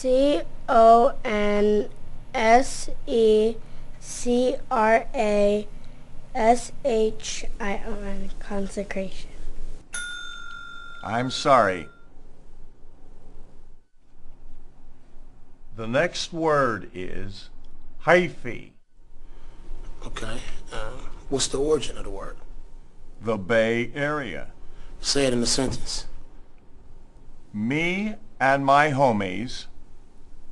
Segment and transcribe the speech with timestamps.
[0.00, 1.88] C O N
[2.32, 3.56] S E
[3.98, 5.66] C R A
[6.32, 8.30] S H I O N.
[8.38, 9.30] Consecration.
[11.02, 11.88] I'm sorry.
[15.74, 17.50] The next word is
[18.04, 18.70] hyphy,
[20.06, 20.38] Okay.
[20.72, 20.90] Uh,
[21.28, 22.36] what's the origin of the word?
[23.20, 24.52] the Bay Area.
[25.00, 26.06] Say it in a sentence.
[27.52, 29.64] Me and my homies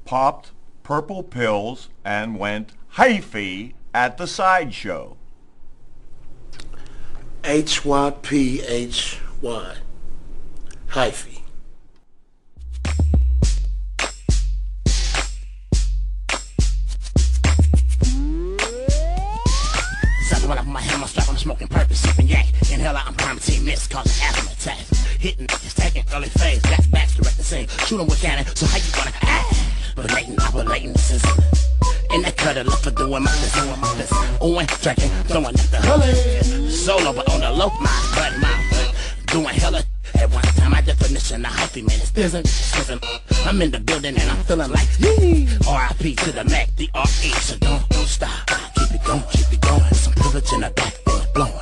[0.06, 0.52] popped
[0.84, 5.16] purple pills and went hyphy at the sideshow.
[7.44, 9.74] H Y P H Y.
[10.88, 11.42] Hyphy.
[20.28, 22.46] Something I put my hand on my strap, I'm smoking purpose, sipping yak.
[22.72, 25.04] Inhale out, I'm primacy miss, causing asthma attacks.
[25.16, 27.68] Hitting niggas, taking early phase, back back, direct the scene.
[27.86, 29.75] Shoot 'em with cannon, so how you gonna act?
[29.98, 31.42] Operating the system.
[32.12, 34.12] In that cutter, look for doing my best, doing best.
[34.40, 36.70] Owen, drinking, throwing at the hully.
[36.70, 38.94] Solo, but on the low, my butt, my butt.
[39.26, 39.82] Doing hella
[40.14, 43.04] at one time, my definition of hyphy, man, isn't, isn't.
[43.46, 45.48] I'm in the building and I'm feeling like, yee.
[45.68, 46.14] R.I.P.
[46.16, 47.30] to the Mac, D.R.E.
[47.30, 48.65] So don't, don't stop.
[48.86, 49.94] Keep it going, keep it going.
[49.94, 51.52] Some privilege in the back, then it's blowing.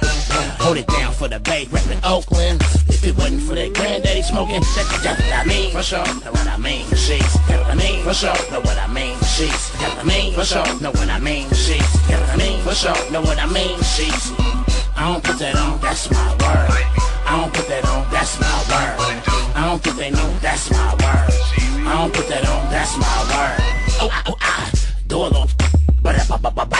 [0.61, 2.61] Hold it down for the Bay, reppin' Oakland.
[2.89, 5.73] If it wasn't for that granddaddy smoking, that's that's what I mean.
[5.73, 6.85] For sure, know what I mean.
[6.95, 8.05] Sheets, know what I mean.
[8.05, 9.17] For sure, know what I mean.
[9.25, 10.35] Sheets, know what I mean.
[10.35, 11.49] For sure, know what I mean.
[11.49, 12.61] Sheets, know what I mean.
[12.61, 13.81] For sure, know what I mean.
[13.81, 14.33] Sheets.
[14.97, 16.69] I don't put that on, that's my word.
[17.25, 19.23] I don't put that on, that's my word.
[19.57, 21.33] I don't think they know that's my word.
[21.89, 23.59] I don't put that on, that's my word.
[24.01, 24.73] Oh, ah, oh, ah,
[25.09, 25.31] door
[26.05, 26.17] but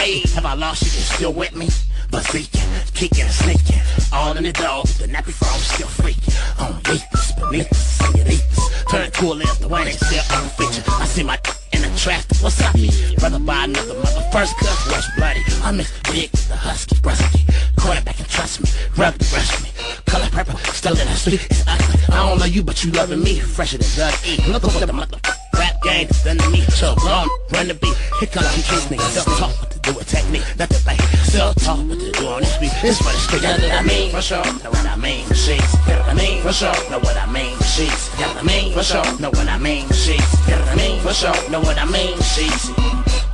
[0.05, 0.87] have I lost you?
[0.87, 1.67] You still with me?
[2.11, 2.61] But speaking,
[2.93, 3.81] kicking, sneaking,
[4.13, 4.85] all in the dog.
[4.87, 6.35] The nappy frog still freaking.
[6.61, 8.85] On weakness, beneath us, senoritas.
[8.91, 10.83] Turn cool a left, the one ain't still on feature.
[10.87, 11.39] I see my
[11.73, 12.37] in the traffic.
[12.43, 12.75] What's up?
[12.75, 12.89] Me?
[13.17, 14.21] Brother buy another mother.
[14.31, 15.43] First cut, wash bloody.
[15.63, 17.41] I'm in big, the husky, brusky.
[17.77, 18.69] Quarterback and trust me.
[18.95, 19.69] Rub the brush me.
[20.05, 21.45] Color purple, still in the street.
[21.49, 21.99] It's ugly.
[22.13, 23.39] I don't love you, but you loving me.
[23.39, 24.37] Fresher than Doug E.
[24.51, 25.17] Look over the mother.
[25.57, 26.95] Rap game, then the meat show.
[27.05, 27.95] Run, run the beat.
[28.19, 29.11] Here comes some case niggas.
[29.15, 30.45] Self talk what to do with technique.
[30.57, 30.99] Not the thing.
[31.25, 32.73] Self talk what to do on this beat.
[32.81, 33.43] This for the street.
[33.43, 34.11] Know what I mean?
[34.11, 34.45] For sure.
[34.63, 35.25] Know what I mean?
[35.33, 35.73] Sheets.
[35.87, 36.41] Know I mean?
[36.41, 36.75] For sure.
[36.89, 37.57] Know what I mean?
[37.59, 38.19] Sheets.
[38.19, 38.73] Know what I mean?
[38.73, 39.19] For sure.
[39.19, 39.87] Know what I mean?
[39.89, 40.47] Sheets.
[40.47, 40.99] Know what I mean?
[41.01, 41.49] For sure.
[41.49, 42.17] Know what I mean?
[42.21, 42.71] Sheets.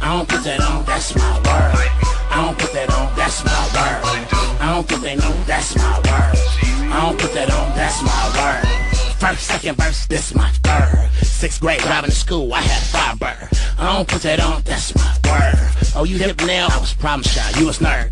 [0.01, 1.77] I don't put that on, that's my word.
[2.33, 4.01] I don't put that on, that's my word.
[4.59, 6.33] I don't think they know that's my word.
[6.89, 8.60] I don't put that on, that's my word.
[9.21, 11.07] First, second verse, this my third.
[11.21, 13.49] Sixth grade, driving to school, I had five bird.
[13.77, 15.93] I don't put that on, that's my word.
[15.95, 16.69] Oh, you hip now?
[16.71, 18.09] I was problem shy, you was nerd.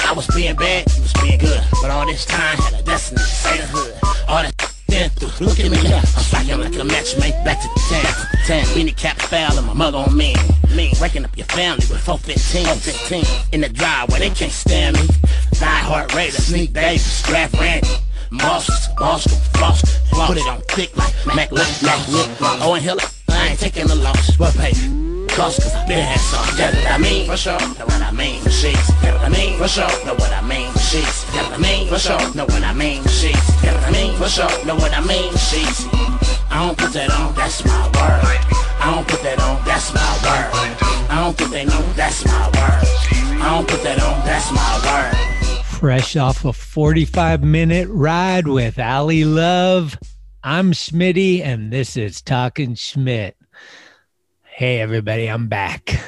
[0.00, 1.58] I was being bad, you was being good.
[1.80, 3.94] But all this time had a destiny, say the hood.
[4.28, 4.52] All that
[4.88, 5.96] been through, look at me now.
[5.96, 8.26] I'm striking like a match made back to the town.
[8.44, 10.34] Ten, beanie cap foul and my mug on me.
[10.76, 12.66] Me, waking up your family with 415.
[13.08, 13.54] 415.
[13.54, 15.08] In the driveway, they can't stand me.
[15.52, 17.88] Die Heart Raider, Sneak Davis, Draft Randy.
[18.32, 22.26] Monsters, monster, floss, put it on thick like Mac lip, Mac lip.
[22.64, 22.96] Oh, and hell,
[23.28, 24.72] I ain't taking the loss, but pay.
[25.28, 28.10] Cost cause I been had some, get what I mean, for sure, know what I
[28.10, 31.52] mean, sheets, get what I mean, for sure, know what I mean, sheets, get what
[31.52, 34.64] I mean, for sure, know what I mean, sheets, get what I mean, for sure,
[34.64, 35.84] know what I mean, sheets.
[36.48, 38.24] I don't put that on, that's my word.
[38.80, 40.48] I don't put that on, that's my word.
[41.12, 42.80] I don't think they know that's my word.
[43.44, 45.41] I don't put that on, that's my word
[45.82, 49.98] fresh off a 45 minute ride with Ali Love.
[50.44, 53.36] I'm Schmitty, and this is Talking Schmidt.
[54.44, 56.00] Hey, everybody, I'm back.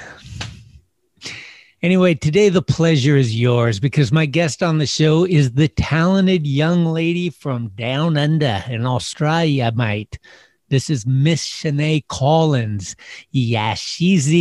[1.82, 6.46] Anyway, today the pleasure is yours because my guest on the show is the talented
[6.46, 10.20] young lady from down under in Australia, mate.
[10.68, 12.94] This is Miss Shanae Collins.
[13.32, 14.32] Yeah, she's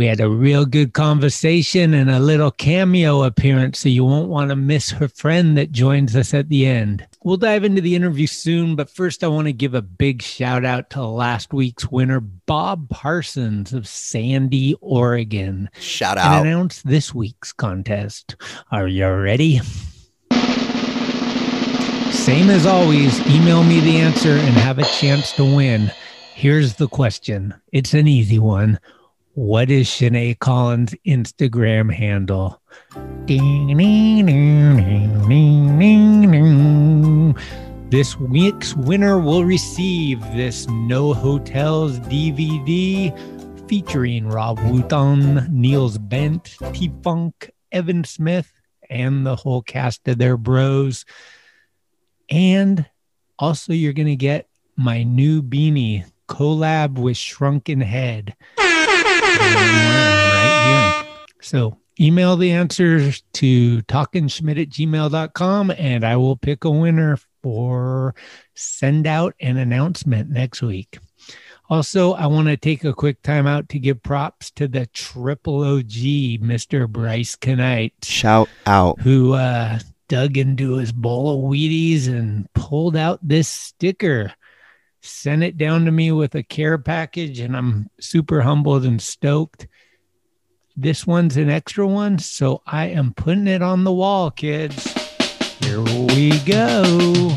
[0.00, 4.48] we had a real good conversation and a little cameo appearance, so you won't want
[4.48, 7.06] to miss her friend that joins us at the end.
[7.22, 10.64] We'll dive into the interview soon, but first I want to give a big shout
[10.64, 15.68] out to last week's winner, Bob Parsons of Sandy, Oregon.
[15.78, 16.38] Shout out.
[16.38, 18.36] And announce this week's contest.
[18.72, 19.58] Are you ready?
[22.10, 25.92] Same as always, email me the answer and have a chance to win.
[26.34, 27.52] Here's the question.
[27.70, 28.80] It's an easy one
[29.40, 32.60] what is Shanae Collins' Instagram handle?
[37.88, 43.16] This week's winner will receive this No Hotels DVD
[43.66, 48.52] featuring Rob Wooton, Niels Bent, T Funk, Evan Smith,
[48.90, 51.06] and the whole cast of their bros.
[52.28, 52.84] And
[53.38, 58.36] also, you're going to get my new beanie collab with Shrunken Head.
[59.38, 61.26] Right here.
[61.40, 68.14] So email the answers to talkingschmidt at gmail.com and I will pick a winner for
[68.54, 70.98] send out an announcement next week.
[71.68, 75.62] Also, I want to take a quick time out to give props to the triple
[75.62, 76.88] OG, Mr.
[76.88, 79.00] Bryce Knight, Shout out.
[79.00, 79.78] who uh,
[80.08, 84.32] dug into his bowl of Wheaties and pulled out this sticker.
[85.02, 89.66] Sent it down to me with a care package, and I'm super humbled and stoked.
[90.76, 94.92] This one's an extra one, so I am putting it on the wall, kids.
[95.60, 97.36] Here we go.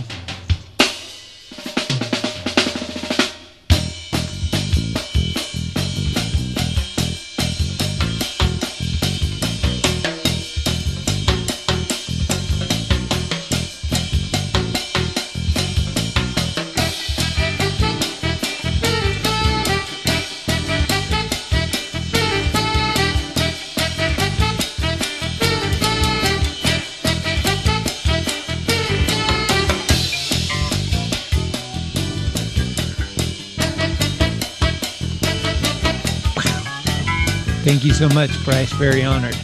[37.84, 38.72] Thank you so much, Bryce.
[38.72, 39.36] Very honored.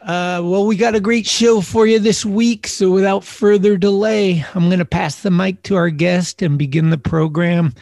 [0.00, 2.68] Uh, well, we got a great show for you this week.
[2.68, 6.90] So, without further delay, I'm going to pass the mic to our guest and begin
[6.90, 7.74] the program.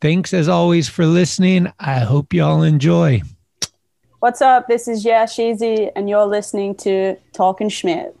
[0.00, 1.72] Thanks, as always, for listening.
[1.80, 3.22] I hope you all enjoy.
[4.20, 4.68] What's up?
[4.68, 8.16] This is Yeah Sheezy, and you're listening to Talking Schmidt.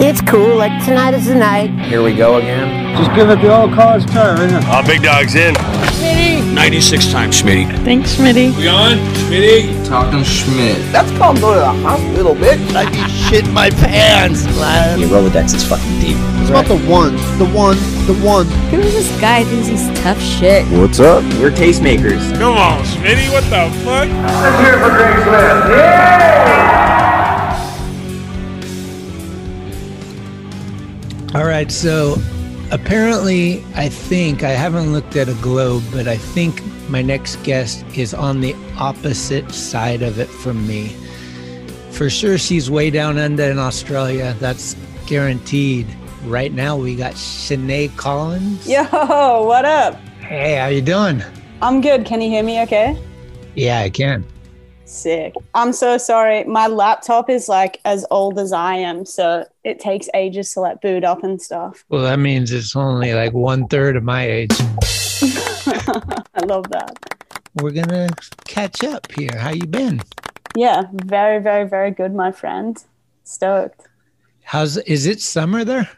[0.00, 0.56] It's cool.
[0.56, 1.70] Like tonight is the night.
[1.86, 2.96] Here we go again.
[2.96, 4.80] Just give it the old college try, right now.
[4.80, 5.54] Uh, big dog's in.
[6.52, 7.66] 96 times, Schmitty.
[7.84, 8.56] Thanks, Smitty.
[8.56, 8.98] We on?
[9.14, 9.86] Schmitty?
[9.86, 10.76] Talking Schmidt.
[10.92, 12.74] That's called go to the hospital, bitch.
[12.74, 12.98] I'd be
[13.28, 14.44] shit my pants.
[14.98, 16.16] Your Rolodex is fucking deep.
[16.40, 17.76] It's about the one, the one,
[18.06, 18.46] the one.
[18.70, 20.66] Who's this guy thinks he's tough shit?
[20.78, 21.22] What's up?
[21.40, 22.36] We're tastemakers.
[22.38, 24.08] Come on, Smitty, what the fuck?
[25.70, 26.24] Yay!
[31.34, 31.70] All right.
[31.72, 32.16] So,
[32.70, 37.84] apparently, I think I haven't looked at a globe, but I think my next guest
[37.96, 40.88] is on the opposite side of it from me.
[41.90, 44.36] For sure, she's way down under in Australia.
[44.40, 44.76] That's
[45.06, 45.86] guaranteed.
[46.24, 48.68] Right now, we got Shanae Collins.
[48.68, 48.82] Yo,
[49.44, 49.94] what up?
[50.20, 51.22] Hey, how you doing?
[51.62, 52.04] I'm good.
[52.04, 52.98] Can you hear me okay?
[53.54, 54.24] Yeah, I can.
[54.86, 55.34] Sick.
[55.54, 56.44] I'm so sorry.
[56.44, 60.80] My laptop is like as old as I am, so it takes ages to like
[60.80, 61.84] boot up and stuff.
[61.88, 64.50] Well, that means it's only like one third of my age.
[64.60, 66.98] I love that.
[67.62, 68.08] We're gonna
[68.46, 69.36] catch up here.
[69.38, 70.00] How you been?
[70.56, 72.82] Yeah, very, very, very good, my friend.
[73.24, 73.88] Stoked.
[74.42, 75.88] How's is it summer there?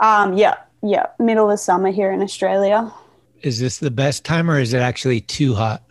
[0.00, 1.06] Um, yeah, yeah.
[1.18, 2.92] Middle of summer here in Australia.
[3.42, 5.82] Is this the best time or is it actually too hot?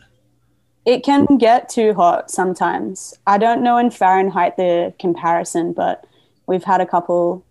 [0.85, 3.13] It can get too hot sometimes.
[3.25, 6.05] I don't know in Fahrenheit the comparison, but
[6.47, 7.43] we've had a couple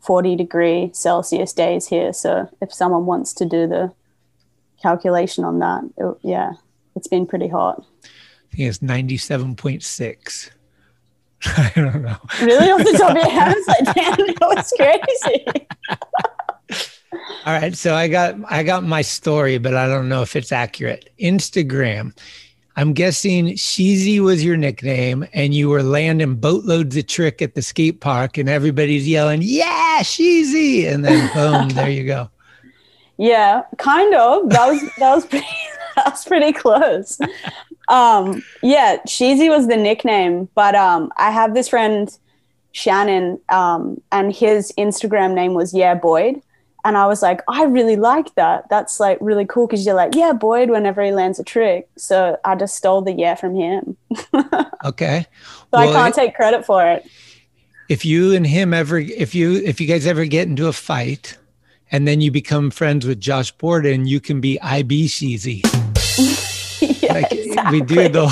[0.00, 2.12] 40 degree Celsius days here.
[2.12, 3.92] So if someone wants to do the
[4.82, 6.52] calculation on that, it, yeah,
[6.94, 7.84] it's been pretty hot.
[8.04, 10.50] I think it's 97.6.
[11.44, 12.16] I don't know.
[12.40, 15.66] Really off the top of your head, it's like, damn, that was crazy.
[17.44, 20.52] All right, so I got I got my story, but I don't know if it's
[20.52, 21.10] accurate.
[21.20, 22.16] Instagram.
[22.76, 27.62] I'm guessing Sheezy was your nickname, and you were landing boatloads of trick at the
[27.62, 32.30] skate park, and everybody's yelling, "Yeah, Sheezy!" And then boom, there you go.
[33.18, 34.48] Yeah, kind of.
[34.50, 35.46] That was that was pretty
[35.96, 37.18] that was pretty close.
[37.88, 42.16] Um, yeah, Sheezy was the nickname, but um, I have this friend
[42.72, 46.40] Shannon, um, and his Instagram name was Yeah Boyd,
[46.84, 48.68] and I was like, I really like that.
[48.68, 51.88] That's like really cool because you're like, Yeah Boyd, whenever he lands a trick.
[51.96, 53.96] So I just stole the yeah from him.
[54.84, 55.26] Okay.
[55.72, 57.06] So I can't take credit for it.
[57.88, 61.38] if you and him ever if you if you guys ever get into a fight
[61.92, 65.60] and then you become friends with Josh Borden, you can be IB Sheezy.
[67.02, 67.80] yeah, Like exactly.
[67.80, 68.30] we do though.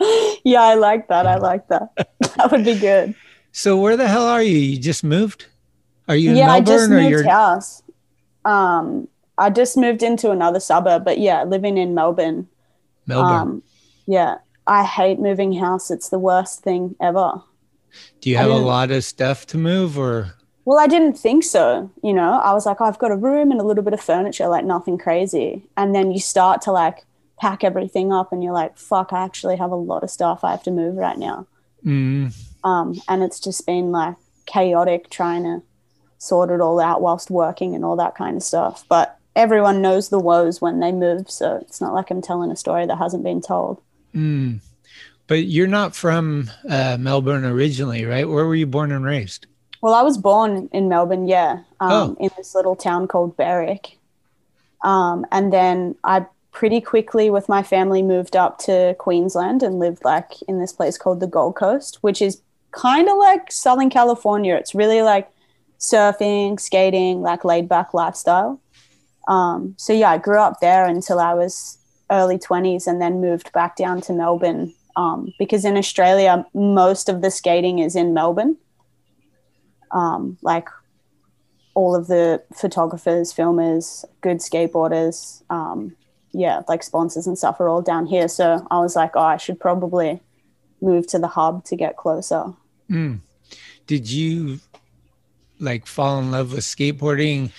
[0.44, 1.26] yeah, I like that.
[1.26, 1.90] I like that.
[2.36, 3.14] That would be good.
[3.52, 4.58] so where the hell are you?
[4.58, 5.46] You just moved?
[6.10, 7.84] Are you in yeah, I just or moved you're house.
[8.44, 9.06] Um,
[9.38, 12.48] I just moved into another suburb, but yeah, living in Melbourne.
[13.06, 13.32] Melbourne?
[13.32, 13.62] Um,
[14.08, 15.88] yeah, I hate moving house.
[15.88, 17.42] It's the worst thing ever.
[18.20, 21.88] do you have a lot of stuff to move or Well, I didn't think so.
[22.02, 24.00] You know, I was like, oh, I've got a room and a little bit of
[24.00, 25.62] furniture, like nothing crazy.
[25.76, 27.04] And then you start to like
[27.40, 30.50] pack everything up, and you're like, fuck, I actually have a lot of stuff I
[30.50, 31.46] have to move right now.
[31.86, 35.62] Mm, Um, and it's just been like chaotic trying to
[36.20, 38.84] sort it all out whilst working and all that kind of stuff.
[38.88, 42.56] But everyone knows the woes when they move, so it's not like I'm telling a
[42.56, 43.80] story that hasn't been told.
[44.14, 44.60] Mm.
[45.26, 48.28] But you're not from uh, Melbourne originally, right?
[48.28, 49.46] Where were you born and raised?
[49.80, 52.16] Well, I was born in Melbourne, yeah, um, Oh.
[52.20, 53.96] in this little town called Berwick.
[54.84, 60.04] Um, and then I pretty quickly, with my family, moved up to Queensland and lived
[60.04, 64.54] like in this place called the Gold Coast, which is kind of like Southern California.
[64.56, 65.30] It's really like
[65.80, 68.60] surfing, skating, like laid back lifestyle.
[69.28, 71.78] Um, so yeah, I grew up there until I was
[72.10, 77.22] early 20s and then moved back down to Melbourne um, because in Australia, most of
[77.22, 78.56] the skating is in Melbourne.
[79.92, 80.68] Um, like
[81.74, 85.96] all of the photographers, filmers, good skateboarders, um,
[86.32, 88.28] yeah, like sponsors and stuff are all down here.
[88.28, 90.20] So I was like, oh, I should probably
[90.80, 92.52] move to the hub to get closer.
[92.90, 93.20] Mm.
[93.86, 94.60] Did you
[95.60, 97.50] like fall in love with skateboarding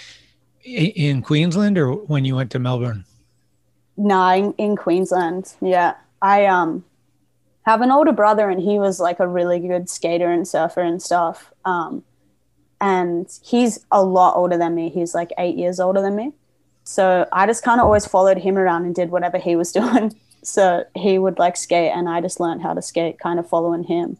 [0.63, 3.05] in Queensland or when you went to Melbourne?
[3.97, 5.53] No, in, in Queensland.
[5.61, 5.95] Yeah.
[6.21, 6.83] I um
[7.63, 11.01] have an older brother and he was like a really good skater and surfer and
[11.01, 11.51] stuff.
[11.65, 12.03] Um
[12.79, 14.89] and he's a lot older than me.
[14.89, 16.33] He's like 8 years older than me.
[16.83, 20.15] So I just kind of always followed him around and did whatever he was doing.
[20.43, 23.83] So he would like skate and I just learned how to skate kind of following
[23.83, 24.17] him.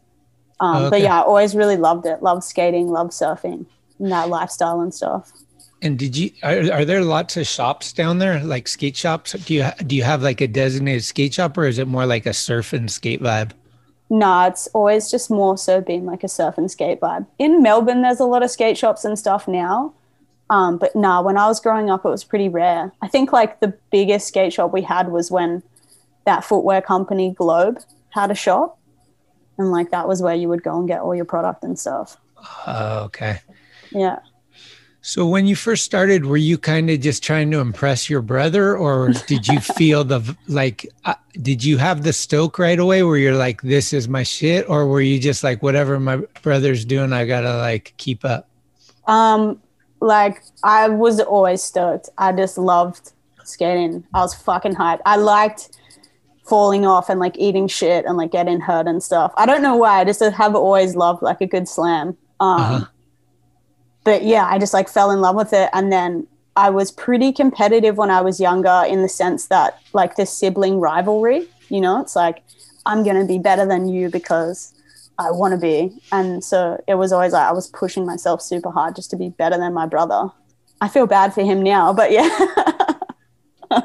[0.62, 2.22] Um, But yeah, I always really loved it.
[2.22, 3.66] Loved skating, loved surfing
[3.98, 5.32] and that lifestyle and stuff.
[5.80, 9.32] And did you are, are there lots of shops down there like skate shops?
[9.32, 12.26] Do you do you have like a designated skate shop or is it more like
[12.26, 13.50] a surf and skate vibe?
[14.08, 17.26] No, it's always just more so being like a surf and skate vibe.
[17.38, 19.94] In Melbourne, there's a lot of skate shops and stuff now.
[20.50, 22.92] Um, but nah, when I was growing up, it was pretty rare.
[23.00, 25.62] I think like the biggest skate shop we had was when
[26.26, 28.78] that footwear company Globe had a shop.
[29.62, 32.16] And like that was where you would go and get all your product and stuff.
[32.66, 33.38] Oh, okay.
[33.92, 34.18] Yeah.
[35.04, 38.76] So when you first started, were you kind of just trying to impress your brother,
[38.76, 40.86] or did you feel the like?
[41.04, 44.68] Uh, did you have the stoke right away, where you're like, "This is my shit,"
[44.68, 48.48] or were you just like, "Whatever my brother's doing, I gotta like keep up"?
[49.06, 49.60] Um,
[50.00, 52.08] like I was always stoked.
[52.18, 53.12] I just loved
[53.44, 54.04] skating.
[54.14, 55.00] I was fucking hyped.
[55.04, 55.78] I liked
[56.44, 59.32] falling off and like eating shit and like getting hurt and stuff.
[59.36, 60.00] I don't know why.
[60.00, 62.16] I just have always loved like a good slam.
[62.40, 62.84] Um, Uh-huh.
[64.04, 65.70] but yeah, I just like fell in love with it.
[65.72, 70.16] And then I was pretty competitive when I was younger in the sense that like
[70.16, 72.42] this sibling rivalry, you know, it's like
[72.84, 74.74] I'm going to be better than you because
[75.18, 75.92] I want to be.
[76.10, 79.28] And so it was always like I was pushing myself super hard just to be
[79.30, 80.28] better than my brother.
[80.80, 82.28] I feel bad for him now, but yeah.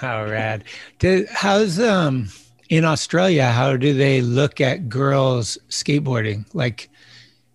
[0.00, 0.64] How rad!
[0.98, 2.28] Did, how's um
[2.68, 3.46] in Australia?
[3.46, 6.44] How do they look at girls skateboarding?
[6.52, 6.90] Like,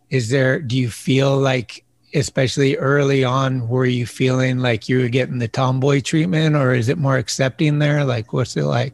[0.10, 0.60] is there?
[0.60, 1.84] Do you feel like,
[2.16, 6.90] especially early on, were you feeling like you were getting the tomboy treatment, or is
[6.90, 8.04] it more accepting there?
[8.04, 8.94] Like, what's it like?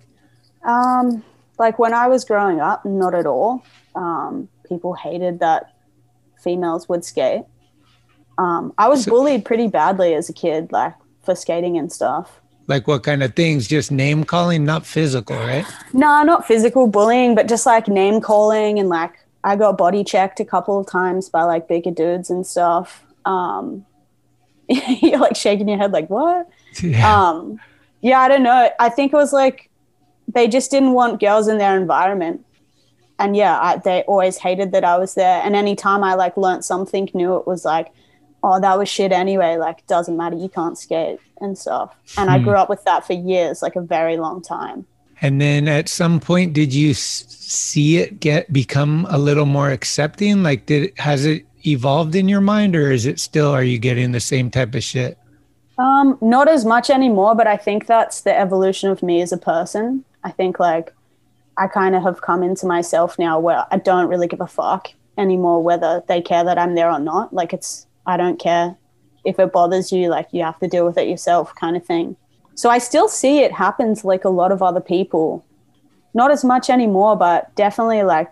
[0.64, 1.24] Um,
[1.58, 3.64] like when I was growing up, not at all.
[3.96, 5.74] Um, people hated that
[6.44, 7.44] females would skate.
[8.38, 12.42] Um, I was bullied pretty badly as a kid, like for skating and stuff.
[12.68, 13.68] Like, what kind of things?
[13.68, 15.66] Just name calling, not physical, right?
[15.94, 20.40] No, not physical bullying, but just like name calling and like I got body checked
[20.40, 23.04] a couple of times by like bigger dudes and stuff.
[23.24, 23.86] Um,
[24.68, 26.50] you're like shaking your head, like what?
[26.84, 27.30] Yeah.
[27.30, 27.60] um
[28.02, 29.70] yeah i don't know i think it was like
[30.28, 32.46] they just didn't want girls in their environment
[33.20, 36.64] and yeah I, they always hated that i was there and anytime i like learnt
[36.66, 37.92] something new it was like
[38.44, 42.38] oh that was shit anyway like doesn't matter you can't skate and stuff and i
[42.38, 42.44] Hmm.
[42.46, 44.86] grew up with that for years like a very long time
[45.22, 49.72] And then at some point, did you s- see it get become a little more
[49.72, 50.44] accepting?
[50.44, 53.50] Like, did has it evolved in your mind, or is it still?
[53.50, 55.18] Are you getting the same type of shit?
[55.80, 59.38] Um, not as much anymore, but I think that's the evolution of me as a
[59.54, 60.04] person.
[60.24, 60.94] I think like
[61.58, 64.94] I kind of have come into myself now where I don't really give a fuck
[65.18, 67.34] anymore whether they care that I'm there or not.
[67.34, 68.76] Like it's I don't care
[69.28, 72.16] if it bothers you, like you have to deal with it yourself kind of thing.
[72.56, 75.46] So I still see it happens like a lot of other people.
[76.14, 78.32] Not as much anymore, but definitely like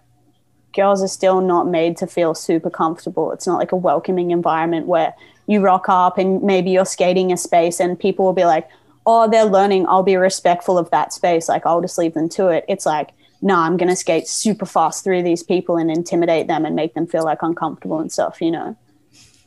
[0.74, 3.32] girls are still not made to feel super comfortable.
[3.32, 5.14] It's not like a welcoming environment where
[5.48, 8.68] you rock up and maybe you're skating a space and people will be like,
[9.06, 9.86] oh, they're learning.
[9.88, 11.48] I'll be respectful of that space.
[11.48, 12.66] Like, I'll just leave them to it.
[12.68, 13.12] It's like,
[13.42, 16.96] no, I'm going to skate super fast through these people and intimidate them and make
[16.96, 18.76] them feel like uncomfortable and stuff, you know?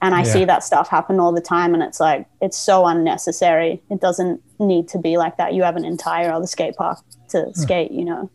[0.01, 0.33] And I Yeah.
[0.33, 1.75] see that stuff happen all the time.
[1.75, 3.83] And it's like, it's so unnecessary.
[3.91, 5.55] It doesn't need to be like that.
[5.55, 6.99] You have an entire other skate park
[7.31, 8.31] to skate, you know?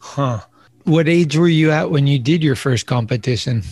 [0.00, 0.40] Huh.
[0.84, 3.62] What age were you at when you did your first competition?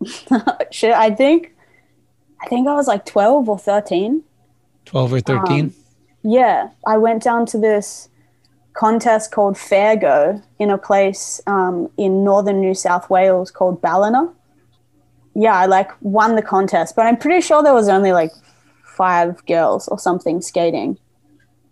[0.70, 1.52] Shit, I think
[2.42, 4.22] I think I was like 12 or 13.
[4.84, 5.64] 12 or 13?
[5.64, 5.74] Um,
[6.22, 8.08] yeah, I went down to this
[8.74, 14.32] contest called Fairgo in a place um, in northern New South Wales called Ballina.
[15.34, 18.32] Yeah, I like won the contest, but I'm pretty sure there was only like
[18.84, 20.98] five girls or something skating,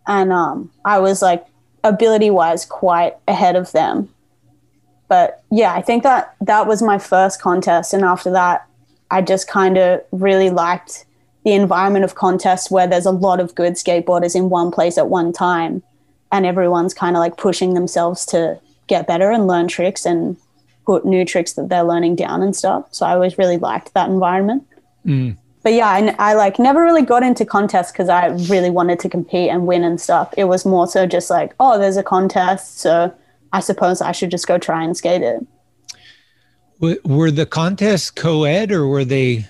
[0.06, 1.46] and um, I was like
[1.84, 4.08] ability wise quite ahead of them.
[5.08, 8.66] But yeah, I think that that was my first contest, and after that,
[9.10, 11.04] I just kind of really liked
[11.44, 15.08] the environment of contests where there's a lot of good skateboarders in one place at
[15.08, 15.82] one time
[16.30, 20.36] and everyone's kind of like pushing themselves to get better and learn tricks and
[20.92, 22.82] put new tricks that they're learning down and stuff.
[22.96, 24.62] So i always really liked that environment.
[25.06, 25.36] Mm.
[25.64, 29.08] but yeah I, I like never really got into contests because i really wanted to
[29.16, 30.28] compete and win and stuff.
[30.42, 32.92] It was more so just like oh there's a contest so
[33.58, 35.40] i suppose i should just go try and skate it.
[37.14, 39.46] Were the contests co-ed or were they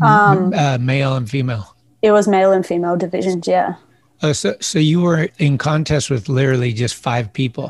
[0.00, 1.66] Um, uh, male and female?
[2.02, 3.74] it was male and female divisions yeah.
[4.22, 7.68] Oh, so, so you were in contest with literally just five people.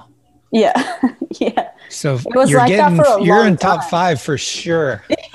[0.53, 0.75] yeah.
[1.47, 1.60] Yeah
[2.01, 3.91] So you're like getting, for a you're in top time.
[3.91, 5.05] five for sure.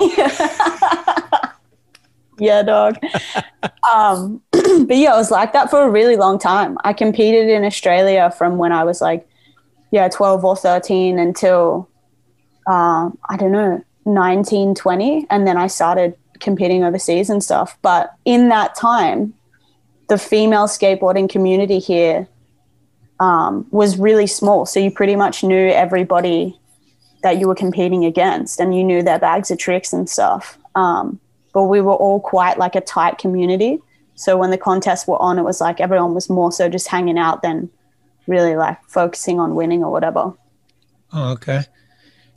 [2.38, 2.98] yeah dog
[3.94, 7.64] um but yeah it was like that for a really long time i competed in
[7.64, 9.26] australia from when i was like
[9.90, 11.88] yeah 12 or 13 until
[12.66, 18.14] uh, i don't know 19 20 and then i started competing overseas and stuff but
[18.24, 19.32] in that time
[20.08, 22.28] the female skateboarding community here
[23.20, 26.58] um, was really small so you pretty much knew everybody
[27.22, 31.18] that you were competing against and you knew their bags of tricks and stuff um,
[31.56, 33.80] but we were all quite like a tight community.
[34.14, 37.16] So when the contests were on, it was like everyone was more so just hanging
[37.16, 37.70] out than
[38.26, 40.34] really like focusing on winning or whatever.
[41.14, 41.62] Oh, okay.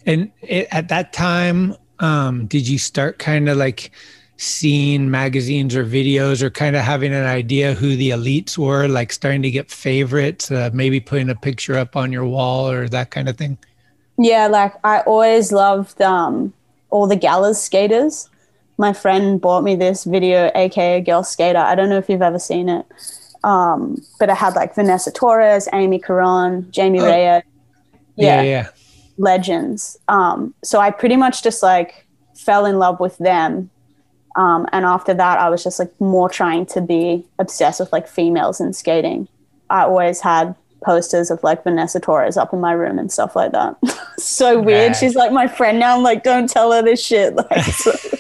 [0.06, 3.92] And it, at that time, um, did you start kind of like
[4.42, 9.12] seeing magazines or videos or kind of having an idea who the elites were, like
[9.12, 13.12] starting to get favorites, uh, maybe putting a picture up on your wall or that
[13.12, 13.58] kind of thing?
[14.18, 16.54] Yeah, like I always loved um,
[16.90, 18.30] all the Gallaz skaters.
[18.78, 21.60] My friend bought me this video, aka Girl Skater.
[21.60, 22.86] I don't know if you've ever seen it,
[23.44, 27.06] um, but it had like Vanessa Torres, Amy Caron, Jaime Oh.
[27.06, 27.44] Reyes.
[28.16, 28.70] Yeah, yeah.
[29.18, 29.98] legends.
[30.08, 32.06] Um, so I pretty much just like
[32.38, 33.70] fell in love with them.
[34.36, 38.08] Um, and after that, I was just like more trying to be obsessed with like
[38.08, 39.28] females and skating.
[39.70, 43.52] I always had posters of like Vanessa Torres up in my room and stuff like
[43.52, 43.76] that.
[44.18, 44.96] so weird.
[44.96, 45.98] She's like my friend now.
[45.98, 47.34] I'm like, don't tell her this shit.
[47.52, 48.18] Like, so-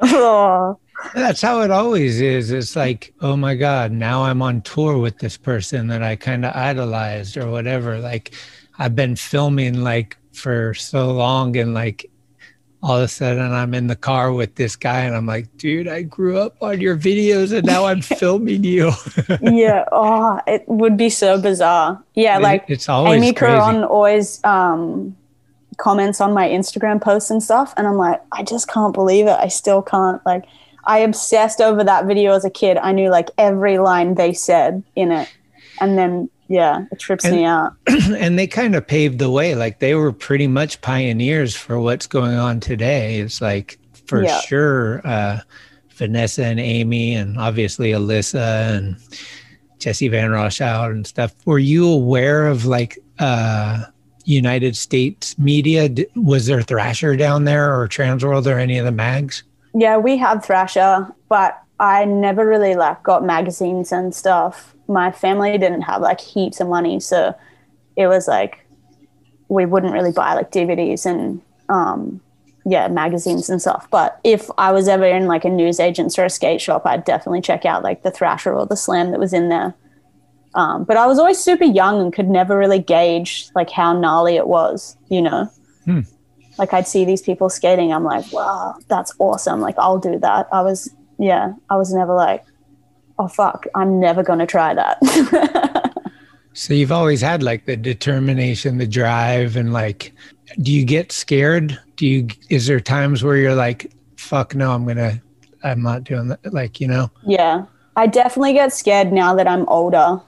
[0.02, 0.78] oh,
[1.14, 2.50] That's how it always is.
[2.50, 6.44] It's like, oh my God, now I'm on tour with this person that I kind
[6.44, 7.98] of idolized or whatever.
[7.98, 8.34] Like,
[8.78, 12.10] I've been filming like for so long, and like
[12.82, 15.86] all of a sudden I'm in the car with this guy, and I'm like, dude,
[15.86, 18.92] I grew up on your videos and now I'm filming you.
[19.42, 19.84] yeah.
[19.92, 22.02] Oh, it would be so bizarre.
[22.14, 22.38] Yeah.
[22.38, 23.52] It- Like it's always Amy crazy.
[23.60, 25.14] Caron always um,
[25.76, 29.38] comments on my Instagram posts and stuff, and I'm like, I just can't believe it.
[29.38, 30.24] I still can't.
[30.24, 30.44] Like,
[30.84, 32.78] I obsessed over that video as a kid.
[32.78, 35.28] I knew like every line they said in it,
[35.80, 37.74] and then yeah, it trips me out.
[37.86, 39.54] and they kind of paved the way.
[39.54, 43.20] Like they were pretty much pioneers for what's going on today.
[43.20, 44.40] It's like for Yeah.
[44.40, 45.38] sure, uh,
[45.92, 48.96] Vanessa and Amy, and obviously Elissa and
[49.78, 51.32] Jessie Van Roechoudt and stuff.
[51.44, 53.84] Were you aware of like uh,
[54.24, 55.88] United States media?
[56.16, 59.44] Was there Thrasher down there or Transworld or any of the mags?
[59.72, 64.74] Yeah, we had Thrasher, but I never really like got magazines and stuff.
[64.90, 67.34] My family didn't have like heaps of money, so
[67.96, 68.66] it was like
[69.48, 72.20] we wouldn't really buy like DVDs and um
[72.66, 73.88] yeah, magazines and stuff.
[73.90, 77.40] But if I was ever in like a newsagent's or a skate shop, I'd definitely
[77.40, 79.74] check out like the Thrasher or the Slam that was in there.
[80.54, 84.36] Um, but I was always super young and could never really gauge like how gnarly
[84.36, 85.48] it was, you know
[85.86, 86.00] Hmm.
[86.58, 87.92] like I'd see these people skating.
[87.92, 89.60] I'm like, wow, that's awesome.
[89.62, 90.46] Like I'll do that.
[90.52, 92.44] I was, yeah, I was never like,
[93.20, 94.98] oh fuck, I'm never gonna try that.
[96.52, 100.12] So you've always had like the determination, the drive, and like,
[100.60, 101.78] do you get scared?
[101.96, 102.28] Do you?
[102.48, 105.22] Is there times where you're like, "Fuck no, I'm gonna,
[105.62, 107.10] I'm not doing that." Like, you know?
[107.24, 110.20] yeah, I definitely get scared now that I'm older,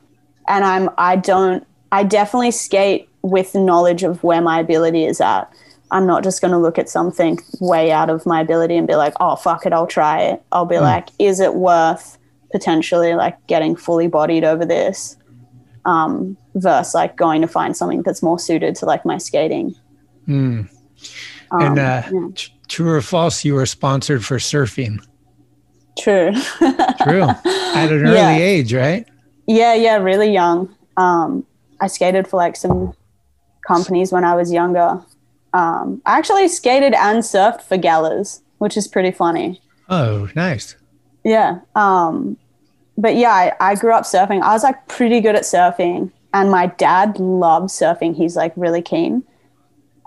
[0.49, 5.53] and I'm I don't I definitely skate with knowledge of where my ability is at.
[5.91, 9.15] I'm not just gonna look at something way out of my ability and be like,
[9.19, 10.43] oh fuck it, I'll try it.
[10.53, 10.83] I'll be hmm.
[10.83, 12.17] like, is it worth
[12.53, 15.17] potentially like getting fully bodied over this?
[15.85, 19.75] um, versus like going to find something that's more suited to like my skating.
[20.27, 20.61] Hmm.
[21.51, 22.29] Um, and uh, yeah.
[22.37, 23.45] Tr- True or false?
[23.45, 25.05] You were sponsored for surfing.
[25.99, 26.33] True.
[26.61, 27.23] True.
[27.29, 28.37] At an early Yeah.
[28.37, 29.05] age, right?
[29.49, 30.73] Yeah, yeah, really young.
[30.97, 31.45] Um,
[31.81, 32.95] I skated for like some
[33.67, 35.03] companies when I was younger.
[35.53, 39.61] Um, I actually skated and surfed for Gallaz, which is pretty funny.
[39.89, 40.77] Oh, nice.
[41.25, 41.59] Yeah.
[41.75, 42.37] Um,
[42.97, 44.43] but yeah, I, I grew up surfing.
[44.43, 48.17] I was like pretty good at surfing, and my dad loved surfing.
[48.17, 49.25] He's like really keen.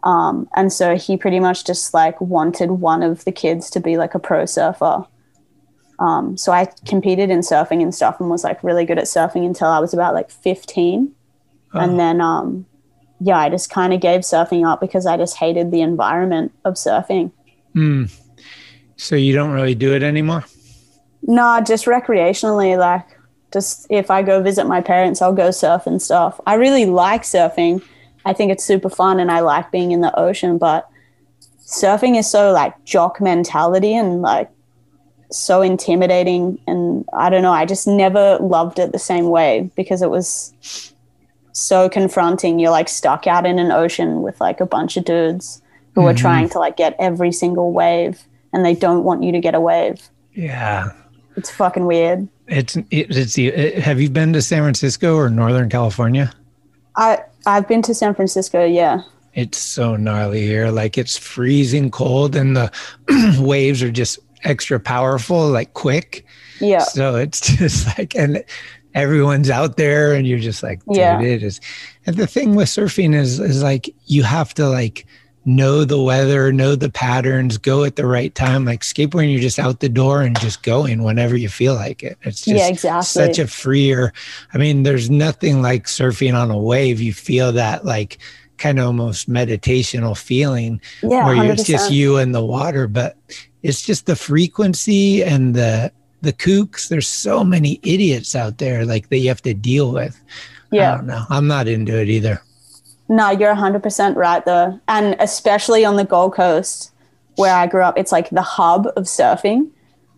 [0.04, 3.98] Um, and so he pretty much just like wanted one of the kids to be
[3.98, 5.06] like a pro surfer.
[5.98, 9.46] Um, so I competed in surfing and stuff and was like really good at surfing
[9.46, 11.12] until I was about like 15.
[11.74, 12.66] And then, um,
[13.20, 16.76] yeah, I just kind of gave surfing up because I just hated the environment of
[16.76, 17.32] surfing.
[17.74, 18.06] Hmm.
[18.96, 20.46] So you don't really do it anymore?
[21.28, 22.78] No, just recreationally.
[22.78, 23.06] Like,
[23.52, 26.40] just if I go visit my parents, I'll go surf and stuff.
[26.46, 27.82] I really like surfing.
[28.26, 30.90] I think it's super fun and I like being in the ocean, but
[31.66, 34.50] surfing is so like jock mentality and like
[35.32, 36.60] so intimidating.
[36.68, 40.54] And I don't know, I just never loved it the same way because it was
[41.54, 42.60] so confronting.
[42.60, 45.62] You're like stuck out in an ocean with like a bunch of dudes
[45.94, 46.18] who are Mhm.
[46.18, 49.62] trying to like get every single wave and they don't want you to get a
[49.62, 50.10] wave.
[50.34, 50.92] Yeah.
[51.36, 52.28] It's fucking weird.
[52.48, 53.48] It's it, it's the.
[53.48, 56.32] It, have you been to San Francisco or Northern California?
[56.96, 59.02] I I've been to San Francisco, yeah.
[59.34, 60.72] It's so gnarly here.
[60.72, 62.72] Like it's freezing cold, and the
[63.40, 66.26] waves are just extra powerful, like quick.
[66.62, 66.80] Yeah.
[66.80, 68.44] So it's just like, and
[68.94, 71.20] everyone's out there, and you're just like, dude, Yeah.
[71.22, 71.60] it is.
[72.06, 75.06] And the thing with surfing is, is like you have to like
[75.46, 78.66] know the weather, know the patterns, go at the right time.
[78.66, 82.18] Like skateboarding, you're just out the door and just going whenever you feel like it.
[82.24, 83.06] It's just Yeah, exactly.
[83.06, 84.12] such a freer.
[84.54, 87.00] I mean, there's nothing like surfing on a wave.
[87.00, 88.18] You feel that like
[88.58, 93.18] kind of almost meditational feeling Yeah, where it's just you and the water, but
[93.64, 96.88] it's just the frequency and the the kooks.
[96.88, 100.20] There's so many idiots out there like that you have to deal with.
[100.72, 100.94] Yeah.
[100.94, 101.24] I don't know.
[101.30, 102.42] I'm not into it either.
[103.08, 104.80] No, you're 100% right though.
[104.88, 106.92] And especially on the Gold Coast
[107.36, 109.70] where I grew up, it's like the hub of surfing.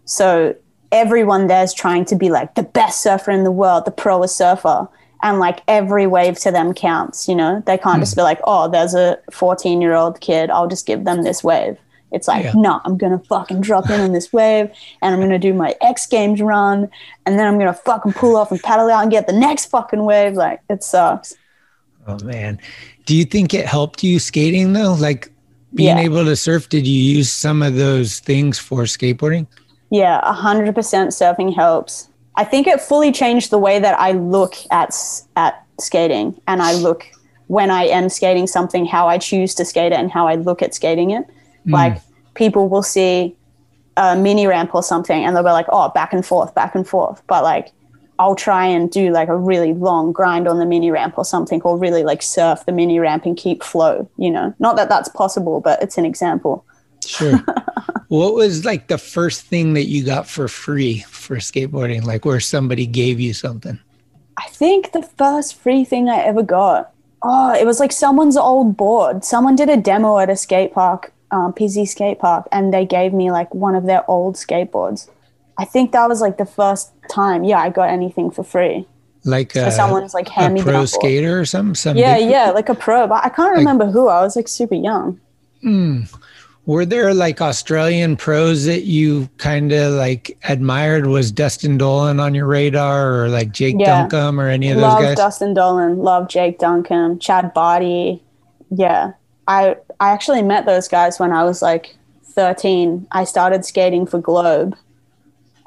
[0.05, 0.55] So
[0.91, 4.87] everyone there's trying to be like the best surfer in the world, the proest surfer.
[5.23, 7.63] And like every wave to them counts, you know?
[7.65, 8.19] They can't just hmm.
[8.19, 11.77] be like, oh, there's a 14 year old kid, I'll just give them this wave.
[12.11, 12.53] It's like, Yeah.
[12.55, 14.69] no, I'm gonna fucking drop in on this wave
[15.01, 16.89] and I'm gonna do my X Games run
[17.25, 20.03] and then I'm gonna fucking pull off and paddle out and get the next fucking
[20.05, 20.35] wave.
[20.35, 21.35] Like, it sucks.
[22.07, 22.59] Oh man.
[23.05, 24.93] Do you think it helped you skating though?
[24.93, 25.31] Like
[25.73, 26.03] being Yeah.
[26.03, 29.47] able to surf, did you use some of those things for skateboarding?
[29.89, 32.09] Yeah, a hundred percent surfing helps.
[32.35, 34.95] I think it fully changed the way that I look at
[35.35, 37.05] at skating, and I look
[37.47, 40.61] when I am skating something, how I choose to skate it, and how I look
[40.61, 41.25] at skating it.
[41.65, 41.73] Hmm.
[41.73, 42.01] Like
[42.35, 43.35] people will see
[43.97, 46.87] a mini ramp or something, and they'll be like, "Oh, back and forth, back and
[46.87, 47.71] forth," but like.
[48.19, 51.61] I'll try and do like a really long grind on the mini ramp or something,
[51.61, 54.53] or really like surf the mini ramp and keep flow, you know?
[54.59, 56.65] Not that that's possible, but it's an example.
[57.05, 57.37] Sure.
[58.07, 62.03] what was like the first thing that you got for free for skateboarding?
[62.03, 63.79] Like where somebody gave you something?
[64.37, 68.77] I think the first free thing I ever got, oh, it was like someone's old
[68.77, 69.23] board.
[69.23, 73.13] Someone did a demo at a skate park, um, PZ skate park, and they gave
[73.13, 75.09] me like one of their old skateboards.
[75.57, 78.85] I think that was like the first time, yeah, I got anything for free.
[79.23, 81.75] Like So a, someone's like hand me pro skater or something?
[81.75, 84.07] Some Yeah, big- yeah, like a pro, but I can't remember who.
[84.07, 85.19] I was like super young.
[85.61, 86.01] Hmm.
[86.65, 91.07] Were there like Australian pros that you kind of like admired?
[91.07, 94.01] Was Dustin Dollin on your radar or like Jake Yeah.
[94.01, 95.17] Duncombe or any of love those guys?
[95.17, 98.21] Dustin Dollin, love Jake Duncombe, Chad Bartie.
[98.69, 99.13] Yeah.
[99.47, 103.07] I I actually met those guys when I was like 13.
[103.11, 104.75] I started skating for Globe.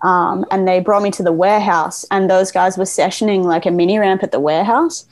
[0.03, 3.71] Um, and they brought me to the warehouse and those guys were sessioning like a
[3.71, 5.05] mini ramp at the warehouse.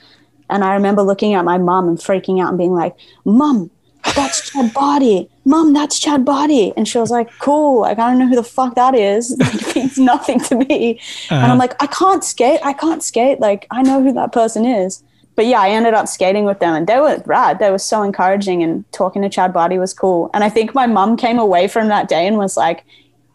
[0.50, 2.96] And I remember looking at my mom and freaking out and being like,
[3.26, 3.70] Mom,
[4.16, 5.28] that's Chad Bartie.
[5.44, 6.72] Mom, that's Chad Bartie.
[6.76, 7.82] And she was like, Cool.
[7.82, 9.36] Like, I don't know who the fuck that is.
[9.40, 10.98] It means nothing to me.
[11.30, 11.52] And Uh-huh.
[11.52, 12.60] I'm like, I can't skate.
[12.64, 13.40] I can't skate.
[13.40, 15.02] Like, I know who that person is.
[15.36, 17.58] But yeah, I ended up skating with them and they were rad.
[17.60, 20.30] They were so encouraging and talking to Chad Bartie was cool.
[20.34, 22.84] And I think my mum came away from that day and was like,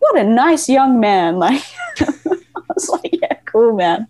[0.03, 1.39] what a nice young man.
[1.39, 1.63] Like,
[1.99, 2.35] I
[2.73, 4.07] was like, yeah, cool, man.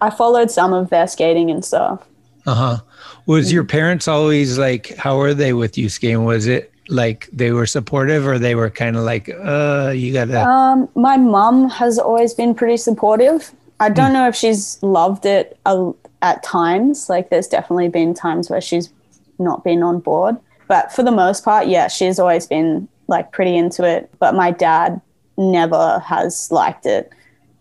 [0.00, 2.06] I followed some of their skating and stuff.
[2.46, 2.78] Uh huh.
[3.26, 6.24] Was your parents always like, how were they with you skating?
[6.24, 10.46] Was it like they were supportive or they were kind of like, uh, you gotta,
[10.46, 13.52] Um, my mum has always been pretty supportive.
[13.78, 17.08] I don't know if she's loved it a, at times.
[17.08, 18.90] Like, there's definitely been times where she's
[19.38, 20.36] not been on board.
[20.68, 24.50] But for the most part, yeah, she's always been like pretty into it, but my
[24.50, 25.00] dad
[25.40, 27.10] never has liked it.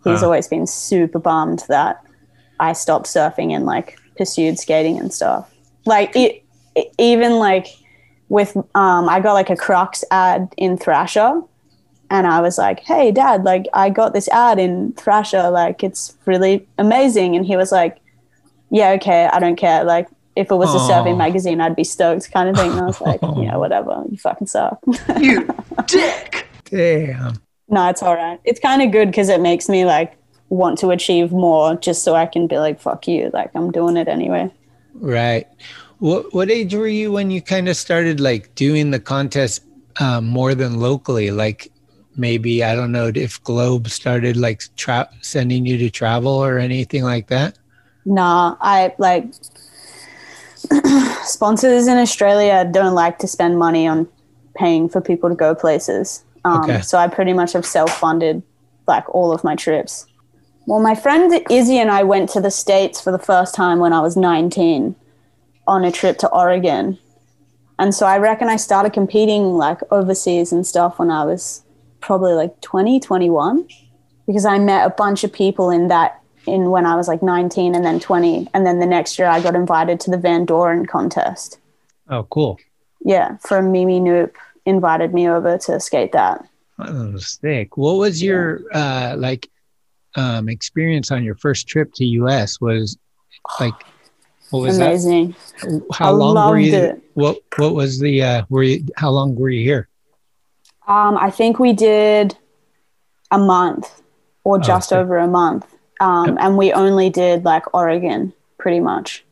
[0.03, 0.25] He's Huh.
[0.25, 2.01] always been super bummed that
[2.59, 5.49] I stopped surfing and like pursued skating and stuff.
[5.85, 6.43] Like it,
[6.75, 7.67] it- even like
[8.29, 11.41] with um, I got like a Crocs ad in Thrasher,
[12.11, 16.15] and I was like, "Hey, Dad, like I got this ad in Thrasher, like it's
[16.25, 17.97] really amazing." And he was like,
[18.69, 19.83] "Yeah, okay, I don't care.
[19.83, 22.85] Like if it was a surfing magazine, I'd be stoked, kind of thing." And I
[22.85, 24.03] was like, "Yeah, whatever.
[24.09, 24.79] You fucking suck."
[25.19, 25.47] You
[25.87, 26.45] dick.
[26.65, 27.41] Damn.
[27.69, 28.39] No, it's all right.
[28.43, 30.17] It's kind of good because it makes me like
[30.49, 33.97] want to achieve more, just so I can be like, "Fuck you!" Like I'm doing
[33.97, 34.51] it anyway.
[34.95, 35.47] Right.
[35.99, 39.63] What what age were you when you kind of started like doing the contest
[39.99, 41.31] um, more than locally?
[41.31, 41.71] Like
[42.15, 47.03] maybe I don't know if Globe started like tra- sending you to travel or anything
[47.03, 47.57] like that.
[48.05, 49.31] Nah, I like
[51.23, 54.07] sponsors in Australia don't like to spend money on
[54.55, 56.23] paying for people to go places.
[56.45, 56.81] Um, Okay.
[56.81, 58.43] So I pretty much have self funded
[58.87, 60.05] like all of my trips.
[60.65, 63.93] Well, my friend Izzy and I went to the States for the first time when
[63.93, 64.95] I was 19
[65.67, 66.97] on a trip to Oregon.
[67.79, 71.63] And so I reckon I started competing like overseas and stuff when I was
[72.01, 73.67] probably like 20, 21
[74.27, 77.75] because I met a bunch of people in that in when I was like 19
[77.75, 80.85] and then 20 and then the next year I got invited to the Van Doren
[80.85, 81.59] contest.
[82.09, 82.57] Oh, cool.
[83.01, 84.35] Yeah, from Mimi Knoop
[84.69, 86.45] invited me over to skate that.
[86.79, 87.75] Oh, sick.
[87.77, 89.49] What was your uh like
[90.15, 92.61] um experience on your first trip to US?
[92.61, 92.97] Was
[93.59, 93.73] like
[94.51, 95.35] what was Amazing.
[95.61, 95.83] that?
[95.93, 97.03] How I long were you it.
[97.15, 99.87] what what was the uh were you how long were you here?
[100.87, 102.35] Um, I think we did
[103.29, 104.01] a month
[104.43, 104.97] or Oh, just sick.
[104.97, 105.65] over a month.
[105.99, 109.23] Um, and we only did like Oregon pretty much.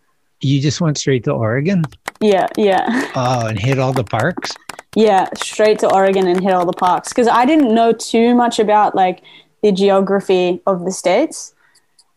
[0.41, 1.84] You just went straight to Oregon?
[2.19, 3.10] Yeah, yeah.
[3.15, 4.52] Oh, and hit all the parks?
[4.97, 8.57] Yeah, straight to Oregon and hit all the parks because I didn't know too much
[8.57, 9.21] about like
[9.62, 11.53] the geography of the states.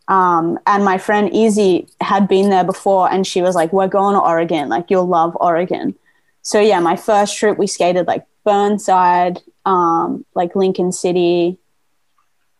[0.08, 4.14] Um, and my friend Easy had been there before, and she was like, "We're going
[4.14, 4.70] to Oregon.
[4.70, 5.94] Like, you'll love Oregon."
[6.40, 11.58] So yeah, my first trip we skated like Burnside, um, like Lincoln City,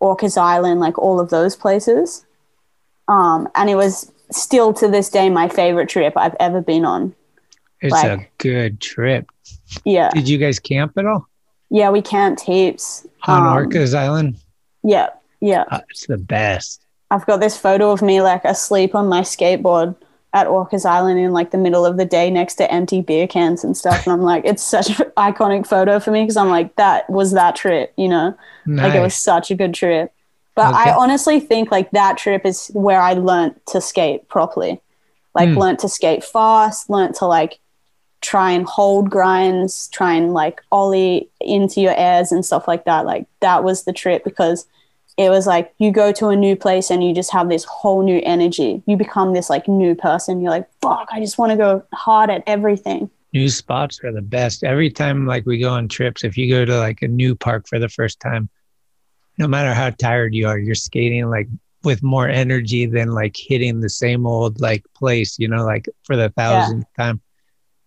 [0.02, 2.26] Orcas Island, like all of those places.
[3.08, 7.14] Um, and it was still to this day my favorite trip I've ever been on.
[7.80, 9.26] It's Like- a good trip.
[9.84, 11.26] Yeah, Did you guys camp at all
[11.72, 13.06] yeah, we camped heaps.
[13.28, 14.34] on Um, Orcas Island?
[14.82, 15.64] Yeah, yeah.
[15.70, 16.82] Uh, it's the best.
[17.12, 19.94] I've got this photo of me like asleep on my skateboard
[20.32, 23.62] at Orcas Island in like the middle of the day next to empty beer cans
[23.62, 24.04] and stuff.
[24.06, 27.30] And I'm like, it's such an iconic photo for me because I'm like, that was
[27.32, 28.34] that trip, you know?
[28.66, 30.12] Like it was such a good trip.
[30.56, 30.90] But Okay.
[30.90, 34.80] I honestly think like that trip is where I learned to skate properly.
[35.36, 35.58] Like Hmm.
[35.58, 37.60] learned to skate fast, learned to like
[38.20, 43.06] try and hold grinds, try and like ollie into your airs and stuff like that.
[43.06, 44.66] Like that was the trip because
[45.16, 48.02] it was like you go to a new place and you just have this whole
[48.02, 48.82] new energy.
[48.86, 50.40] You become this like new person.
[50.40, 53.10] You're like, fuck, I just want to go hard at everything.
[53.32, 54.64] New spots are the best.
[54.64, 57.68] Every time like we go on trips, if you go to like a new park
[57.68, 58.48] for the first time,
[59.38, 61.48] no matter how tired you are, you're skating like
[61.82, 66.16] with more energy than like hitting the same old like place, you know, like for
[66.16, 67.20] the thousandth time.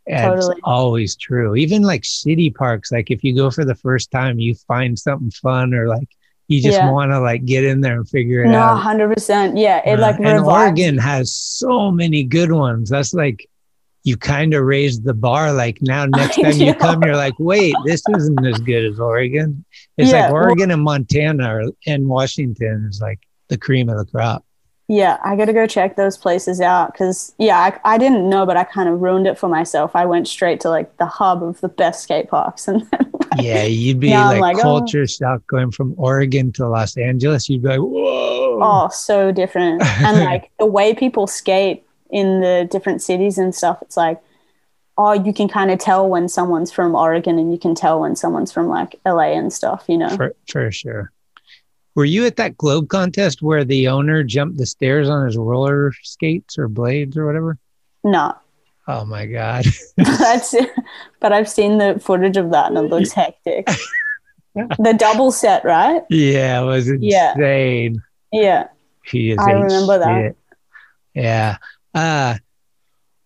[0.05, 0.55] And Totally.
[0.57, 1.55] It's always true.
[1.55, 5.31] Even like city parks, like if you go for the first time, you find something
[5.31, 6.09] fun or like
[6.49, 6.91] you just Yeah.
[6.91, 8.75] want to like get in there and figure it out.
[8.75, 9.55] No, hundred percent.
[9.57, 10.43] Yeah, it like Uh, and.
[10.43, 12.89] Oregon has so many good ones.
[12.89, 13.47] That's like
[14.03, 15.53] you kind of raised the bar.
[15.53, 19.63] Like now, next time you come, you're like, wait, this isn't as good as Oregon.
[19.97, 24.43] It's Yeah, like Oregon and Montana and Washington is like the cream of the crop.
[24.89, 28.45] Yeah, I got to go check those places out because, yeah, I, I didn't know,
[28.45, 29.95] but I kind of ruined it for myself.
[29.95, 32.67] I went straight to like the hub of the best skate parks.
[32.73, 32.85] And
[33.41, 34.61] Yeah, you'd be like, like, oh.
[34.61, 37.49] culture shock going from Oregon to Los Angeles.
[37.49, 38.59] You'd be like, whoa.
[38.61, 39.81] oh, so different.
[39.81, 44.21] And like the way people skate in the different cities and stuff, it's like,
[44.97, 48.15] oh, you can kind of tell when someone's from Oregon and you can tell when
[48.15, 50.09] someone's from like LA and stuff, you know?
[50.09, 51.11] For, for sure.
[51.95, 55.93] Were you at that globe contest where the owner jumped the stairs on his roller
[56.03, 57.57] skates or blades or whatever?
[58.03, 58.33] no,
[58.87, 59.65] Oh my God.
[59.97, 60.69] that's it.
[61.21, 63.67] But I've seen the footage of that and it looks hectic.
[64.55, 66.01] the double set, right?
[66.09, 67.33] Yeah, it was Yeah.
[67.33, 68.03] insane.
[68.31, 68.67] Yeah.
[69.05, 70.35] He is I remember that.
[71.13, 71.57] Yeah.
[71.93, 72.37] Uh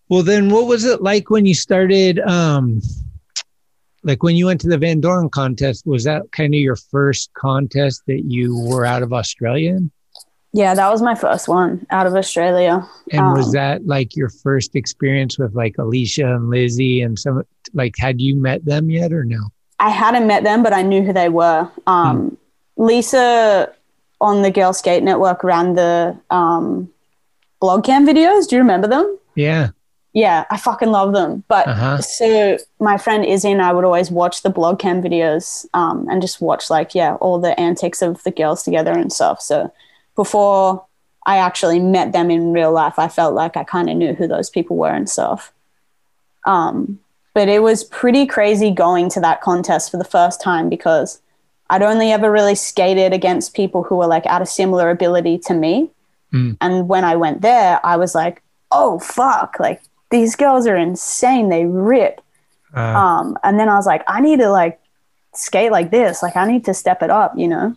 [0.08, 2.80] well then what was it like when you started um
[4.08, 7.30] like when you went to the Van Doren contest, was that kind of your first
[7.34, 9.90] contest that you were out of Australia in?
[10.54, 12.88] Yeah, that was my first one out of Australia.
[13.12, 17.42] And was Um, that like your first experience with like Alicia and Lizzie and some
[17.74, 19.40] like had you met them yet or no?
[19.78, 21.70] I hadn't met them, but I knew who they were.
[21.86, 22.36] Um,
[22.78, 23.70] Lisa
[24.22, 26.90] on the Girl Skate Network ran the um,
[27.60, 28.48] blog cam videos.
[28.48, 29.18] Do you remember them?
[29.36, 29.68] Yeah.
[30.14, 31.44] Yeah, I fucking love them.
[31.48, 31.98] But Uh-huh.
[31.98, 36.22] so my friend Izzy and I would always watch the blog cam videos um, and
[36.22, 39.40] just watch like yeah all the antics of the girls together and stuff.
[39.40, 39.72] So
[40.16, 40.84] before
[41.26, 44.26] I actually met them in real life, I felt like I kind of knew who
[44.26, 45.52] those people were and stuff.
[46.46, 46.98] Um,
[47.34, 51.20] but it was pretty crazy going to that contest for the first time because
[51.70, 55.54] I'd only ever really skated against people who were like at a similar ability to
[55.54, 55.90] me.
[56.32, 56.56] Mm.
[56.62, 58.42] And when I went there, I was like,
[58.72, 61.48] oh, fuck, like these girls are insane.
[61.48, 62.20] They rip.
[62.74, 64.80] Uh, Um, and then I was like, I need to like
[65.34, 66.22] skate like this.
[66.22, 67.76] Like, I need to step it up, you know?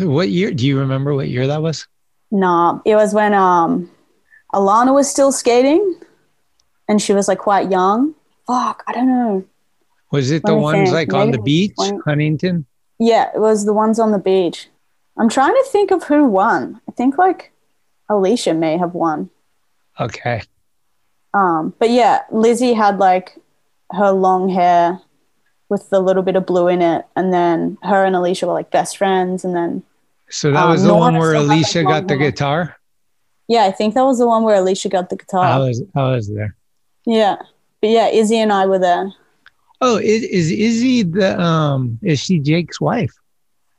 [0.00, 0.50] what year?
[0.52, 1.86] Do you remember what year that was?
[2.30, 3.90] Nah, it was when um,
[4.52, 5.96] Alana was still skating
[6.88, 8.14] and she was like quite young.
[8.46, 9.44] Fuck, I don't know.
[10.12, 10.94] Was it Let the ones think.
[10.94, 12.66] like on the beach, 20 Huntington?
[12.98, 14.68] Yeah, it was the ones on the beach.
[15.16, 16.80] I'm trying to think of who won.
[16.88, 17.52] I think like
[18.08, 19.30] Alicia may have won.
[19.98, 20.42] Okay.
[21.36, 23.38] Um, but yeah, Lizzie had like
[23.92, 25.00] her long hair
[25.68, 28.70] with the little bit of blue in it, and then her and Alicia were like
[28.70, 29.82] best friends, and then
[30.30, 32.16] So that Um, was the Nora one where still had, like, Alicia got long the
[32.16, 32.30] hair.
[32.30, 32.76] guitar.
[33.48, 35.44] yeah, I think that was the one where Alicia got the guitar.
[35.44, 36.56] I was I was there.
[37.04, 37.36] yeah,
[37.80, 39.12] but yeah, Izzy and I were there.
[39.82, 41.98] Oh, is, is Izzy the um?
[42.02, 43.12] Is she Jake's wife?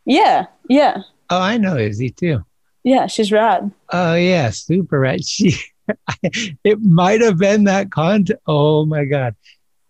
[0.06, 2.46] Yeah, yeah, Oh, I know Izzy too.
[2.84, 3.08] yeah.
[3.08, 3.72] She's rad.
[3.91, 5.24] Oh yeah, super right.
[5.34, 5.56] She,
[6.63, 8.26] it might have been that con.
[8.45, 9.36] Oh my god,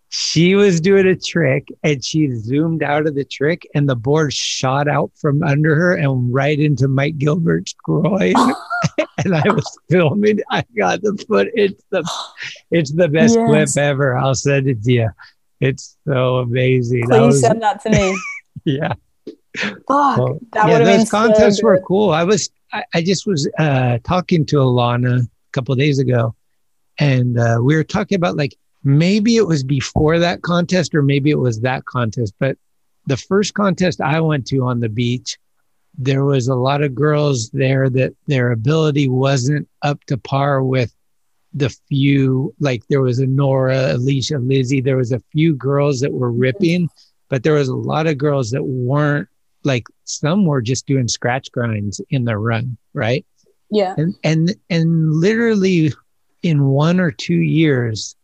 [0.08, 4.32] she was doing a trick and she zoomed out of the trick and the board
[4.32, 8.34] shot out from under her and right into Mike Gilbert's groin.
[9.24, 10.38] and I was filming.
[10.50, 11.48] I got the foot.
[11.54, 12.08] It's the,
[12.70, 13.74] it's the best Yes.
[13.74, 14.16] clip ever.
[14.16, 15.10] I'll send it to you.
[15.60, 17.04] It's so amazing.
[17.06, 18.18] Please was- send that to me.
[18.64, 18.92] yeah.
[19.56, 22.10] Fuck, Well, yeah, would have been those so contests were cool.
[22.10, 26.34] I was, I, I just was uh, talking to Alana a couple days ago,
[26.98, 31.30] and uh, we were talking about like maybe it was before that contest or maybe
[31.30, 32.34] it was that contest.
[32.38, 32.56] But
[33.06, 35.38] the first contest I went to on the beach,
[35.96, 40.94] there was a lot of girls there that their ability wasn't up to par with
[41.54, 42.54] the few.
[42.60, 44.80] Like there was a Nora, Alicia, Lizzie.
[44.80, 46.88] There was a few girls that were ripping,
[47.28, 49.28] but there was a lot of girls that weren't
[49.64, 53.26] like some were just doing scratch grinds in the run, right?
[53.70, 55.92] Yeah, And and and literally
[56.42, 58.16] in one or two years,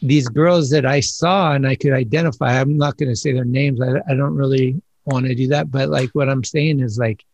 [0.00, 3.44] these girls that I saw and I could identify, I'm not going to say their
[3.44, 3.80] names.
[3.80, 5.70] I, I don't really want to do that.
[5.70, 7.24] But like what I'm saying is like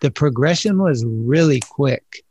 [0.00, 2.22] the progression was really quick.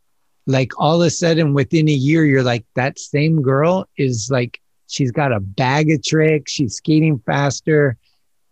[0.48, 4.62] Like all of a sudden within a year, you're like, that same girl is like,
[4.88, 6.52] she's got a bag of tricks.
[6.52, 7.98] She's skating faster.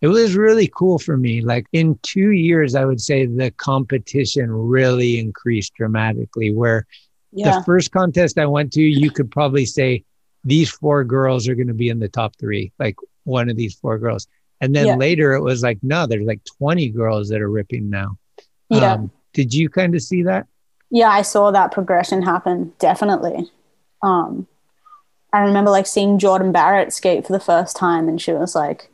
[0.03, 1.41] It was really cool for me.
[1.41, 6.51] Like in two years, I would say the competition really increased dramatically.
[6.53, 6.85] Where
[7.31, 10.03] yeah, the first contest I went to, you could probably say
[10.43, 13.75] these four girls are going to be in the top three, like one of these
[13.75, 14.27] four girls.
[14.61, 14.95] And then Yeah.
[14.97, 18.17] later it was like, no, there's like 20 girls that are ripping now.
[18.69, 18.93] yeah.
[18.93, 20.45] Um, did you kind of see that?
[20.91, 23.49] yeah i saw that progression happen definitely
[24.03, 24.45] um
[25.33, 28.91] i remember like seeing jordyn barratt skate for the first time and she was like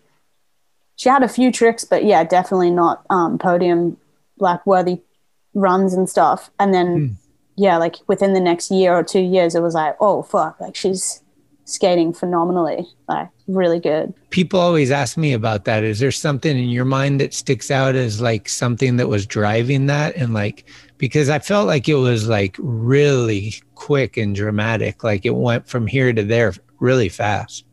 [0.99, 3.95] she had a few tricks but yeah definitely not um podium
[4.37, 5.01] like worthy
[5.53, 7.07] runs and stuff and then Hmm.
[7.55, 10.75] yeah like within the next year or two years it was like oh fuck like
[10.75, 11.23] she's
[11.65, 15.83] skating phenomenally like really good People always ask me about that.
[15.83, 19.87] Is there something in your mind that sticks out as like something that was driving
[19.87, 20.15] that?
[20.15, 20.65] And like,
[20.99, 25.03] because I felt like it was like really quick and dramatic.
[25.03, 27.65] Like it went from here to there really fast.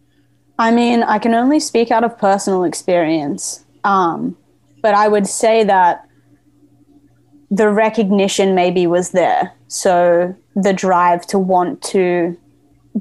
[0.58, 4.36] I mean, I can only speak out of personal experience, um,
[4.82, 6.06] but I would say that
[7.50, 9.52] the recognition maybe was there.
[9.68, 12.36] So the drive to want to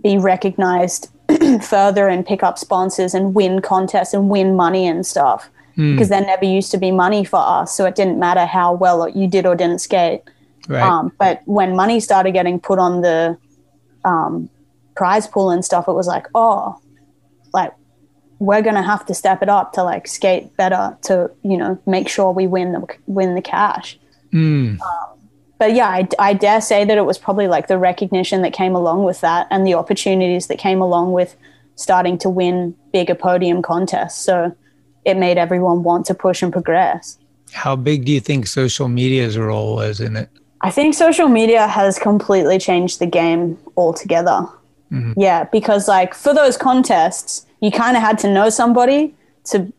[0.04, 1.10] be recognized
[1.62, 5.50] further and pick up sponsors and win contests and win money and stuff.
[5.76, 7.76] Hmm, Because there never used to be money for us.
[7.76, 10.22] So it didn't matter how well you did or didn't skate.
[10.68, 10.82] right.
[10.82, 13.38] Um, but when money started getting put on the
[14.04, 14.50] um,
[14.96, 16.80] prize pool and stuff, it was like, oh,
[17.56, 17.74] like
[18.38, 22.08] we're gonna have to step it up to like skate better to you know make
[22.08, 23.98] sure we win the win the cash.
[24.32, 24.78] Mm.
[25.58, 28.76] But yeah, I, I dare say that it was probably like the recognition that came
[28.76, 31.38] along with that and the opportunities that came along with
[31.76, 34.22] starting to win bigger podium contests.
[34.22, 34.54] So
[35.06, 37.18] it made everyone want to push and progress.
[37.54, 40.30] How big do you think social media's role was in it?
[40.62, 44.48] I think social media has completely changed the game altogether.
[44.92, 45.14] Mhm.
[45.18, 49.14] Yeah, because like for those contests, you kind of had to know somebody
[49.46, 49.72] to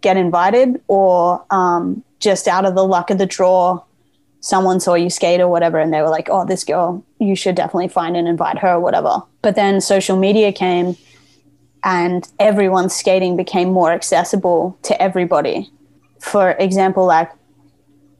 [0.00, 3.82] get invited or um, just out of the luck of the draw
[4.40, 7.54] someone saw you skate or whatever and they were like oh this girl you should
[7.54, 10.94] definitely find and invite her or whatever but then social media came
[11.82, 15.70] and everyone's skating became more accessible to everybody
[16.20, 17.30] for example like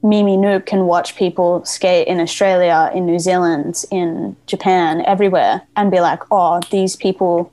[0.05, 5.89] Mimi Knoop can watch people skate in Australia, in New Zealand, in Japan, everywhere, and
[5.89, 7.51] be like, oh, these people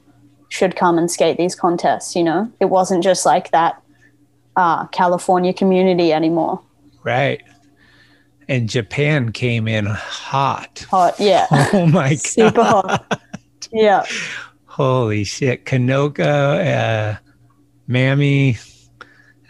[0.51, 2.53] should come and skate these contests, you know?
[2.61, 3.81] It wasn't just like that
[4.57, 6.61] uh, California community anymore.
[7.03, 7.43] Right.
[8.49, 10.85] And Japan came in hot.
[10.91, 11.47] Hot, yeah.
[11.73, 12.19] Oh my god.
[12.27, 13.23] Super hot.
[13.73, 14.05] Yeah.
[14.67, 15.65] Holy shit.
[15.65, 17.19] Kanoka, uh,
[17.87, 18.59] Mammy.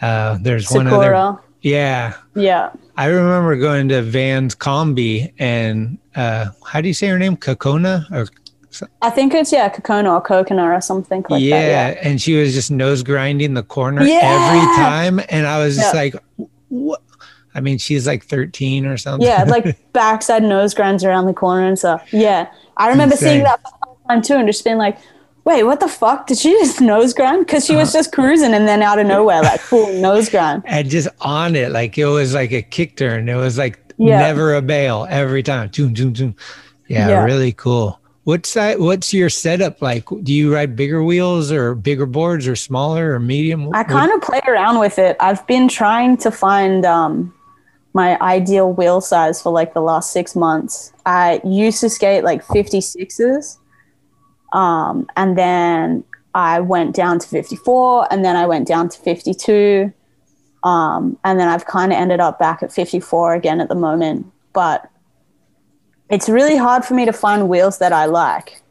[0.00, 1.18] Uh, there's one Sakura.
[1.18, 1.40] other.
[1.62, 2.14] Yeah.
[2.36, 2.70] Yeah.
[3.03, 7.36] I remember going to Vans Combi and uh, how do you say her name?
[7.36, 8.28] Cocona or
[9.03, 11.96] I think it's, yeah, Cocona or Coconut or something like yeah, that.
[11.96, 12.09] Yeah.
[12.09, 14.20] and she was just nose grinding the corner Yeah.
[14.22, 16.00] every time, and I was just Yeah.
[16.00, 16.14] like,
[16.68, 17.03] "What?"
[17.57, 19.26] I mean, she's like 13 or something.
[19.26, 22.12] Yeah, like backside nose grinds around the corner and stuff.
[22.12, 22.46] Yeah.
[22.76, 24.96] I remember seeing that for the first time too and just being like,
[25.45, 26.26] wait, what the fuck?
[26.26, 27.47] Did she just nose grind?
[27.47, 27.80] Because she Uh-huh.
[27.82, 30.62] was just cruising and then out of nowhere, like full nose grind.
[30.66, 33.28] and just on it, like it was like a kick turn.
[33.28, 34.18] It was like Yeah.
[34.20, 35.72] never a bail every time.
[35.72, 36.36] Zoom, zoom, zoom.
[36.88, 37.24] Yeah, Yeah.
[37.24, 37.99] really cool.
[38.24, 38.78] What's that?
[38.78, 40.05] What's your setup like?
[40.22, 43.68] Do you ride bigger wheels or bigger boards or smaller or medium?
[43.74, 45.16] I kind of play around with it.
[45.18, 47.34] I've been trying to find um,
[47.95, 50.93] my ideal wheel size for like the last six months.
[51.05, 53.59] I used to skate like 56s.
[54.53, 59.92] Um, and then I went down to 54 and then I went down to 52.
[60.64, 64.26] Um, and then I've kind of ended up back at 54 again at the moment.
[64.53, 64.88] But
[66.11, 68.62] it's really hard for me to find wheels that I like.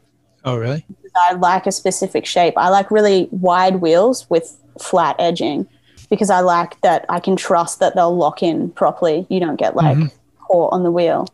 [0.44, 0.84] Oh, really?
[1.14, 2.54] I like a specific shape.
[2.56, 5.68] I like really wide wheels with flat edging
[6.08, 9.26] because I like that I can trust that they'll lock in properly.
[9.28, 9.98] You don't get like
[10.38, 11.28] caught on the wheel.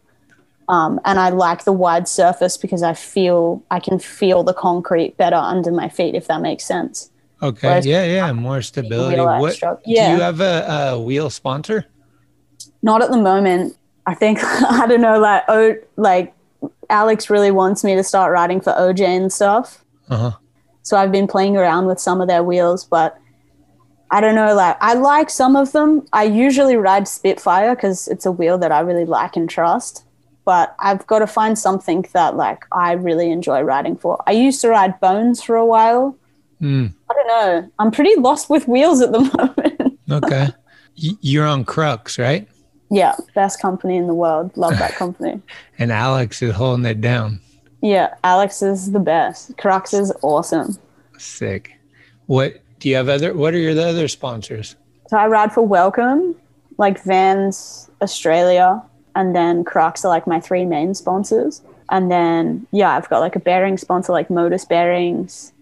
[0.69, 5.17] Um, and I like the wide surface because I feel I can feel the concrete
[5.17, 7.11] better under my feet, if that makes sense.
[7.43, 7.69] Okay.
[7.69, 8.33] Whereas- yeah, yeah.
[8.33, 9.21] More stability.
[9.21, 9.51] What?
[9.51, 11.87] extra- Do you have a, a wheel sponsor?
[12.83, 13.77] Not at the moment.
[14.07, 15.19] I think I don't know.
[15.19, 16.35] Like oh, like
[16.91, 19.85] Alex really wants me to start riding for OJ and stuff.
[20.11, 20.31] Uh huh.
[20.83, 23.17] So I've been playing around with some of their wheels, but
[24.11, 24.55] I don't know.
[24.55, 26.07] Like I like some of them.
[26.13, 30.05] I usually ride Spitfire because it's a wheel that I really like and trust.
[30.49, 34.17] But I've got to find something that like I really enjoy riding for.
[34.27, 36.17] I used to ride Bones for a while.
[36.63, 37.71] Mm, I don't know.
[37.79, 39.99] I'm pretty lost with wheels at the moment.
[40.11, 40.49] okay.
[40.95, 42.49] You're on Crux, right?
[42.91, 44.57] yeah, best company in the world.
[44.57, 45.43] Love that company.
[45.79, 47.41] And Alex is holding it down.
[47.83, 49.55] Yeah, Alex is the best.
[49.59, 50.79] Crux is awesome.
[51.19, 51.73] Sick.
[52.25, 53.35] What do you have other?
[53.35, 54.77] What are your other sponsors?
[55.09, 56.37] So I ride for Welcome,
[56.79, 58.83] like Vans Australia,
[59.15, 61.63] and then Crux are like my three main sponsors.
[61.91, 65.53] And then yeah, I've got like a bearing sponsor like Modus Bearings.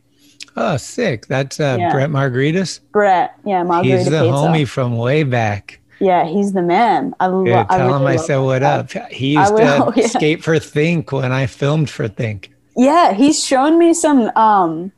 [0.56, 1.26] Oh, sick.
[1.26, 1.92] That's uh, Yeah.
[1.92, 2.80] Brett Margaritis.
[2.92, 4.32] Brett, yeah, Margarita He's the Pizza.
[4.32, 5.80] homie from way back.
[6.00, 7.14] Yeah, he's the man.
[7.20, 8.90] I, lo- Yeah, I tell really him I said what up.
[9.10, 10.06] He I used will, to yeah.
[10.08, 12.52] skate for Think when I filmed for Think.
[12.76, 14.92] Yeah, he's shown me some um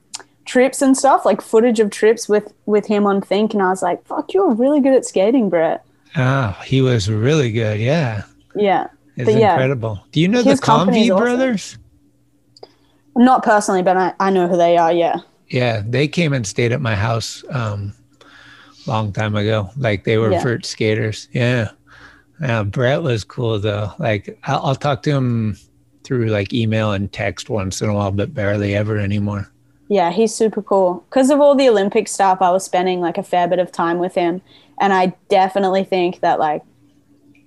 [0.44, 3.82] trips and stuff, like footage of trips with with him on Think, and I was
[3.82, 5.84] like, "Fuck, you're really good at skating, Brett."
[6.16, 7.78] Oh, he was really good.
[7.78, 8.22] Yeah.
[8.58, 10.00] Yeah, It's yeah, incredible.
[10.12, 11.24] Do you know the his company's Convy awesome.
[11.24, 11.78] brothers?
[13.16, 14.92] not personally, but I, I know who they are.
[14.92, 17.92] Yeah, Yeah, they came and stayed at my house um
[18.86, 19.70] long time ago.
[19.76, 20.42] Like they were Yeah.
[20.42, 21.28] vert skaters.
[21.32, 21.70] Yeah.
[22.40, 23.92] Yeah, Brett was cool though.
[23.98, 25.56] Like I'll, I'll talk to him
[26.04, 29.50] through like email and text once in a while, but barely ever anymore.
[29.88, 31.04] Yeah, he's super cool.
[31.10, 33.98] Because of all the Olympic stuff, I was spending like a fair bit of time
[33.98, 34.42] with him,
[34.80, 36.62] and I definitely think that like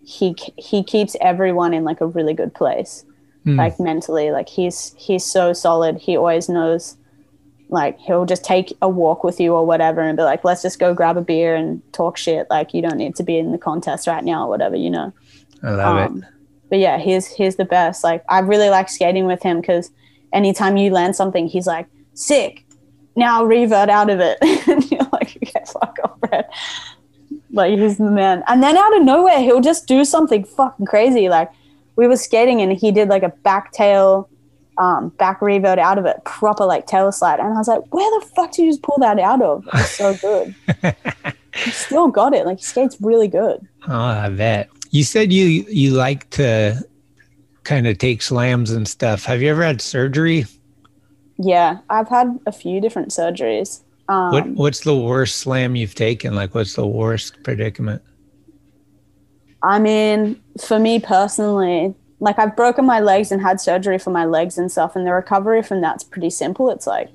[0.06, 3.06] he he keeps everyone in like a really good place,
[3.44, 3.58] Hmm.
[3.58, 4.32] like mentally.
[4.32, 5.98] Like he's he's so solid.
[5.98, 6.98] He always knows.
[7.70, 10.78] Like he'll just take a walk with you or whatever, and be like, "Let's just
[10.80, 13.58] go grab a beer and talk shit." Like you don't need to be in the
[13.58, 15.14] contest right now or whatever, you know.
[15.64, 16.12] I love it.
[16.12, 16.26] Um,
[16.70, 18.04] but yeah, he's he's the best.
[18.04, 19.90] Like I really like skating with him because
[20.34, 22.66] anytime you land something, he's like, "Sick."
[23.16, 24.38] Now revert out of it,
[24.68, 26.46] and you're like, "Okay, fuck off, Brad."
[27.54, 28.44] Like he's the man.
[28.48, 31.30] And then out of nowhere, he'll just do something fucking crazy.
[31.30, 31.52] Like
[31.96, 34.30] we were skating, and he did like a back tail,
[34.78, 37.40] um, back revert out of it, proper like tail slide.
[37.40, 39.92] And I was like, "Where the fuck did you just pull that out of?" It's
[39.92, 40.56] so good.
[41.56, 42.46] he still got it.
[42.46, 43.68] Like he skates really good.
[43.88, 44.70] Oh, I bet.
[44.92, 46.86] You said you you like to
[47.64, 49.26] kind of take slams and stuff.
[49.26, 50.46] Have you ever had surgery?
[51.38, 53.82] Yeah, I've had a few different surgeries.
[54.12, 56.36] Um, what What's the worst slam you've taken?
[56.36, 58.02] Like, what's the worst predicament?
[59.64, 64.26] I mean, for me personally, like I've broken my legs and had surgery for my
[64.26, 66.70] legs and stuff, and the recovery from that's pretty simple.
[66.70, 67.10] It's like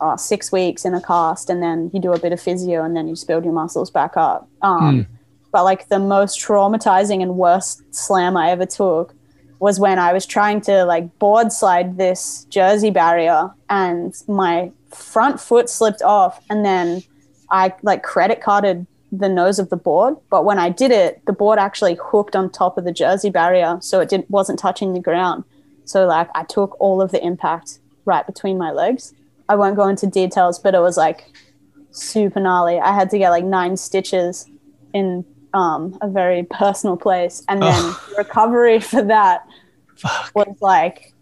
[0.00, 2.96] uh, six weeks in a cast, and then you do a bit of physio, and
[2.96, 4.48] then you just build your muscles back up.
[4.62, 5.06] Um,
[5.52, 9.14] But like the most traumatizing and worst slam I ever took
[9.58, 15.40] was when I was trying to like board slide this jersey barrier, and my front
[15.40, 17.02] foot slipped off, and then
[17.50, 20.16] I like credit carded the nose of the board.
[20.30, 23.78] But when I did it, the board actually hooked on top of the jersey barrier,
[23.80, 25.44] so it didn't wasn't touching the ground.
[25.84, 29.14] So like I took all of the impact right between my legs.
[29.48, 31.24] I won't go into details, but it was like
[31.90, 32.78] super gnarly.
[32.78, 34.46] I had to get like nine stitches
[34.92, 35.24] in
[35.54, 39.46] um, a very personal place, and then the recovery for that
[40.34, 41.12] was like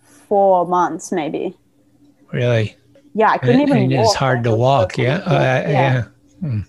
[0.00, 1.56] four months, maybe.
[2.32, 2.76] Really?
[3.14, 3.82] Yeah, I couldn't And- even.
[3.84, 4.98] and it's hard to it was so walk.
[4.98, 5.16] Yeah.
[5.18, 6.04] Uh, yeah.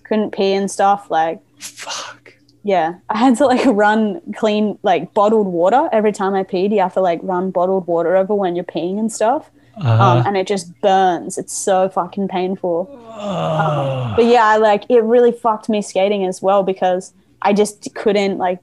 [0.04, 1.10] couldn't pee and stuff.
[1.10, 2.34] Like, Fuck.
[2.62, 6.70] yeah, I had to like run clean like bottled water every time I peed.
[6.72, 9.50] You have to like run bottled water over when you're peeing and stuff.
[9.78, 10.02] Uh-huh.
[10.20, 11.36] Um, and it just burns.
[11.36, 12.88] It's so fucking painful.
[13.10, 17.94] Oh, But yeah, I like it really fucked me skating as well because I just
[17.94, 18.58] couldn't like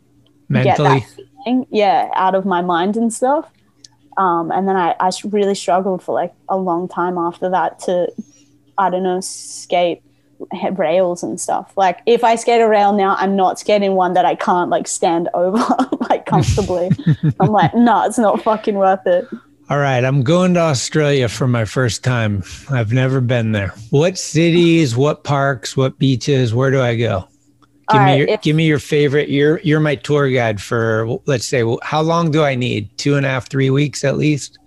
[0.51, 1.03] get that
[1.45, 3.51] feeling, yeah, out of my mind and stuff.
[4.17, 4.95] Um, and then I
[5.25, 8.11] really struggled for like a long time after that to,
[8.77, 10.01] I don't know, skate
[10.73, 11.73] rails and stuff.
[11.77, 14.87] Like if I skate a rail now, I'm not skating one that I can't like
[14.87, 15.63] stand over
[16.09, 16.91] like comfortably.
[17.39, 19.27] I'm like, no, it's not fucking worth it.
[19.69, 22.43] All right, I'm going to Australia for my first time.
[22.69, 23.69] I've never been there.
[23.91, 27.27] What cities, what parks, what beaches, where do I go?
[27.89, 29.29] Give All me right, your if- give me your favorite.
[29.29, 32.89] You're you're my tour guide for let's say how long do I need?
[32.97, 34.57] Two and a half, three weeks at least.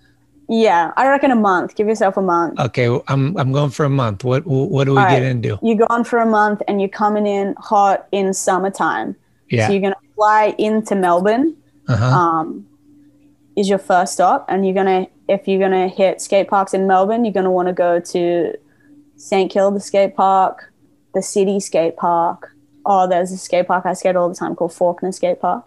[0.48, 1.74] Yeah, I reckon a month.
[1.74, 2.60] Give yourself a month.
[2.60, 4.22] Okay, I'm I'm going for a month.
[4.22, 5.58] What what do we All get right, into?
[5.62, 9.16] You're gone for a month and you're coming in hot in summertime.
[9.48, 9.66] Yeah.
[9.66, 11.56] So you're gonna fly into Melbourne.
[11.88, 12.04] Uh-huh.
[12.04, 12.66] Um,
[13.56, 17.24] is your first stop, and you're gonna if you're gonna hit skate parks in Melbourne,
[17.24, 18.52] you're gonna want to go to
[19.16, 20.72] St Kilda skate park,
[21.14, 22.52] the City skate park.
[22.89, 25.64] Oh, there's a skate park I skate all the time called Fawkner Skate Park.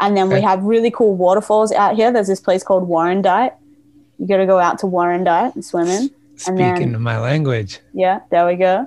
[0.00, 2.12] And then we have really cool waterfalls out here.
[2.12, 3.52] There's this place called Warrandyte.
[4.18, 6.02] You got to go out to Warrandyte and swim in.
[6.02, 7.80] and Speaking then my language.
[7.92, 8.86] yeah, there we go.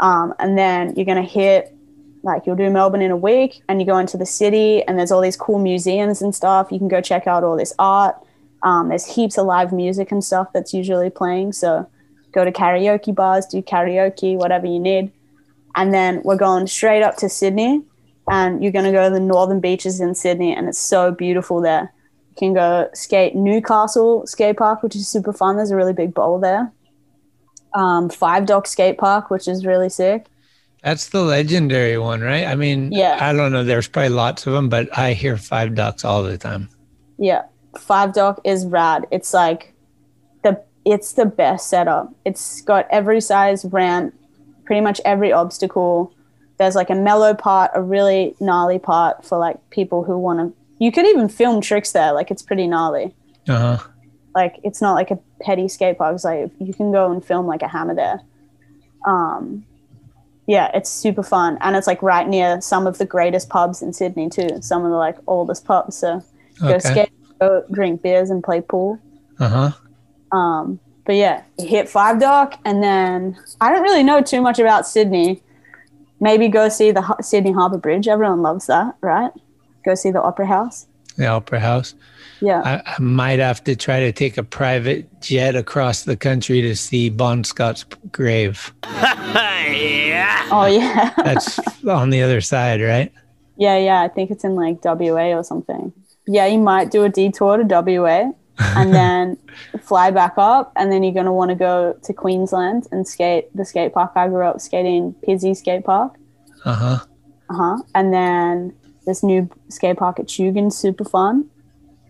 [0.00, 1.74] Um, and then you're gonna hit
[2.22, 5.10] like you'll do Melbourne in a week, and you go into the city, and there's
[5.12, 6.70] all these cool museums and stuff.
[6.70, 8.16] You can go check out all this art.
[8.62, 11.52] Um, there's heaps of live music and stuff that's usually playing.
[11.52, 11.88] So
[12.32, 15.12] go to karaoke bars, do karaoke, whatever you need.
[15.76, 17.82] And then we're going straight up to Sydney,
[18.28, 21.92] and you're gonna go to the northern beaches in Sydney, and it's so beautiful there.
[22.30, 25.56] You can go skate Newcastle skate park, which is super fun.
[25.56, 26.72] There's a really big bowl there
[27.74, 30.26] um, Five Dock Skate Park, which is really sick.
[30.82, 32.46] That's the legendary one, right?
[32.46, 33.18] I mean, Yeah.
[33.20, 33.64] I don't know.
[33.64, 36.70] There's probably lots of them, but I hear five ducks all the time.
[37.18, 37.42] Yeah,
[37.78, 39.06] Five Dock is rad.
[39.10, 39.74] It's like
[40.42, 42.12] the it's the best setup.
[42.24, 44.14] It's got every size ramp,
[44.70, 46.14] pretty much every obstacle.
[46.58, 50.56] There's like a mellow part, a really gnarly part for like people who want to.
[50.78, 52.12] You could even film tricks there.
[52.12, 53.12] Like it's pretty gnarly.
[53.48, 53.88] Uh huh.
[54.32, 56.14] Like it's not like a petty skate park.
[56.14, 58.20] It's like you can go and film like a hammer there.
[59.08, 59.66] Um,
[60.46, 63.92] yeah, it's super fun, and it's like right near some of the greatest pubs in
[63.92, 64.62] Sydney too.
[64.62, 65.96] Some of the like oldest pubs.
[65.96, 66.22] So
[66.60, 67.10] go skate,
[67.40, 69.00] go drink beers, and play pool.
[69.40, 70.36] Uh huh.
[70.38, 70.78] Um,
[71.10, 75.42] but yeah, hit Five Dock, and then I don't really know too much about Sydney.
[76.20, 78.06] Maybe go see the Sydney Harbour Bridge.
[78.06, 79.32] Everyone loves that, right?
[79.84, 80.86] Go see the Opera House.
[81.16, 81.96] The Opera House.
[82.40, 82.62] Yeah.
[82.64, 86.76] I, I might have to try to take a private jet across the country to
[86.76, 88.72] see Bon Scott's grave.
[89.72, 90.48] Yeah.
[90.52, 91.12] Oh yeah.
[91.24, 93.12] That's on the other side, right?
[93.56, 94.00] Yeah, yeah.
[94.00, 95.92] I think it's in like WA or something.
[96.26, 98.32] Yeah, you might do a detour to WA
[98.76, 99.36] and then
[99.82, 103.64] fly back up, and then you're gonna want to go to Queensland and skate the
[103.64, 106.14] skate park I grew up skating, Pizzey Skate Park.
[106.64, 106.98] Uh huh.
[107.48, 107.82] Uh huh.
[107.94, 108.74] And then
[109.06, 111.48] this new skate park at Tugun, super fun.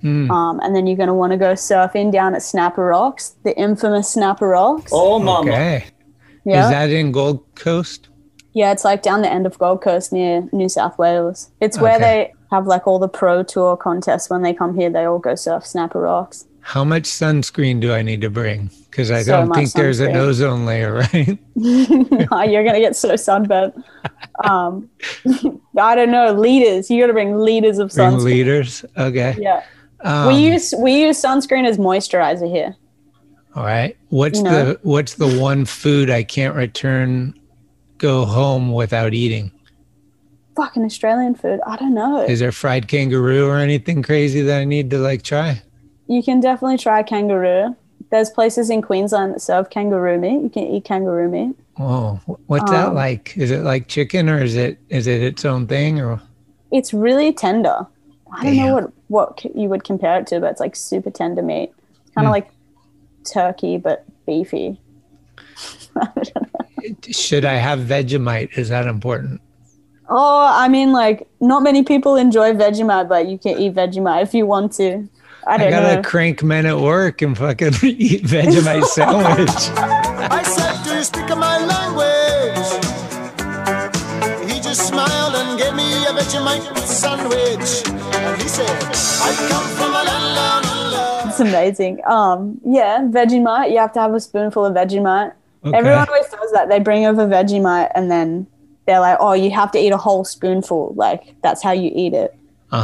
[0.02, 0.30] Mm.
[0.30, 4.10] Um, and then you're gonna want to go surfing down at Snapper Rocks, the infamous
[4.10, 4.90] Snapper Rocks.
[4.94, 5.84] Oh, Okay.
[6.44, 6.64] Yeah.
[6.64, 8.08] Is that in Gold Coast?
[8.52, 11.50] Yeah, it's like down the end of Gold Coast near New South Wales.
[11.60, 12.32] It's where Okay.
[12.50, 14.90] Have like all the pro tour contests when they come here.
[14.90, 16.46] They all go surf Snapper Rocks.
[16.62, 18.70] How much sunscreen do I need to bring?
[18.90, 21.38] Because I So don't think there's an ozone layer, right?
[21.54, 23.74] You're gonna get so sunburnt.
[24.44, 24.88] Um,
[25.78, 26.90] I don't know liters.
[26.90, 28.24] You got to bring liters of Bring sunscreen.
[28.24, 28.84] liters.
[28.96, 29.36] Okay.
[29.38, 29.62] Yeah,
[30.02, 32.76] Um, we use we use sunscreen as moisturizer here.
[33.54, 33.96] All right.
[34.10, 34.64] What's You know?
[34.64, 37.34] the what's the one food I can't return
[37.98, 39.50] go home without eating?
[40.60, 41.58] Fucking Australian food.
[41.66, 42.20] I don't know.
[42.26, 45.62] Is there fried kangaroo or anything crazy that I need to like try?
[46.06, 47.74] You can definitely try kangaroo.
[48.10, 50.42] There's places in Queensland that serve kangaroo meat.
[50.42, 51.56] You can eat kangaroo meat.
[51.78, 53.34] Oh, wh- what's that Um, like?
[53.38, 56.20] Is it like chicken or is it is it its own thing or
[56.70, 57.86] It's really tender.
[58.30, 58.66] I don't Damn.
[58.66, 61.72] know what what you would compare it to, but it's like super tender meat.
[62.14, 62.32] Kind of Hmm.
[62.32, 62.50] like
[63.24, 64.78] turkey, but beefy.
[67.10, 68.58] should I have Vegemite?
[68.58, 69.40] Is that important?
[70.12, 74.34] Oh, I mean, like not many people enjoy Vegemite, but you can eat Vegemite if
[74.34, 75.08] you want to.
[75.46, 76.02] I I, don't I gotta know.
[76.02, 79.48] crank men at work and fucking eat Vegemite sandwich.
[79.78, 82.70] I said, Do you speak my language?
[84.52, 87.86] He just smiled and gave me a Vegemite sandwich.
[88.14, 88.68] And he said,
[89.22, 91.28] I come from a land.
[91.30, 92.00] It's amazing.
[92.04, 93.70] Um, yeah, Vegemite.
[93.70, 95.32] You have to have a spoonful of Vegemite.
[95.64, 95.76] Okay.
[95.76, 96.68] Everyone always does that.
[96.68, 98.46] They bring over Vegemite and then
[98.86, 100.94] they're like, "Oh, you have to eat a whole spoonful.
[100.96, 102.32] Like that's how you eat it."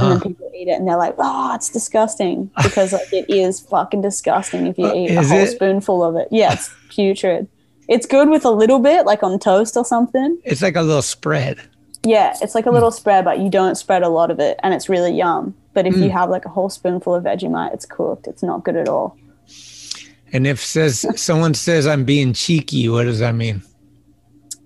[0.01, 0.11] And Uh-huh.
[0.11, 4.03] then people eat it and they're like, "Oh, it's disgusting," because like it is fucking
[4.03, 5.51] disgusting if you Uh, eat a whole it?
[5.51, 6.28] spoonful of it.
[6.30, 7.49] Yeah, it's putrid.
[7.88, 10.38] It's good with a little bit, like on toast or something.
[10.44, 11.61] It's like a little spread.
[12.05, 14.74] Yeah, it's like a little spread, but you don't spread a lot of it, and
[14.74, 15.57] it's really yum.
[15.74, 16.03] But if Hmm.
[16.03, 18.26] you have like a whole spoonful of Vegemite, it's cooked.
[18.28, 19.18] It's not good at all.
[20.32, 23.62] And if says someone says I'm being cheeky, what does that mean?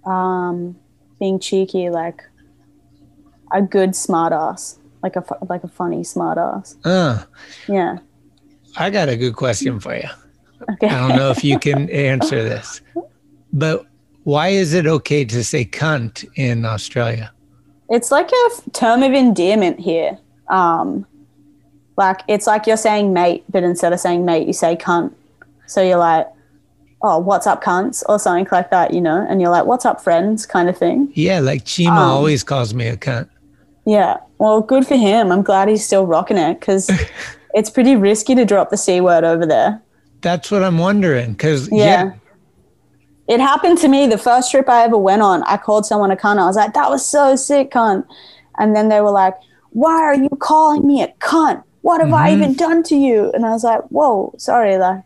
[0.04, 0.76] um,
[1.20, 2.24] being cheeky, like
[3.52, 6.74] a good smartass, like a like a funny smartass.
[6.84, 7.24] Uh,
[7.68, 7.98] Yeah.
[8.76, 10.08] I got a good question for you.
[10.72, 10.86] Okay.
[10.88, 12.80] I don't know if you can answer this,
[13.52, 13.86] but
[14.24, 17.32] why is it okay to say cunt in Australia?
[17.88, 20.18] It's like a term of endearment here.
[20.48, 21.06] Um,
[21.96, 25.12] like it's like you're saying mate, but instead of saying mate, you say cunt.
[25.66, 26.28] So you're like,
[27.02, 29.26] oh, what's up, cunts, or something like that, you know?
[29.28, 31.10] And you're like, what's up, friends, kind of thing.
[31.14, 33.28] Yeah, like Chima Um, always calls me a cunt.
[33.86, 34.18] Yeah.
[34.38, 35.32] Well, good for him.
[35.32, 36.90] I'm glad he's still rocking it because
[37.54, 39.80] it's pretty risky to drop the c word over there.
[40.20, 41.32] That's what I'm wondering.
[41.32, 41.84] Because Yeah.
[41.86, 42.12] yeah,
[43.26, 45.42] It happened to me the first trip I ever went on.
[45.44, 46.38] I called someone a cunt.
[46.38, 48.04] I was like, that was so sick, cunt.
[48.58, 49.34] And then they were like,
[49.70, 51.62] why are you calling me a cunt?
[51.82, 52.32] What have I Mhm.
[52.36, 53.30] even done to you?
[53.32, 54.76] And I was like, whoa, sorry.
[54.76, 55.02] Like,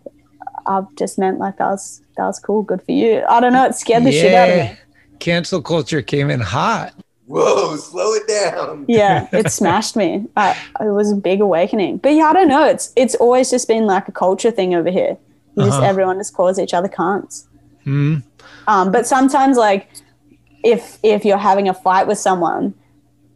[0.66, 2.62] I just meant like that was, that was cool.
[2.62, 3.22] Good for you.
[3.28, 3.64] I don't know.
[3.66, 4.78] It scared the shit out of me.
[5.20, 6.94] cancel culture came in hot.
[7.26, 8.84] Whoa, slow it down.
[8.88, 10.26] Yeah, it smashed me.
[10.36, 10.50] I,
[10.80, 11.96] it was a big awakening.
[11.98, 12.66] But yeah, I don't know.
[12.66, 15.16] It's it's always just been like a culture thing over here.
[15.56, 15.86] You just Uh-huh.
[15.86, 17.44] everyone just calls each other cunts.
[17.84, 18.16] Hmm.
[18.66, 19.88] Um, but sometimes, like,
[20.62, 22.74] if if you're having a fight with someone,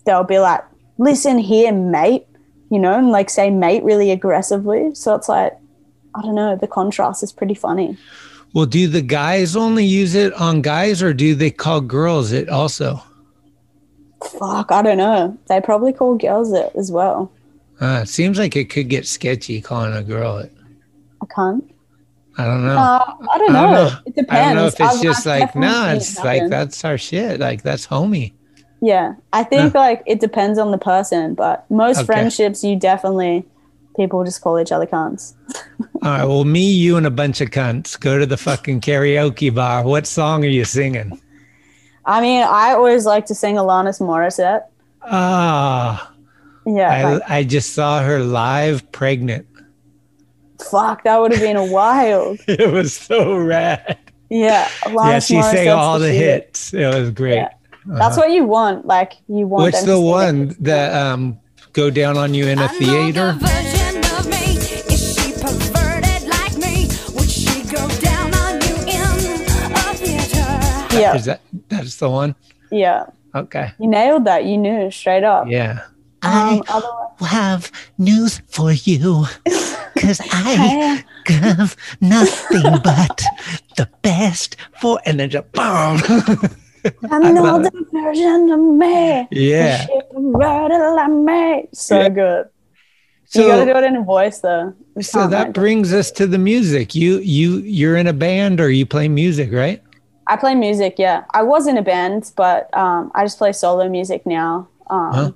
[0.05, 0.63] they'll be like,
[0.99, 2.27] "Listen here, mate,"
[2.71, 4.95] you know, and like say "mate" really aggressively.
[4.95, 5.57] So it's like,
[6.19, 6.57] I don't know.
[6.57, 7.97] The contrast is pretty funny.
[8.55, 12.49] Well, do the guys only use it on guys or do they call girls it
[12.49, 13.03] also?
[14.39, 15.39] Fuck, I don't know.
[15.49, 17.31] They probably call girls it as well.
[17.81, 20.53] Uh, it seems like it could get sketchy calling a girl it.
[21.23, 21.73] I can't.
[22.37, 22.77] I don't know.
[22.77, 23.91] Uh, I don't know.
[24.07, 24.31] It depends.
[24.33, 26.85] I don't know if it's I've- just I've like, no, seen it it's like that's
[26.85, 27.41] our shit.
[27.41, 28.33] Like that's homie.
[28.81, 32.07] Yeah, I think like it depends on the person, but most Okay.
[32.07, 33.45] friendships, you definitely
[33.99, 35.35] people just call each other cunts.
[36.03, 36.25] All right.
[36.25, 39.83] Well, me, you, and a bunch of cunts go to the fucking karaoke bar.
[39.85, 41.21] What song are you singing?
[42.07, 44.63] I mean, I always like to sing Alanis Morissette.
[45.03, 46.13] Ah,
[46.65, 49.47] Yeah, I, like, I just saw her live pregnant.
[50.71, 52.39] fuck, that would have been a wild.
[52.49, 53.99] It was so rad.
[54.31, 56.45] Yeah, Alanis yeah, she sang all the shit.
[56.45, 56.73] hits.
[56.75, 57.35] It was great.
[57.37, 57.49] Yeah.
[57.87, 58.27] That's Uh-huh.
[58.27, 58.87] what you want.
[58.87, 59.63] Like you want.
[59.63, 61.39] What's them the one that um
[61.73, 63.33] go down on you in a theater?
[71.01, 72.35] Yeah, Is that that's the one?
[72.71, 73.07] yeah.
[73.35, 73.73] Okay.
[73.79, 74.45] You nailed that.
[74.45, 75.47] You knew straight up.
[75.49, 75.81] Yeah.
[76.23, 79.27] Um, otherwise- have news for you
[79.95, 83.23] because I have nothing but
[83.77, 86.01] the best for and then just boom.
[87.11, 89.29] Another version of me.
[89.31, 89.85] Yeah.
[89.87, 91.69] She wrote it like me.
[91.73, 92.09] So Yeah.
[92.09, 92.47] good.
[93.27, 94.73] So- you gotta do it in a voice though.
[94.95, 96.95] We so that like- brings us to the music.
[96.95, 99.83] You you you're in a band or you play music, right?
[100.29, 101.25] I play music, yeah.
[101.31, 104.69] I was in a band, but um, I just play solo music now.
[104.91, 105.33] Um, Huh?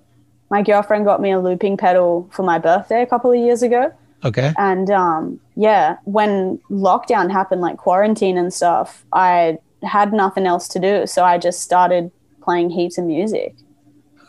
[0.51, 3.91] My girlfriend got me a looping pedal for my birthday a couple of years ago.
[4.23, 4.53] Okay.
[4.59, 10.79] And um, yeah, when lockdown happened, like quarantine and stuff, I had nothing else to
[10.79, 11.07] do.
[11.07, 12.11] So I just started
[12.43, 13.55] playing heaps of music.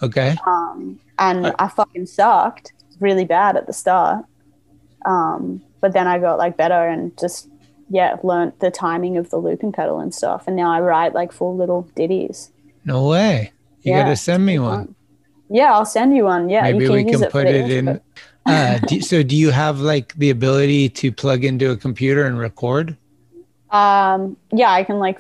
[0.02, 0.38] Okay.
[0.48, 4.26] Um, and I fucking sucked really bad at the start.
[5.06, 7.50] Um, but then I got like better and just
[7.94, 10.48] yeah, learned the timing of the loop and pedal and stuff.
[10.48, 12.50] And now I write like full little ditties.
[12.86, 13.52] No way.
[13.84, 14.88] You Yeah, gotta send me one.
[14.88, 14.96] fun.
[15.50, 16.50] Yeah, I'll send you one.
[16.50, 18.02] Yeah, Maybe you can we can it put it in.
[18.48, 22.40] Uh, do, so, do you have like the ability to plug into a computer and
[22.40, 22.98] record?
[23.70, 25.20] Um, yeah, I can like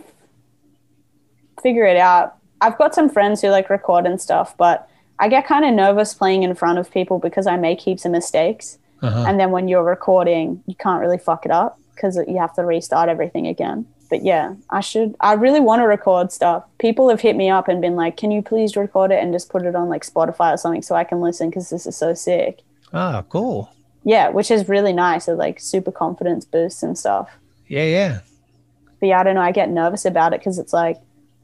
[1.61, 2.37] figure it out.
[2.59, 6.15] I've got some friends who like record and stuff, but I get kind of nervous
[6.15, 8.79] playing in front of people because I make heaps of mistakes.
[9.03, 9.25] Uh-huh.
[9.27, 12.63] And then when you're recording, you can't really fuck it up because you have to
[12.63, 13.85] restart everything again.
[14.09, 15.15] But yeah, I should.
[15.21, 16.63] I really want to record stuff.
[16.77, 19.49] People have hit me up and been like, "Can you please record it and just
[19.49, 22.13] put it on like Spotify or something so I can listen because this is so
[22.13, 22.61] sick."
[22.93, 23.71] Oh, cool.
[24.03, 25.27] Yeah, which is really nice.
[25.27, 27.29] It like super confidence boosts and stuff.
[27.67, 28.19] Yeah, yeah.
[28.99, 29.41] But yeah, I don't know.
[29.41, 30.97] I get nervous about it because it's like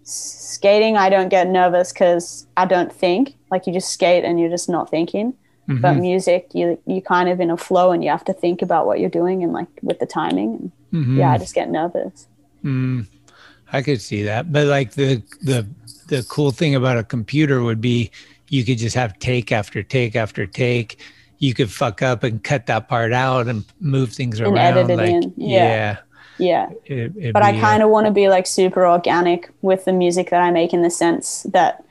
[0.03, 0.97] skating.
[0.97, 3.35] I don't get nervous because I don't think.
[3.49, 5.33] Like you just skate and you're just not thinking.
[5.71, 6.01] But Mhm.
[6.01, 8.99] music, you you kind of in a flow and you have to think about what
[8.99, 10.71] you're doing and like with the timing.
[10.91, 11.17] And Mhm.
[11.17, 12.25] yeah, I just get nervous.
[12.65, 13.05] Mm,
[13.71, 15.67] I could see that, but like the the
[16.07, 18.09] the cool thing about a computer would be
[18.49, 20.97] you could just have take after take after take.
[21.37, 24.57] You could fuck up and cut that part out and move things And around.
[24.77, 25.97] edit it like, in, yeah.
[26.39, 26.69] Yeah.
[26.85, 29.93] it- it'd but I uh, kind of want to be like super organic with the
[29.93, 31.83] music that I make in the sense that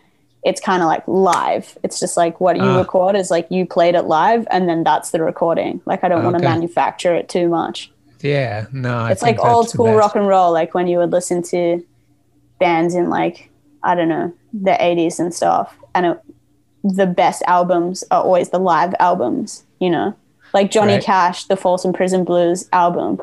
[0.44, 1.76] it's kind of like live.
[1.82, 2.78] It's just like what you Ah.
[2.78, 5.80] record is like you played it live and then that's the recording.
[5.84, 7.90] Like I don't want to manufacture it too much.
[8.20, 11.42] Yeah, no, I it's like old school rock and roll, like when you would listen
[11.44, 11.84] to
[12.58, 13.50] bands in like
[13.82, 16.20] I don't know the '80s and stuff, and it,
[16.82, 19.64] the best albums are always the live albums.
[19.78, 20.14] You know,
[20.52, 21.04] like Johnny Right.
[21.04, 23.20] Cash, the Folsom Prison Blues album.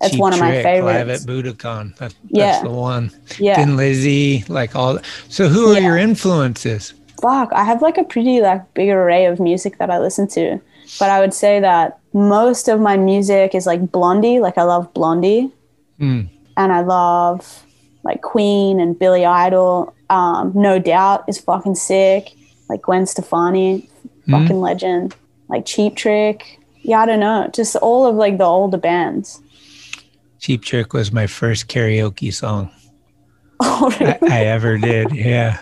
[0.00, 1.26] That's Cheap one of my Trick, favorites.
[1.26, 1.96] Live at Budokan.
[1.96, 3.10] That, that's the one.
[3.38, 3.56] Yeah.
[3.56, 4.98] Thin Lizzy, like all.
[5.28, 5.86] So, who are Yeah.
[5.88, 6.92] your influences?
[7.22, 10.60] fuck i have like a pretty like big array of music that i listen to
[10.98, 14.92] but i would say that most of my music is like blondie like i love
[14.92, 15.50] blondie
[15.98, 16.28] Mm.
[16.58, 17.64] and i love
[18.02, 22.32] like queen and billy idol um, no doubt is fucking sick
[22.68, 23.88] like gwen stefani
[24.30, 25.14] fucking legend
[25.48, 29.40] like cheap trick yeah i don't know just all of like the older bands
[30.38, 32.70] Cheap Trick was my first karaoke song
[33.60, 35.10] oh I, I ever did.
[35.12, 35.58] Yeah.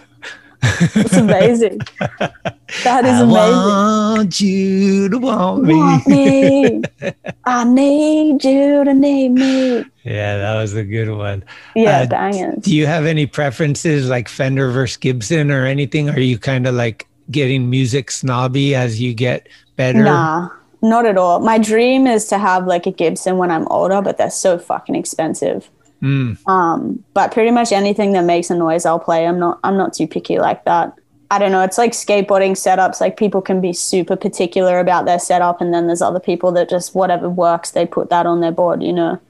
[0.62, 5.74] it's amazing that is I amazing want you to want me.
[5.74, 6.82] Want me.
[7.44, 9.84] I need you to need me.
[10.04, 11.44] Yeah, that was a good one.
[11.76, 12.64] Yeah, Uh, bangers.
[12.64, 16.08] Do you have any preferences like Fender versus Gibson or anything?
[16.08, 19.46] Are you kind of like getting music snobby as you get
[19.76, 20.02] better?
[20.04, 20.48] Nah,
[20.84, 21.40] not at all.
[21.40, 24.94] My dream is to have like a Gibson when I'm older, but they're so fucking
[24.94, 25.68] expensive.
[26.02, 26.46] Mm.
[26.46, 29.26] Um, but pretty much anything that makes a noise, I'll play.
[29.26, 29.58] I'm not.
[29.64, 30.92] I'm not too picky like that.
[31.30, 31.62] I don't know.
[31.62, 33.00] It's like skateboarding setups.
[33.00, 36.68] Like people can be super particular about their setup, and then there's other people that
[36.68, 38.82] just whatever works, they put that on their board.
[38.82, 39.20] You know.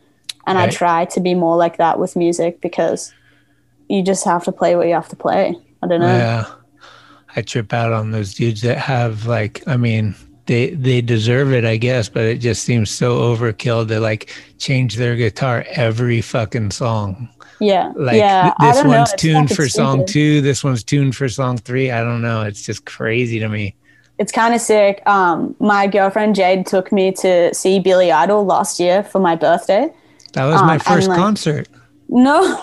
[0.47, 3.15] And I try to be more like that with music because
[3.89, 5.57] you just have to play what you have to play.
[5.83, 6.07] I don't know.
[6.07, 6.47] Yeah.
[7.37, 10.15] I trip out on those dudes that have like I mean
[10.47, 14.97] they they deserve it I guess but it just seems so overkill to like change
[14.97, 17.29] their guitar every fucking song.
[17.61, 17.93] Yeah.
[17.97, 18.53] Like yeah.
[18.61, 21.91] th- this one's tuned for song 2, this one's tuned for song 3.
[21.93, 23.75] I don't know, it's just crazy to me.
[24.19, 25.03] it's kind of sick.
[25.07, 29.89] Um, my girlfriend Jade took me to see Billy Idol last year for my birthday.
[30.35, 31.69] That was Um, my first like- concert.
[32.09, 32.41] No,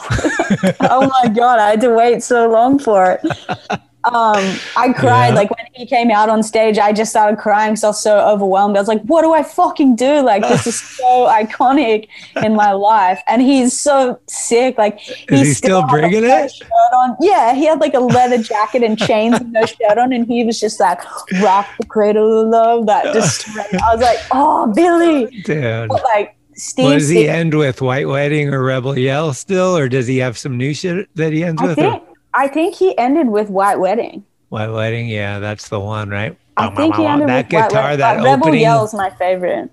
[0.82, 3.82] oh my god, I had to wait so long for it.
[4.04, 5.36] Um, I cried Yeah.
[5.36, 6.80] like when he came out on stage.
[6.80, 8.76] I just started crying because I was so overwhelmed.
[8.76, 10.22] I was like, "What do I fucking do?
[10.22, 12.08] Like this is so iconic
[12.43, 14.78] in my life." And he's so sick.
[14.80, 14.99] Like
[15.32, 16.52] Is he still a bringing it?
[16.52, 17.16] Shirt on.
[17.22, 20.43] Yeah, he had like a leather jacket and chains and no shirt on, and he
[20.43, 20.99] was just like,
[21.41, 25.89] "Rock the cradle of love." That just I was like, "Oh, Billy!" Dude.
[25.89, 26.86] But like Steve.
[26.86, 27.82] What does he Steve- end with?
[27.82, 29.78] White Wedding or Rebel Yell still?
[29.78, 31.76] Or does he have some new shit that he ends I with?
[31.78, 32.04] think
[32.34, 34.24] I think he ended with White Wedding.
[34.50, 35.08] White Wedding?
[35.10, 36.38] Yeah, that's the one, right?
[36.58, 38.00] I think he ended that with White guitar, Wedding.
[38.00, 38.62] that but Rebel opening.
[38.62, 39.70] Yell's my favorite.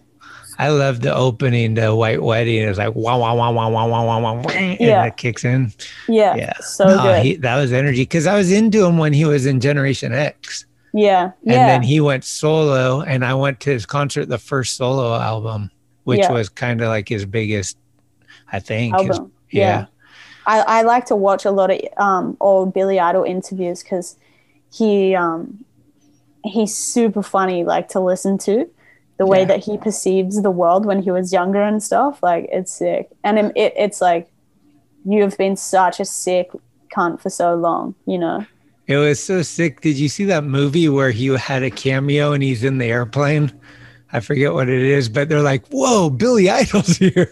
[0.60, 2.62] I love the opening to White Wedding.
[2.62, 5.04] It's like wah wah wah wah wah wah wah wow, wow, and Yeah.
[5.04, 5.72] it kicks in.
[6.08, 7.22] Yeah, Yeah, so No, good.
[7.24, 10.66] he- that was energy because I was into him when he was in Generation X,
[10.92, 14.76] yeah, and yeah, then he went solo, and I went to his concert, the first
[14.76, 15.70] solo album,
[16.04, 16.32] which Yeah.
[16.32, 17.76] was kind of like his biggest,
[18.52, 18.98] I think.
[18.98, 19.32] his- album.
[19.52, 19.62] yeah.
[19.62, 19.84] yeah.
[20.48, 24.16] I, I like to watch a lot of um, old Billy Idol interviews because
[24.72, 25.64] he um,
[26.44, 28.68] he's super funny like to listen to
[29.18, 29.44] the way Yeah.
[29.46, 33.38] that he perceives the world when he was younger and stuff like it's sick and
[33.38, 34.28] it, it, it's like
[35.04, 36.50] you have been such a sick
[36.96, 38.46] cunt for so long you know
[38.86, 39.80] It was so sick.
[39.82, 43.52] Did you see that movie where he had a cameo and he's in the airplane
[44.10, 47.30] I forget what it is, but they're like, "Whoa, Billy Idol's here."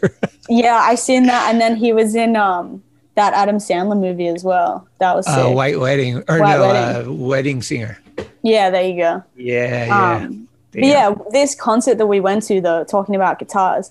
[0.51, 2.83] Yeah, I seen that, and then he was in um
[3.17, 4.87] that Adam Sandler movie as well.
[4.99, 7.09] That was uh, White Wedding or White no, Wedding.
[7.09, 7.99] Uh, Wedding Singer.
[8.43, 9.23] yeah, there you go.
[9.37, 10.17] Yeah, yeah.
[10.27, 13.91] Um, but yeah, this concert that we went to, though, talking about guitars,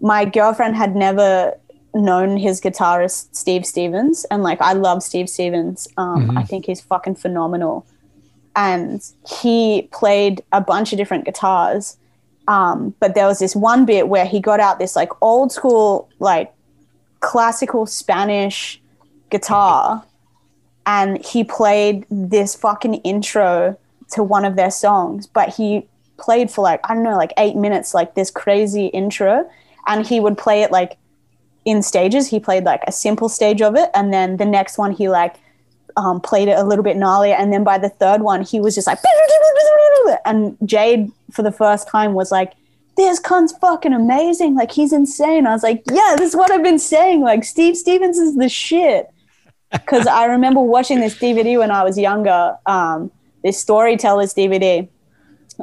[0.00, 1.54] my girlfriend had never
[1.94, 5.86] known his guitarist Steve Stevens, and like I love Steve Stevens.
[5.98, 6.38] Um, Mhm.
[6.38, 7.84] I think he's fucking phenomenal,
[8.56, 11.98] and he played a bunch of different guitars.
[12.48, 16.08] Um, but there was this one bit where he got out this like old school,
[16.18, 16.50] like
[17.22, 18.80] classical Spanish
[19.30, 20.04] guitar,
[20.84, 23.78] and he played this fucking intro
[24.10, 25.26] to one of their songs.
[25.26, 29.48] But he played for like I don't know, like eight minutes, like this crazy intro,
[29.86, 30.98] and he would play it like
[31.64, 32.28] in stages.
[32.28, 35.36] He played like a simple stage of it, and then the next one he like
[35.96, 38.74] um, played it a little bit gnarlier, and then by the third one he was
[38.74, 38.98] just like,
[40.26, 42.52] and Jade for the first time was like.
[42.96, 44.54] This cunt's fucking amazing.
[44.54, 45.46] Like he's insane.
[45.46, 47.22] I was like, yeah, this is what I've been saying.
[47.22, 49.08] Like Steve Stevens is the shit.
[49.70, 53.10] Because I remember watching this DVD when I was younger, um,
[53.42, 54.86] this storytellers DVD,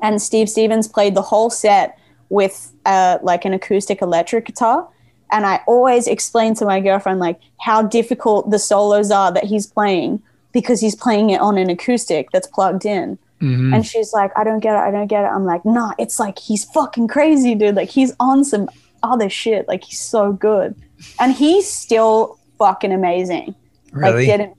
[0.01, 1.99] and Steve Stevens played the whole set
[2.29, 4.87] with uh, like an acoustic electric guitar.
[5.31, 9.67] And I always explain to my girlfriend like how difficult the solos are that he's
[9.67, 13.19] playing because he's playing it on an acoustic that's plugged in.
[13.41, 13.73] Mhm.
[13.73, 14.79] And she's like, I don't get it.
[14.79, 15.27] I don't get it.
[15.27, 17.75] I'm like, nah, it's like he's fucking crazy, dude.
[17.75, 18.69] Like he's on some
[19.03, 19.67] other shit.
[19.67, 20.75] Like he's so good.
[21.19, 23.55] And he's still fucking amazing.
[23.91, 24.27] Really?
[24.27, 24.55] Like didn't.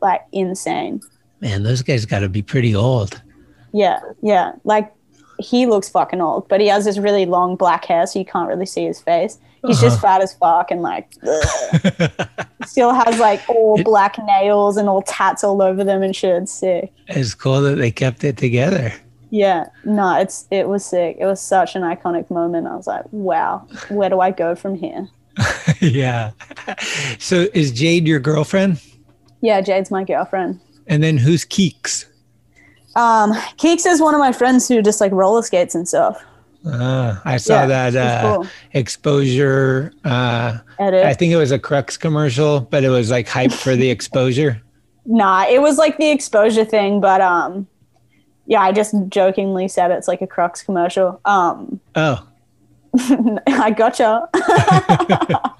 [0.00, 1.00] Like insane.
[1.40, 3.22] Man, those guys got to be pretty old.
[3.72, 4.52] Yeah, yeah.
[4.64, 4.92] Like
[5.38, 8.48] he looks fucking old, but he has this really long black hair, so you can't
[8.48, 9.38] really see his face.
[9.66, 10.18] He's just Uh-huh.
[10.18, 11.12] fat as fuck and like
[12.66, 16.42] still has like all black nails and all tats all over them and shit.
[16.42, 16.92] It's sick.
[17.08, 18.92] It's cool that they kept it together.
[19.30, 21.16] Yeah, no, it's it was sick.
[21.18, 22.66] It was such an iconic moment.
[22.66, 25.08] I was like, wow, where do I go from here?
[25.80, 26.32] yeah.
[27.18, 28.80] So is Jade your girlfriend?
[29.40, 30.60] Yeah, Jade's my girlfriend.
[30.86, 32.04] And then who's Keeks?
[32.94, 36.22] Um, Keeks is one of my friends who just like roller skates and stuff.
[36.64, 38.46] Uh, I saw Yeah, that uh, cool.
[38.72, 39.92] exposure.
[40.04, 41.04] Uh, Edit.
[41.04, 44.60] I think it was a Crux commercial, but it was like hype for the exposure.
[45.04, 47.66] Nah, it was like the exposure thing, but um,
[48.46, 51.20] yeah, I just jokingly said it's like a Crux commercial.
[51.24, 52.26] Um, Oh,
[53.48, 54.28] I gotcha.
[54.32, 55.54] but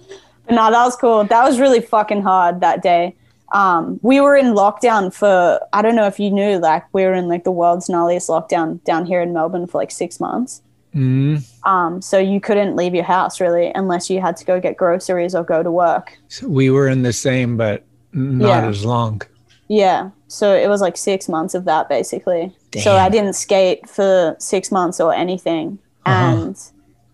[0.51, 1.25] no, that was cool.
[1.25, 3.17] That was really fucking hard that day.
[3.53, 7.13] Um, we were in lockdown for I don't know if you knew, like we were
[7.15, 10.63] in like the world's gnarliest lockdown down here in Melbourne for like six months.
[10.95, 11.43] Mm.
[11.67, 15.35] Um, so you couldn't leave your house really unless you had to go get groceries
[15.35, 16.19] or go to work.
[16.29, 18.69] so we were in the same, but not Yeah.
[18.69, 19.23] as long.
[19.69, 20.11] Yeah.
[20.29, 22.53] So it was like six months of that basically.
[22.83, 25.79] So I didn't skate for six months or anything.
[26.05, 26.37] Uh-huh.
[26.43, 26.59] And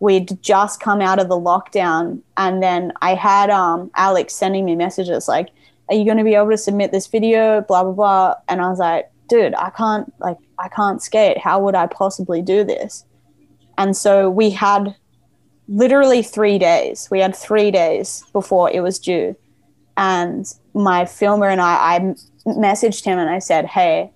[0.01, 2.21] we'd just come out of the lockdown.
[2.37, 5.51] And then I had um, Alex sending me messages like,
[5.89, 7.61] Are you going to be able to submit this video?
[7.63, 8.35] Blah, blah, blah.
[8.49, 11.39] And I was like, Dude, I can't, like, I can't skate.
[11.39, 13.05] How would I possibly do this?
[13.79, 14.95] And so we had
[15.69, 17.09] literally three days.
[17.11, 19.37] We had three days before it was due.
[19.97, 21.99] And my filmer and I, I
[22.47, 24.13] messaged him and I said, Hey,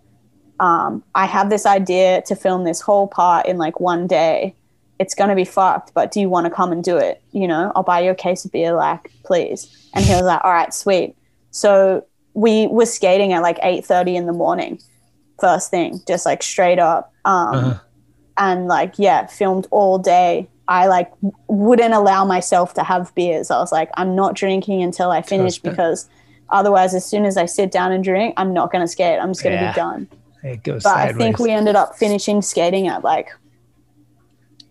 [0.60, 4.54] um, I have this idea to film this whole part in like one day.
[4.98, 7.20] It's going to be fucked, but do you want to come and do it?
[7.32, 9.90] You know, I'll buy you a case of beer, like, please.
[9.94, 11.16] And he was like, all right, sweet.
[11.50, 14.80] So we were skating at like 8.30 in the morning,
[15.40, 17.12] first thing, just like straight up.
[17.24, 17.78] Um, Uh-huh.
[18.38, 20.48] And like, yeah, filmed all day.
[20.68, 21.10] I like
[21.48, 23.50] wouldn't allow myself to have beers.
[23.50, 25.62] I was like, I'm not drinking until I finish it.
[25.62, 26.08] because
[26.50, 29.18] otherwise, as soon as I sit down and drink, I'm not going to skate.
[29.20, 29.72] I'm just going to Yeah.
[29.72, 30.08] be done
[30.44, 31.14] It goes but sideways.
[31.14, 33.28] I think we ended up finishing skating at like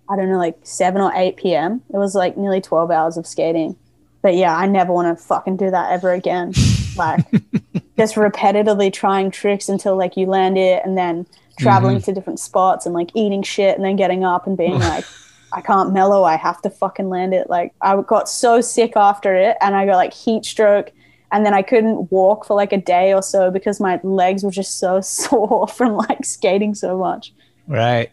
[0.09, 1.81] I don't know, like seven or eight p.m.
[1.93, 3.75] It was like nearly twelve hours of skating.
[4.21, 6.53] But yeah, I never want to fucking do that ever again.
[6.97, 7.25] Like
[7.97, 11.25] just repetitively trying tricks until like you land it, and then
[11.61, 12.05] traveling Mhm.
[12.05, 15.05] to different spots and like eating shit, and then getting up and being like.
[15.53, 16.23] I can't mellow.
[16.23, 17.49] I have to fucking land it.
[17.49, 20.91] Like I got so sick after it, and I got like heat stroke,
[21.33, 24.51] and then I couldn't walk for like a day or so because my legs were
[24.51, 27.33] just so sore from like skating so much.
[27.67, 28.09] right.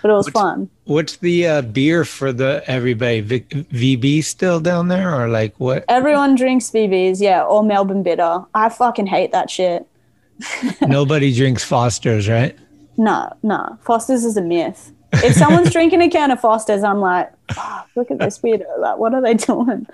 [0.00, 0.70] But it was fun.
[0.86, 3.20] What's the uh, beer for the everybody?
[3.20, 5.84] V- VB still down there, or like what?
[5.86, 8.40] Everyone drinks VBs, yeah, or Melbourne bitter.
[8.54, 9.86] I fucking hate that shit.
[10.80, 12.56] Nobody drinks Foster's, right?
[13.00, 13.78] No, no.
[13.80, 14.92] Foster's is a myth.
[15.14, 18.66] If someone's drinking a can of Foster's, I'm like, "Fuck, look at this weirdo.
[18.78, 19.86] Like, what are they doing?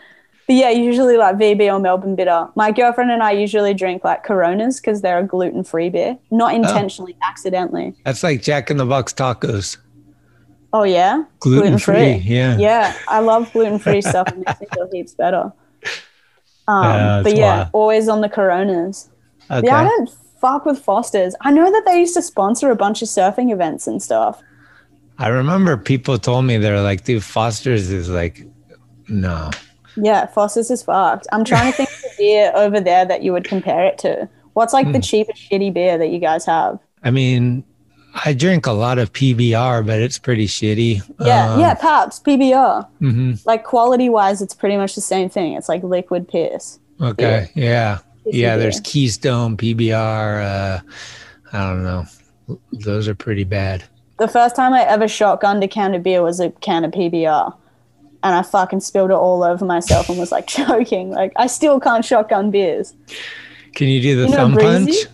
[0.49, 2.49] But yeah, usually like VB or Melbourne bitter.
[2.57, 6.19] My girlfriend and I usually drink like Coronas because they're a gluten free beer.
[6.33, 7.95] Not intentionally, accidentally.
[8.05, 9.77] That's like Jack in the Box tacos.
[10.73, 12.59] Oh yeah, Gluten-free, yeah.
[12.59, 12.97] yeah.
[13.09, 14.29] I love gluten free stuff.
[14.29, 15.53] It makes me feel heaps better.
[16.69, 17.69] Um, Yeah, but yeah, wild.
[17.73, 19.09] always on the Coronas.
[19.49, 19.69] Okay.
[19.69, 20.11] Yeah, I don't
[20.47, 21.35] fuck with Foster's.
[21.41, 24.41] I know that they used to sponsor a bunch of surfing events and stuff.
[25.19, 28.45] I remember people told me they're like, dude, Foster's is like,
[29.09, 29.51] no.
[29.97, 31.27] Yeah, Foster's is fucked.
[31.33, 34.29] I'm trying to think of a beer over there that you would compare it to.
[34.53, 34.93] What's like Hmm.
[34.93, 36.79] the cheapest shitty beer that you guys have?
[37.03, 37.65] I mean,
[38.25, 41.03] I drink a lot of PBR, but it's pretty shitty.
[41.21, 42.87] Yeah, Um, yeah, Pabst, PBR.
[43.01, 43.45] mhm.
[43.47, 45.53] Like quality wise, it's pretty much the same thing.
[45.55, 46.79] It's like liquid piss.
[47.01, 47.51] Okay.
[47.55, 47.99] Yeah.
[48.27, 48.57] Yeah.
[48.57, 48.81] There's.
[48.81, 50.43] Keystone, PBR.
[50.43, 50.81] Uh,
[51.53, 52.07] I don't know.
[52.73, 53.85] Those are pretty bad.
[54.19, 57.55] The first time I ever shotgunned a can of beer was a can of PBR.
[58.23, 61.11] And I fucking spilled it all over myself and was like choking.
[61.11, 62.95] Like I still can't shotgun beers.
[63.75, 65.05] Can you do the You know thumb Breezy?
[65.05, 65.13] punch?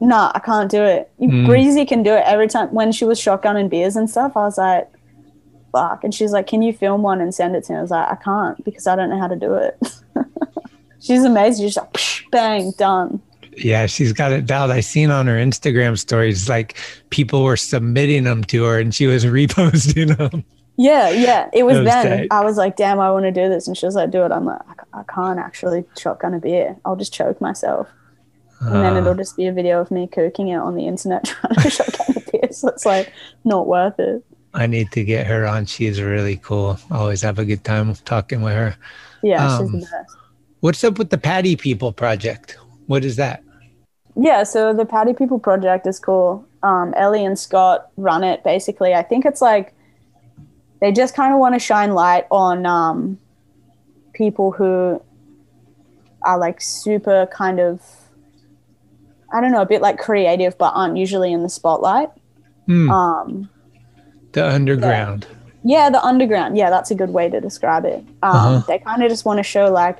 [0.00, 1.10] Nah, I can't do it.
[1.20, 1.46] Mm.
[1.46, 2.68] Breezy can do it every time.
[2.74, 4.88] When she was shotgunning beers and stuff, I was like,
[5.72, 6.04] fuck.
[6.04, 7.78] And she's like, can you film one and send it to me?
[7.78, 9.78] I was like, I can't because I don't know how to do it.
[11.00, 11.66] she's amazing.
[11.66, 13.22] She's like, psh, bang, done.
[13.56, 14.70] Yeah, she's got it dialed.
[14.70, 16.76] I seen on her Instagram stories like
[17.10, 20.44] people were submitting them to her and she was reposting them.
[20.78, 21.50] Yeah, yeah.
[21.52, 22.06] It was was then.
[22.20, 22.28] tight.
[22.30, 23.68] I was like, damn, I want to do this.
[23.68, 24.32] And she was like, do it.
[24.32, 24.60] I'm like,
[24.94, 26.76] I, I can't actually shotgun a beer.
[26.86, 27.88] I'll just choke myself.
[28.60, 31.24] And then Uh, it'll just be a video of me cooking it on the internet
[31.26, 32.52] trying to shotgun a beer.
[32.52, 33.12] So it's like
[33.44, 34.24] not worth it.
[34.54, 35.66] I need to get her on.
[35.66, 36.78] She's really cool.
[36.90, 38.76] Always have a good time talking with her.
[39.22, 40.16] Yeah, Um, she's the best.
[40.62, 42.56] What's up with the Patty People project?
[42.86, 43.42] What is that?
[44.14, 46.46] Yeah, so the Patty People project is cool.
[46.62, 48.94] Um, Ellie and Scott run it basically.
[48.94, 49.74] I think it's like
[50.80, 53.18] they just kind of want to shine light on um,
[54.12, 55.02] people who
[56.22, 57.80] are like super kind of,
[59.34, 62.10] I don't know, a bit like creative, but aren't usually in the spotlight.
[62.66, 63.50] Hmm, Um,
[64.30, 65.26] the underground.
[65.64, 66.56] yeah, the underground.
[66.56, 67.98] Yeah, that's a good way to describe it.
[68.22, 68.62] Um, Uh-huh.
[68.68, 69.98] They kind of just want to show like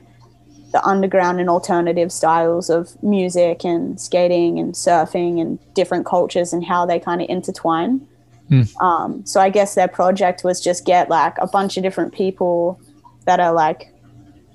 [0.72, 6.64] the underground and alternative styles of music and skating and surfing and different cultures and
[6.64, 8.06] how they kind of intertwine.
[8.48, 8.62] Hmm.
[8.80, 12.80] Um, so I guess their project was just get like a bunch of different people
[13.26, 13.92] that are like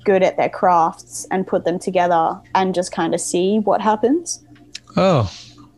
[0.05, 4.43] good at their crafts and put them together and just kind of see what happens
[4.97, 5.31] Oh,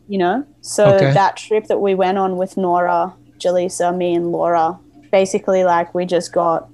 [0.08, 0.44] you know?
[0.62, 1.12] So Okay.
[1.12, 4.78] that trip that we went on with Nora, Jaleesa, me, and Laura,
[5.12, 6.68] basically, like, we just got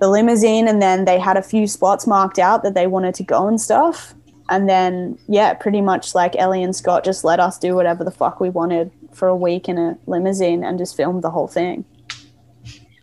[0.00, 3.22] the limousine and then they had a few spots marked out that they wanted to
[3.22, 4.14] go and stuff.
[4.48, 8.10] And then, yeah, pretty much like Ellie and Scott just let us do whatever the
[8.10, 11.84] fuck we wanted for a week in a limousine and just filmed the whole thing.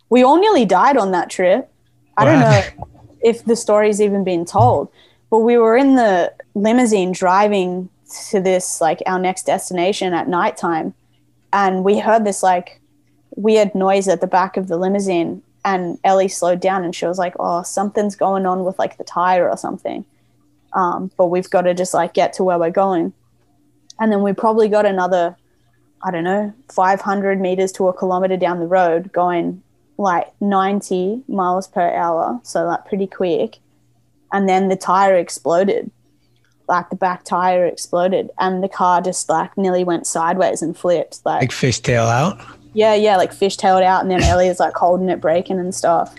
[0.08, 1.70] We all nearly died on that trip.
[2.16, 2.86] I don't know
[3.20, 4.88] if the story's even been told,
[5.30, 7.88] but we were in the limousine driving
[8.30, 10.94] to this, like our next destination at nighttime.
[11.52, 12.80] And we heard this like
[13.34, 15.42] weird noise at the back of the limousine.
[15.64, 19.04] And Ellie slowed down and she was like, oh, something's going on with like the
[19.04, 20.04] tire or something.
[20.74, 23.12] Um, but we've got to just like get to where we're going.
[23.98, 25.36] And then we probably got another,
[26.02, 29.62] I don't know, 500 meters to a kilometer down the road going
[29.96, 32.40] like 90 miles per hour.
[32.42, 33.58] So like pretty quick.
[34.32, 35.90] And then the tire exploded.
[36.66, 41.20] Like the back tire exploded and the car just like nearly went sideways and flipped.
[41.24, 42.40] Like, like fishtail out?
[42.74, 46.14] Yeah, yeah, like fishtailed out, and then Ellie is like holding it, breaking and stuff.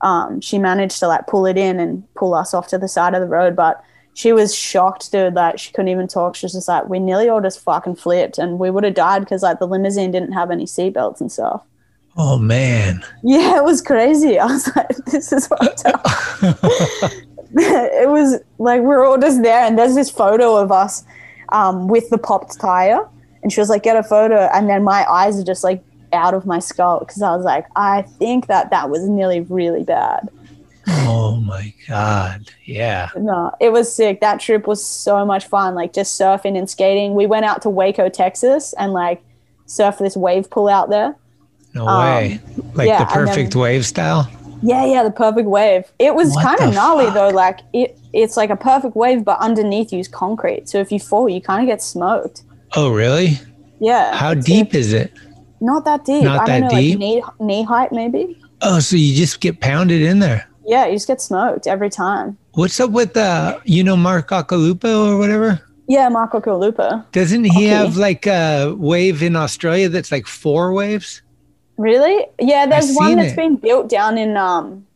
[0.00, 3.14] Um, she managed to like pull it in and pull us off to the side
[3.14, 3.82] of the road, but
[4.12, 5.34] she was shocked, dude.
[5.34, 6.36] Like she couldn't even talk.
[6.36, 9.20] She was just like, we nearly all just fucking flipped, and we would have died
[9.20, 11.62] because like the limousine didn't have any seatbelts and stuff.
[12.16, 13.04] Oh, man.
[13.22, 14.38] Yeah, it was crazy.
[14.40, 16.02] I was like, this is fucked up.
[17.56, 21.04] it was like we're all just there, and there's this photo of us
[21.50, 23.08] um, with the popped tire,
[23.44, 25.80] and she was like, "Get a photo," and then my eyes are just like
[26.12, 29.82] out of my skull because I was like, I think that that was nearly really
[29.84, 30.28] bad.
[30.86, 32.50] Oh, my God.
[32.64, 33.08] Yeah.
[33.16, 34.20] No, it was sick.
[34.20, 35.74] That trip was so much fun.
[35.74, 37.14] Like just surfing and skating.
[37.14, 39.22] We went out to Waco, Texas, and like
[39.66, 41.16] surfed this wave pool out there.
[41.74, 42.40] No Um, way.
[42.74, 44.28] Like yeah, the and then- perfect wave style?
[44.62, 45.84] Yeah, yeah, the perfect wave.
[45.98, 47.28] It was kind of gnarly though.
[47.30, 50.68] Like it, it's like a perfect wave, but underneath is concrete.
[50.68, 52.42] So if you fall, you kind of get smoked.
[52.76, 53.38] Oh, really?
[53.80, 54.14] Yeah.
[54.16, 55.12] How deep is it?
[55.60, 56.24] Not that deep.
[56.24, 56.92] Not I that know, deep?
[56.94, 58.40] like knee knee height maybe.
[58.62, 60.48] Oh, so you just get pounded in there.
[60.66, 62.36] Yeah, you just get smoked every time.
[62.52, 65.60] What's up with uh you know Mark Occhilupo or whatever?
[65.86, 67.04] Yeah, Mark Kalupa.
[67.12, 67.66] Doesn't he Okay.
[67.66, 71.20] have like a wave in Australia that's like four waves?
[71.76, 72.26] Really?
[72.40, 73.36] Yeah, there's I've one that's it.
[73.36, 74.86] been built down in um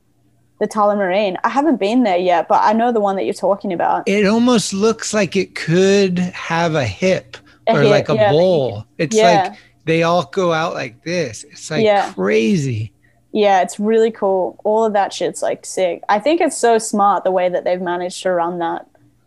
[0.60, 1.36] the Tullamarine.
[1.44, 4.08] I haven't been there yet, but I know the one that you're talking about.
[4.08, 7.36] It almost looks like it could have a hip
[7.74, 8.84] or hip, like a yeah, bowl.
[8.98, 9.48] It's yeah.
[9.50, 11.44] like they all go out like this.
[11.44, 12.12] It's like Yeah.
[12.12, 12.92] crazy.
[13.32, 14.58] Yeah, it's really cool.
[14.64, 16.02] All of that shit's like sick.
[16.08, 18.86] I think it's so smart the way that they've managed to run that.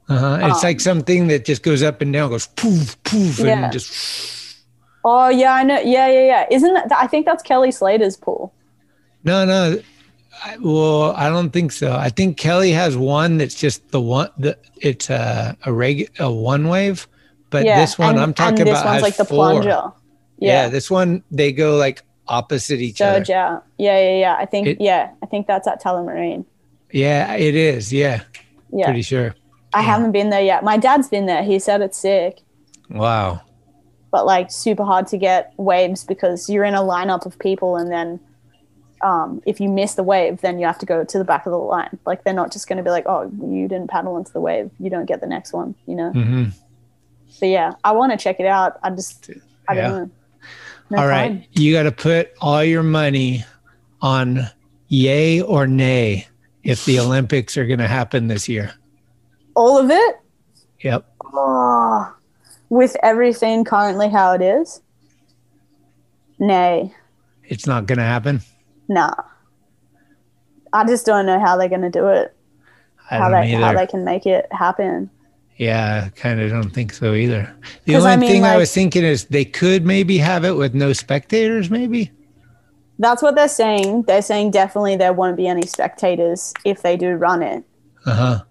[0.10, 0.40] Uh-huh.
[0.42, 3.64] It's Um, like something that just goes up and down, goes poof, poof, Yeah.
[3.66, 4.58] and just
[5.04, 5.80] Oh yeah, I know.
[5.80, 6.46] Yeah, yeah, yeah.
[6.52, 6.92] Isn't that?
[6.96, 8.54] I think that's Kelly Slater's pool.
[9.24, 9.80] no, no.
[10.44, 11.96] I, well, I don't think so.
[11.96, 14.30] I think Kelly has one that's just the one.
[14.40, 17.08] The, it's a a reg a one wave,
[17.52, 19.52] but yeah, this one and- I'm talking this about one's has like the four.
[19.52, 19.92] plunger.
[20.40, 20.64] Yeah.
[20.64, 23.20] Yeah, this one they go like opposite each other.
[23.20, 23.64] surge out.
[23.78, 24.36] Yeah, yeah, yeah.
[24.40, 26.46] I think It- yeah, I think that's at Tullamarine.
[26.92, 27.94] Yeah, it is.
[27.94, 28.22] Yeah,
[28.74, 29.36] Yeah, pretty sure.
[29.74, 30.64] I haven't been there yet.
[30.64, 31.44] My dad's been there.
[31.44, 32.42] He said it's sick,
[32.90, 33.42] Wow.
[34.12, 37.90] but like super hard to get waves because you're in a lineup of people, and
[37.92, 38.20] then
[39.02, 41.52] um, if you miss the wave, then you have to go to the back of
[41.52, 41.98] the line.
[42.06, 44.70] Like they're not just going to be like, oh, you didn't paddle into the wave,
[44.80, 45.76] you don't get the next one.
[45.88, 46.12] You know.
[46.12, 46.44] hmm
[47.40, 48.80] But yeah, I want to check it out.
[48.84, 49.30] I just,
[49.68, 49.82] I Yeah.
[49.88, 50.10] don't know.
[50.92, 51.44] No all right, time.
[51.54, 53.46] you got to put all your money
[54.02, 54.42] on
[54.90, 56.28] yay or nay
[56.64, 58.74] if the Olympics are going to happen this year.
[59.56, 60.16] All of it?
[60.82, 61.06] Yep.
[61.34, 62.14] Oh,
[62.70, 64.82] with everything currently how it is?
[66.40, 66.94] Nay,
[67.44, 68.42] It's not going to happen.
[68.88, 69.14] nah.
[70.74, 72.36] I just don't know how they're going to do it.
[73.10, 73.66] I how don't they either.
[73.66, 75.10] how they can make it happen.
[75.62, 77.56] Yeah, kind of don't think so either.
[77.86, 80.74] The only I mean, thing I was thinking is they could maybe have it with
[80.74, 82.10] no spectators, maybe.
[82.98, 84.04] That's what they're saying.
[84.08, 87.64] They're saying definitely there won't be any spectators if they do run it.
[88.08, 88.44] Uh huh.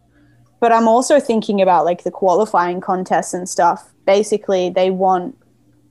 [0.61, 3.93] But I'm also thinking about like the qualifying contests and stuff.
[4.07, 5.37] Basically, they want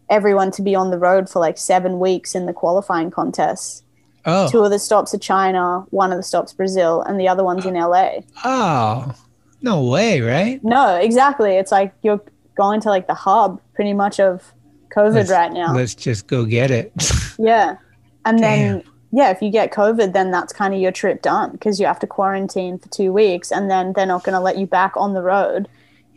[0.10, 3.84] everyone to be on the road for like seven weeks in the qualifying contests.
[4.24, 4.50] Oh.
[4.50, 7.66] Two of the stops are China, one of the stops Brazil, and the other one's
[7.66, 8.20] in LA.
[8.46, 9.14] Oh,
[9.62, 10.64] no way, right?
[10.64, 11.56] No, exactly.
[11.56, 12.22] It's like you're
[12.56, 14.54] going to like the hub pretty much of
[14.96, 15.74] COVID Let's- right now.
[15.74, 16.92] Let's just go get it.
[17.42, 17.78] Yeah.
[18.26, 18.84] And then,
[19.14, 22.00] yeah, if you get COVID, then that's kind of your trip done because you have
[22.00, 25.14] to quarantine for two weeks and then they're not going to let you back on
[25.14, 25.70] the road.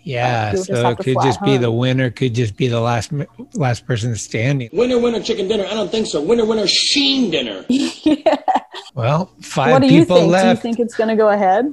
[0.03, 2.11] yeah, you'll so it could fly just be the winner.
[2.11, 3.13] Could just be the last
[3.55, 4.69] last person standing.
[4.73, 5.65] Winner, winner, chicken dinner.
[5.65, 6.21] I don't think so.
[6.21, 7.65] Winner, winner, sheen dinner.
[7.69, 8.39] yeah.
[8.97, 10.43] Well, five what do you people think?
[10.43, 11.73] Do you think it's going to go ahead?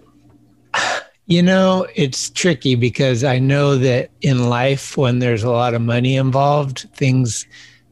[1.29, 5.81] You know, it's tricky because I know that in life, when there's a lot of
[5.83, 7.45] money involved, things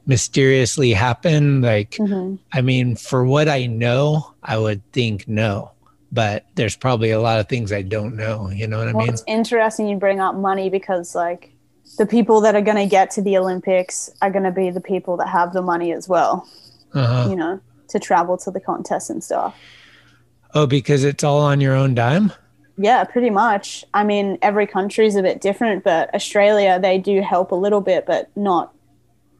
[0.07, 1.61] mysteriously happen.
[1.61, 2.39] Like, Mhm.
[2.53, 5.69] I mean, for what I know, I would think no,
[6.11, 8.49] but there's probably a lot of things I don't know.
[8.49, 9.13] You know what I Well, mean?
[9.13, 11.53] it's interesting you bring up money because, like,
[11.99, 14.81] the people that are going to get to the Olympics are going to be the
[14.81, 16.47] people that have the money as well,
[16.95, 17.29] Uh-huh.
[17.29, 17.59] you know,
[17.89, 19.53] to travel to the contests and stuff.
[20.55, 22.31] Oh, because it's all on your own dime?
[22.78, 23.84] Yeah, pretty much.
[23.93, 27.82] I mean, every country is a bit different, but Australia they do help a little
[27.82, 28.73] bit, but not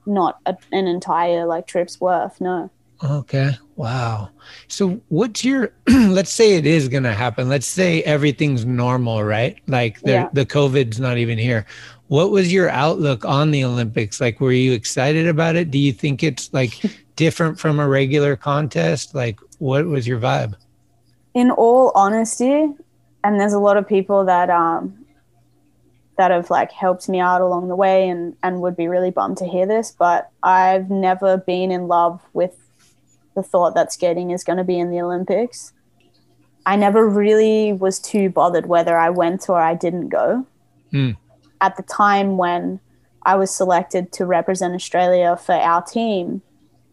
[0.06, 2.40] not a, an entire like trip's worth.
[2.42, 2.72] No.
[3.04, 3.52] Okay.
[3.76, 4.30] Wow.
[4.70, 7.48] So what's your let's say it is going to happen.
[7.48, 9.58] Let's say everything's normal, right?
[9.68, 10.30] Like the Yeah.
[10.34, 11.68] the COVID's not even here.
[12.08, 14.20] What was your outlook on the Olympics?
[14.20, 15.70] Like were you excited about it?
[15.70, 16.74] Do you think it's like
[17.16, 19.14] different from a regular contest?
[19.14, 20.56] Like what was your vibe?
[21.36, 22.68] In all honesty,
[23.24, 25.06] and there's a lot of people that um
[26.18, 29.38] that have like helped me out along the way and and would be really bummed
[29.38, 32.56] to hear this, but I've never been in love with
[33.36, 35.74] the thought that skating is going to be in the Olympics.
[36.66, 40.46] I never really was too bothered whether I went or I didn't go.
[40.92, 41.12] Hmm.
[41.62, 42.80] At the time when
[43.24, 46.42] I was selected to represent Australia for our team,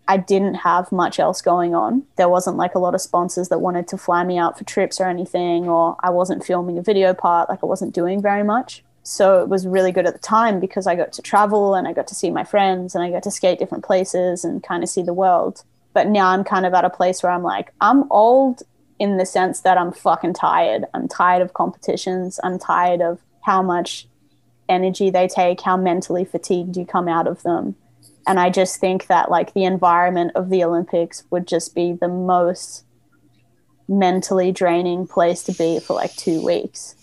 [0.07, 2.05] I didn't have much else going on.
[2.17, 5.01] There wasn't like a lot of sponsors that wanted to fly me out for trips
[5.01, 8.85] or anything, or I wasn't filming a video part, like I wasn't doing very much.
[9.03, 11.93] So it was really good at the time because I got to travel and I
[11.93, 14.89] got to see my friends and I got to skate different places and kind of
[14.89, 15.63] see the world.
[15.93, 18.63] But now I'm kind of at a place where I'm like, I'm old
[18.99, 20.87] in the sense that I'm fucking tired.
[20.95, 22.41] I'm tired of competitions.
[22.43, 24.09] I'm tired of how much
[24.69, 27.77] energy they take, how mentally fatigued you come out of them.
[28.27, 32.09] And I just think that like the environment of the Olympics would just be the
[32.09, 32.85] most
[33.89, 36.95] mentally draining place to be for like two weeks.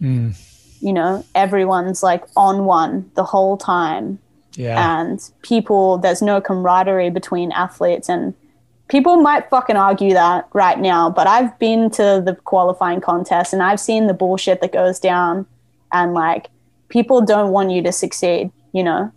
[0.00, 0.34] Mm,
[0.80, 4.18] You know, everyone's like on one the whole time.
[4.56, 5.00] yeah.
[5.00, 8.08] And people, there's no camaraderie between athletes.
[8.08, 8.34] And
[8.88, 13.62] people might fucking argue that right now, but I've been to the qualifying contest and
[13.62, 15.44] I've seen the bullshit that goes down.
[15.92, 16.48] And like,
[16.88, 19.12] people don't want you to succeed, you know?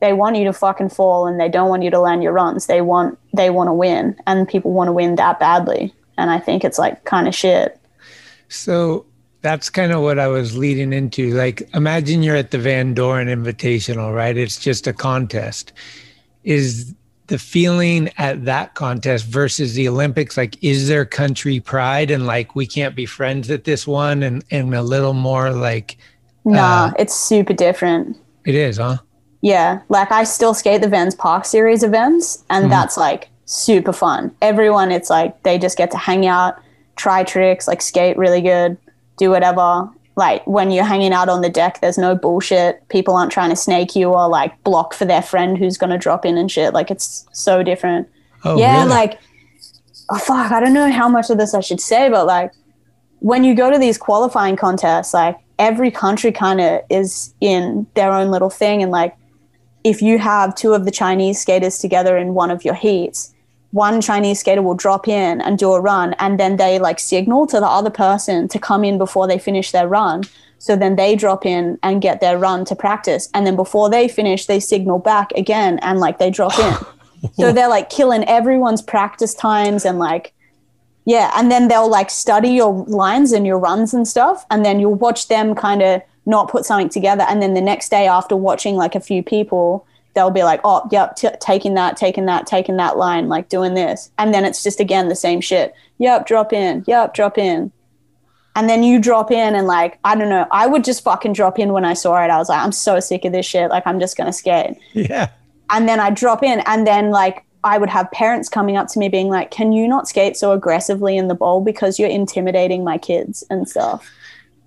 [0.00, 2.66] They want you to fucking fall and they don't want you to land your runs.
[2.66, 5.92] They want they want to win and people want to win that badly.
[6.16, 7.78] And I think it's like kind of shit.
[8.48, 9.06] So
[9.42, 11.32] that's kind of what I was leading into.
[11.34, 14.36] Like, imagine you're at the Van Doren Invitational, right?
[14.36, 15.72] It's just a contest.
[16.44, 16.94] is
[17.26, 20.36] the feeling at that contest versus the Olympics?
[20.36, 24.42] Like, is there country pride and like we can't be friends at this one, and
[24.50, 25.98] and a little more like
[26.44, 28.16] Nah, Uh, it's super different.
[28.44, 28.96] it is, huh?
[29.40, 32.70] Yeah, like I still skate the Vans Park series events, and Mhm.
[32.70, 34.32] that's like super fun.
[34.42, 36.56] Everyone, it's like they just get to hang out,
[36.96, 38.76] try tricks, like skate really good,
[39.16, 39.88] do whatever.
[40.16, 42.86] Like when you're hanging out on the deck, there's no bullshit.
[42.88, 46.26] People aren't trying to snake you or like block for their friend who's gonna drop
[46.26, 46.74] in and shit.
[46.74, 48.08] Like it's so different.
[48.44, 48.88] Oh, yeah, really?
[48.90, 49.18] like
[50.10, 52.50] oh fuck, I don't know how much of this I should say, but like
[53.20, 58.10] when you go to these qualifying contests, like every country kind of is in their
[58.12, 58.82] own little thing.
[58.82, 59.14] And like
[59.88, 63.32] if you have two of the Chinese skaters together in one of your heats,
[63.70, 67.46] one Chinese skater will drop in and do a run, and then they like signal
[67.46, 70.24] to the other person to come in before they finish their run.
[70.58, 73.30] So then they drop in and get their run to practice.
[73.32, 77.30] And then before they finish, they signal back again and like they drop in.
[77.32, 80.34] so they're like killing everyone's practice times and like
[81.08, 84.78] yeah, and then they'll like study your lines and your runs and stuff, and then
[84.78, 88.36] you'll watch them kind of not put something together, and then the next day after
[88.36, 89.84] watching like a few people,
[90.14, 93.74] they'll be like, "Oh, yep, t- taking that, taking that, taking that line, like doing
[93.74, 95.74] this," and then it's just again the same shit.
[95.98, 96.84] Yep, drop in.
[96.86, 97.72] Yep, drop in.
[98.54, 101.58] And then you drop in, and like I don't know, I would just fucking drop
[101.58, 102.30] in when I saw it.
[102.30, 103.70] I was like, I'm so sick of this shit.
[103.70, 105.28] Like I'm just gonna skate Yeah.
[105.70, 108.98] and then I drop in, and then like I would have parents coming up to
[108.98, 112.84] me being like, "Can you not skate so aggressively in the bowl because you're intimidating
[112.84, 114.08] my kids and stuff?"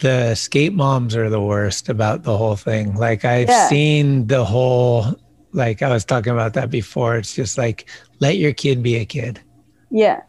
[0.02, 2.96] The skate moms are the worst about the whole thing.
[2.96, 3.68] Like I've Yeah.
[3.70, 5.16] seen the whole
[5.54, 7.16] like I was talking about that before.
[7.18, 9.40] It's just like let your kid be a kid.
[9.90, 10.22] Yeah,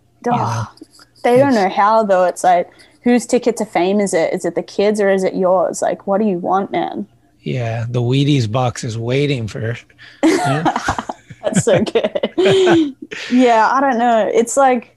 [1.25, 2.25] they don't know how though.
[2.25, 2.69] It's like,
[3.03, 4.33] whose ticket to fame is it?
[4.35, 5.81] Is it the kids or is it yours?
[5.83, 7.07] Like, what do you want, man?
[7.41, 9.77] Yeah, the Wheaties box is waiting for
[10.23, 12.97] That's so good.
[13.31, 14.31] yeah, I don't know.
[14.33, 14.97] It's like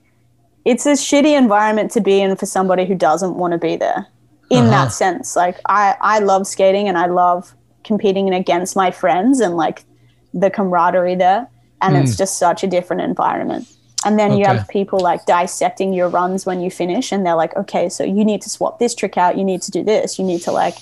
[0.64, 4.06] it's a shitty environment to be in for somebody who doesn't want to be there.
[4.50, 4.70] In Uh-huh.
[4.70, 7.54] that sense, like I I love skating and I love
[7.84, 9.84] competing against my friends and like
[10.32, 11.48] the camaraderie there,
[11.80, 12.18] and it's Mm.
[12.18, 13.66] just such a different environment.
[14.04, 17.56] And then you have people like dissecting your runs when you finish, and they're like,
[17.56, 20.24] okay, so you need to swap this trick out, you need to do this, you
[20.24, 20.76] need to like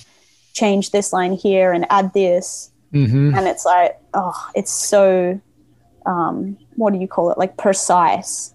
[0.52, 3.36] change this line here and add this Mhm.
[3.36, 5.40] and it's like oh it's so
[6.06, 8.54] um what do you call it like precise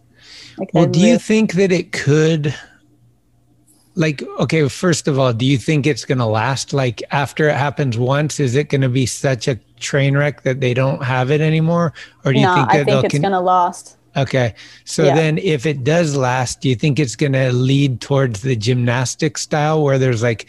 [0.57, 2.53] like Well, do you think that it could
[3.99, 7.55] like okay, first of all, do you think it's going to last like after it
[7.55, 11.29] happens once is it going to be such a train wreck that they don't have
[11.31, 11.93] it anymore
[12.25, 14.55] or do you no think i that think they'll it's con- gonna last Okay.
[14.85, 15.15] So Yeah.
[15.15, 19.37] then if it does last, do you think it's going to lead towards the gymnastic
[19.37, 20.47] style where there's like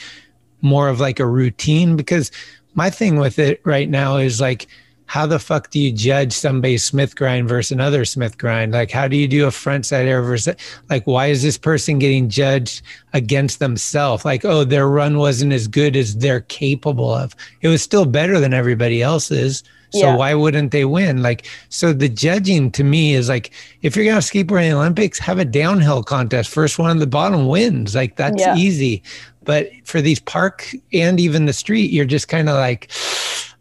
[0.63, 1.95] more of like a routine?
[1.97, 2.31] Because
[2.75, 4.67] my thing with it right now is like,
[5.11, 8.71] how the fuck do you judge somebody's Smith grind versus another Smith grind?
[8.71, 10.55] Like, how do you do a front side air versus
[10.89, 12.83] like, why is this person getting judged
[13.13, 14.25] against themselves?
[14.25, 17.35] Like, oh, their run wasn't as good as they're capable of.
[17.61, 19.65] It was still better than everybody else's.
[19.93, 20.15] So Yeah.
[20.15, 21.25] why wouldn't they win?
[21.25, 23.51] Like, so the judging to me is like,
[23.83, 26.51] if you're gonna skateboard in the Olympics, have a downhill contest.
[26.51, 27.97] First one at the bottom wins.
[27.97, 28.55] Like that's Yeah.
[28.57, 29.03] easy.
[29.43, 32.89] But for these park and even the street, you're just kind of like,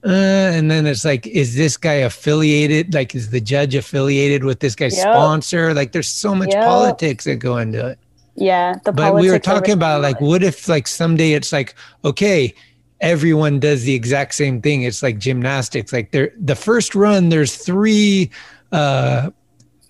[0.05, 0.09] uh,
[0.55, 2.93] and then it's like, is this guy affiliated?
[2.93, 5.13] Like, is the judge affiliated with this guy's Yep.
[5.13, 5.73] sponsor?
[5.73, 6.63] Like, there's so much Yep.
[6.65, 7.99] politics that go into it
[8.35, 12.53] yeah the but we were talking about like what if like someday it's like okay
[13.01, 17.57] everyone does the exact same thing it's like gymnastics like there the first run there's
[17.57, 18.29] three
[18.71, 19.29] uh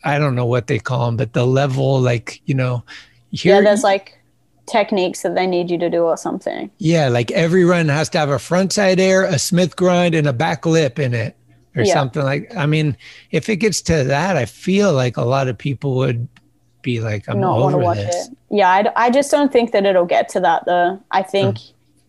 [0.03, 2.83] i don't know what they call them but the level like you know
[3.31, 4.18] here yeah there's like
[4.69, 6.69] techniques that they need you to do or something.
[6.77, 10.27] Yeah like every run has to have a front side air a smith grind and
[10.27, 11.35] a back lip in it
[11.75, 11.93] or Yeah.
[11.93, 12.95] something like i mean
[13.31, 16.27] if it gets to that i feel like a lot of people would
[16.81, 18.27] be like i'm not over watch this.
[18.27, 18.37] it.
[18.49, 21.01] Yeah I just don't think that it'll get to that though.
[21.11, 21.57] I think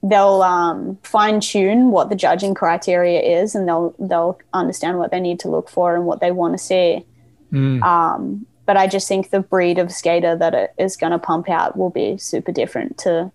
[0.03, 5.21] they'll um, fine tune what the judging criteria is and they'll they'll understand what they
[5.21, 7.05] need to look for and what they want to see.
[7.53, 7.83] Mm.
[7.83, 11.51] Um, but I just think the breed of skater that it is going to pump
[11.51, 13.33] out will be super different to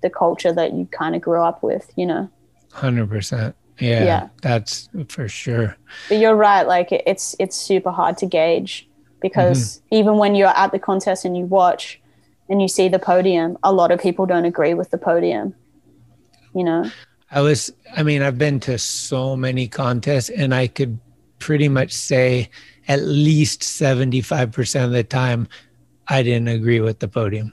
[0.00, 2.30] the culture that you kind of grew up with, you know.
[2.70, 3.56] Hundred percent.
[3.80, 4.28] Yeah, Yeah.
[4.42, 5.76] that's for sure.
[6.08, 8.88] But you're right, like it's it's super hard to gauge
[9.20, 9.94] because mm-hmm.
[9.96, 12.00] even when you're at the contest and you watch
[12.48, 15.52] and you see the podium, a lot of people don't agree with the podium.
[16.54, 16.90] You know.
[17.28, 17.72] I was.
[17.96, 21.00] I mean, I've been to so many contests, and I could
[21.40, 22.48] pretty much say
[22.88, 25.48] at least seventy-five percent of the time,
[26.08, 27.52] I didn't agree with the podium.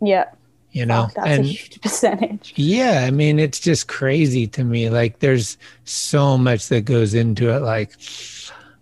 [0.00, 0.26] Yeah.
[0.70, 2.52] You know, Fuck, that's and a huge percentage.
[2.56, 4.90] yeah, I mean, it's just crazy to me.
[4.90, 7.60] Like, there's so much that goes into it.
[7.62, 7.94] Like,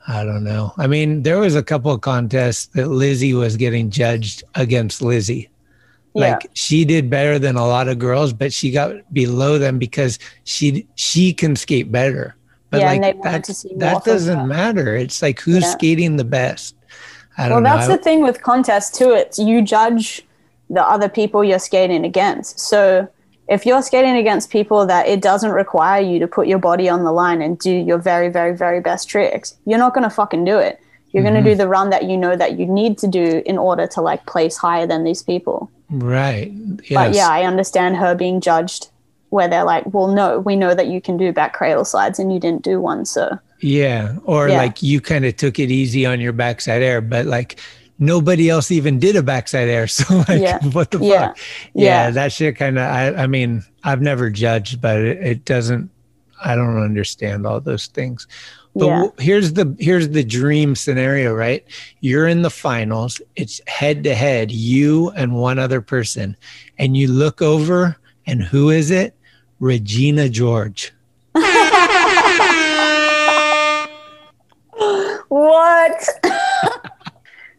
[0.09, 0.73] I don't know.
[0.79, 5.49] I mean, there was a couple of contests that Lizzie was getting judged against Lizzie.
[6.15, 6.51] Like Yeah.
[6.55, 10.87] she did better than a lot of girls, but she got below them because she
[10.95, 12.36] she can skate better.
[12.71, 14.97] But Yeah, like and they that, to see that doesn't matter.
[14.97, 15.71] It's like who's Yeah.
[15.71, 16.75] skating the best.
[17.39, 17.77] I Well, don't know.
[17.77, 19.13] that's I- the thing with contests too.
[19.13, 20.27] It's you judge
[20.69, 22.59] the other people you're skating against.
[22.59, 23.07] So
[23.49, 27.05] if you're skating against people that it doesn't require you to put your body on
[27.05, 30.59] the line and do your very, very, very best tricks, you're not gonna fucking do
[30.59, 30.81] it.
[31.13, 31.45] You're gonna Mhm.
[31.45, 34.27] do the run that you know that you need to do in order to like
[34.27, 35.71] place higher than these people.
[35.89, 36.51] right.
[36.89, 36.95] Yes.
[36.95, 38.89] But yeah, I understand her being judged
[39.37, 42.33] where they're like, well, no, we know that you can do back cradle slides and
[42.33, 43.05] you didn't do one.
[43.05, 44.17] So Yeah.
[44.25, 44.57] Or Yeah.
[44.57, 47.61] like you kind of took it easy on your backside air, but like
[47.99, 49.87] nobody else even did a backside air.
[49.97, 50.59] So like Yeah.
[50.73, 51.29] what the Yeah.
[51.29, 51.39] fuck?
[51.75, 55.91] Yeah, that shit kind of I, I mean, I've never judged, but it, it doesn't
[56.45, 58.27] I don't understand all those things.
[58.75, 59.07] But Yeah.
[59.19, 61.65] here's the here's the dream scenario, right?
[62.01, 63.21] You're in the finals.
[63.37, 66.37] It's head to head, you and one other person,
[66.79, 67.97] and you look over,
[68.27, 69.16] and who is it?
[69.61, 70.93] Regina George.
[75.29, 76.09] What?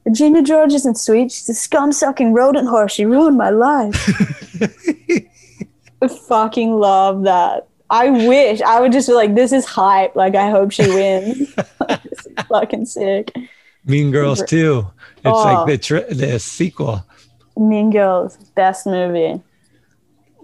[0.06, 1.32] Regina George isn't sweet.
[1.32, 2.94] She's a scum sucking rodent horse.
[2.94, 4.62] She ruined my life.
[6.02, 7.68] I fucking love that.
[7.90, 10.16] I wish I would just be like, this is hype.
[10.16, 11.56] Like, I hope she wins.
[11.90, 13.32] this is fucking sick.
[13.86, 14.88] Mean Girls too.
[15.18, 15.44] It's Oh.
[15.44, 17.04] like the tr- the sequel.
[17.56, 19.42] Mean Girls, best movie.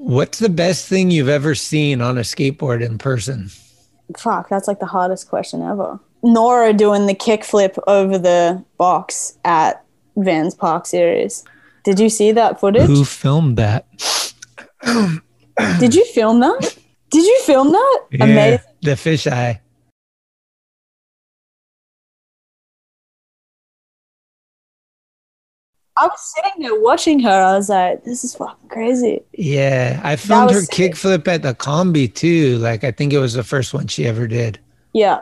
[0.04, 3.50] What's the best thing you've ever seen on a skateboard in person?
[4.18, 5.98] Fuck, that's like the hardest question ever.
[6.22, 9.82] Nora doing the kickflip over the box at
[10.18, 11.46] Vans Park Series.
[11.86, 12.86] Did you see that footage?
[12.88, 13.86] Who filmed that?
[15.80, 16.78] Did you film that?
[17.10, 18.00] Did you film that?
[18.12, 18.60] Yeah, Amazing.
[18.82, 19.60] the fisheye.
[25.96, 27.30] I was sitting there watching her.
[27.30, 29.22] I was like, this is fucking crazy.
[29.34, 30.94] Yeah, I filmed her sick.
[30.94, 32.58] kickflip at the combi too.
[32.58, 34.60] Like I think it was the first one she ever did.
[34.94, 35.22] Yeah.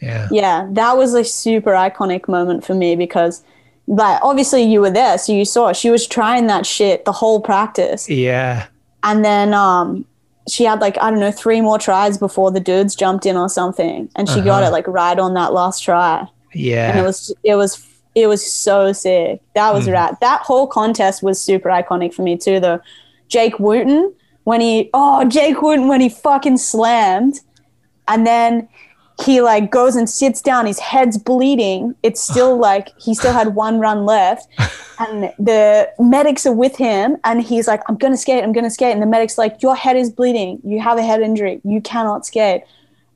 [0.00, 0.28] Yeah.
[0.32, 0.66] Yeah.
[0.72, 3.44] That was a super iconic moment for me because,
[3.86, 5.16] like, obviously you were there.
[5.18, 8.08] So you saw she was trying that shit the whole practice.
[8.10, 8.66] Yeah.
[9.04, 10.04] And then, um,
[10.48, 13.48] she had like, I don't know, three more tries before the dudes jumped in or
[13.48, 14.08] something.
[14.16, 14.70] And she got Uh-huh.
[14.70, 16.26] it like right on that last try.
[16.52, 16.90] Yeah.
[16.90, 17.76] and it was it was
[18.14, 19.40] it was so sick.
[19.54, 19.92] That was Mhm.
[19.92, 20.16] rad.
[20.20, 22.60] That whole contest was super iconic for me too.
[22.60, 22.80] Though
[23.28, 24.12] Jake Wooten
[24.44, 27.40] when he oh Jake Wooten when he fucking slammed,
[28.08, 28.68] and then
[29.24, 30.66] he like goes and sits down.
[30.66, 31.94] His head's bleeding.
[32.02, 34.46] It's still like he still had one run left,
[34.98, 37.16] and the medics are with him.
[37.24, 38.42] And he's like, "I'm gonna skate.
[38.42, 40.60] I'm gonna skate." And the medics like, "Your head is bleeding.
[40.64, 41.60] You have a head injury.
[41.64, 42.62] You cannot skate."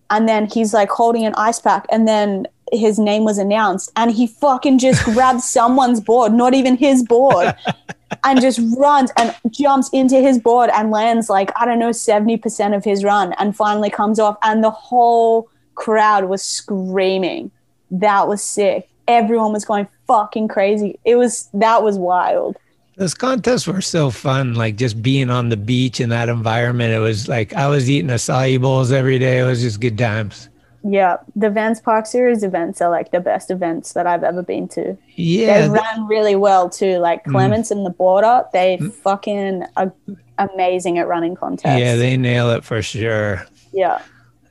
[0.09, 4.11] and then he's like holding an ice pack and then his name was announced and
[4.11, 7.55] he fucking just grabs someone's board not even his board
[8.25, 12.77] and just runs and jumps into his board and lands like i don't know 70%
[12.77, 17.51] of his run and finally comes off and the whole crowd was screaming
[17.91, 22.57] that was sick everyone was going fucking crazy it was that was wild
[22.97, 26.95] Those contests were so fun, like just being on the beach in that environment.
[26.95, 29.41] It was like I was eating acai bowls every day.
[29.41, 30.49] It was just good times.
[30.89, 34.69] Yeah the vans park series events are like the best events that i've ever been
[34.69, 35.63] to Yeah.
[35.63, 36.99] they ran really well too.
[36.99, 37.33] Like Mm.
[37.33, 39.93] Clements and the border, they fucking are
[40.39, 41.81] amazing at running contests.
[41.81, 43.47] Yeah, they nail it for sure.
[43.73, 44.01] yeah.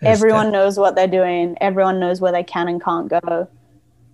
[0.02, 1.58] Everyone knows what they're doing.
[1.62, 3.48] Everyone knows where they can and can't go.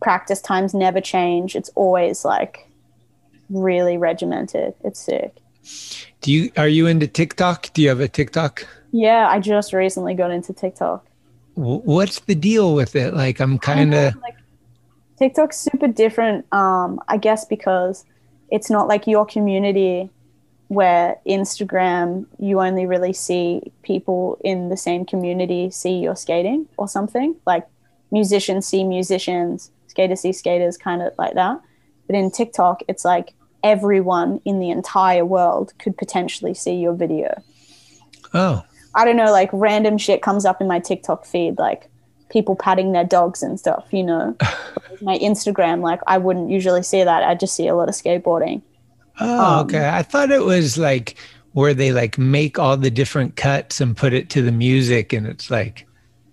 [0.01, 1.55] Practice times never change.
[1.55, 2.69] It's always like
[3.49, 4.73] really regimented.
[4.83, 5.35] It's sick.
[6.21, 7.71] Do you are you into TikTok?
[7.73, 8.65] Do you have a TikTok?
[8.91, 11.05] Yeah, I just recently got into TikTok.
[11.55, 13.13] Wh- What's the deal with it?
[13.13, 14.15] Like I'm kind of
[15.17, 18.05] TikTok's super different, um, I guess, because
[18.49, 20.09] it's not like your community
[20.67, 26.87] where Instagram, you only really see people in the same community see your skating or
[26.87, 27.35] something.
[27.45, 27.67] Like
[28.09, 31.59] musicians see musicians, skaters see skaters, kind of like that.
[32.07, 33.33] But in TikTok, it's like
[33.63, 37.43] everyone in the entire world could potentially see your video.
[38.33, 38.63] oh
[38.95, 41.89] I don't know, like random shit comes up in my TikTok feed, like
[42.29, 44.35] people patting their dogs and stuff, you know.
[45.01, 47.23] My Instagram, like I wouldn't usually see that.
[47.23, 48.61] I just see a lot of skateboarding.
[49.19, 49.89] oh Um, okay.
[49.89, 51.15] I thought it was like
[51.53, 55.25] where they like make all the different cuts and put it to the music, and
[55.25, 55.87] it's like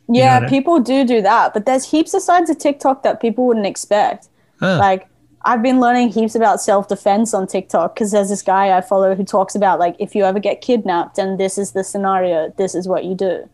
[0.09, 2.59] You Yeah, know what I- people do do that, but there's heaps of sides of
[2.59, 4.29] TikTok that people wouldn't expect.
[4.61, 4.79] Huh.
[4.79, 5.09] Like
[5.45, 9.15] I've been learning heaps about self defense on TikTok because there's this guy I follow
[9.15, 12.75] who talks about like if you ever get kidnapped and this is the scenario, this
[12.75, 13.49] is what you do.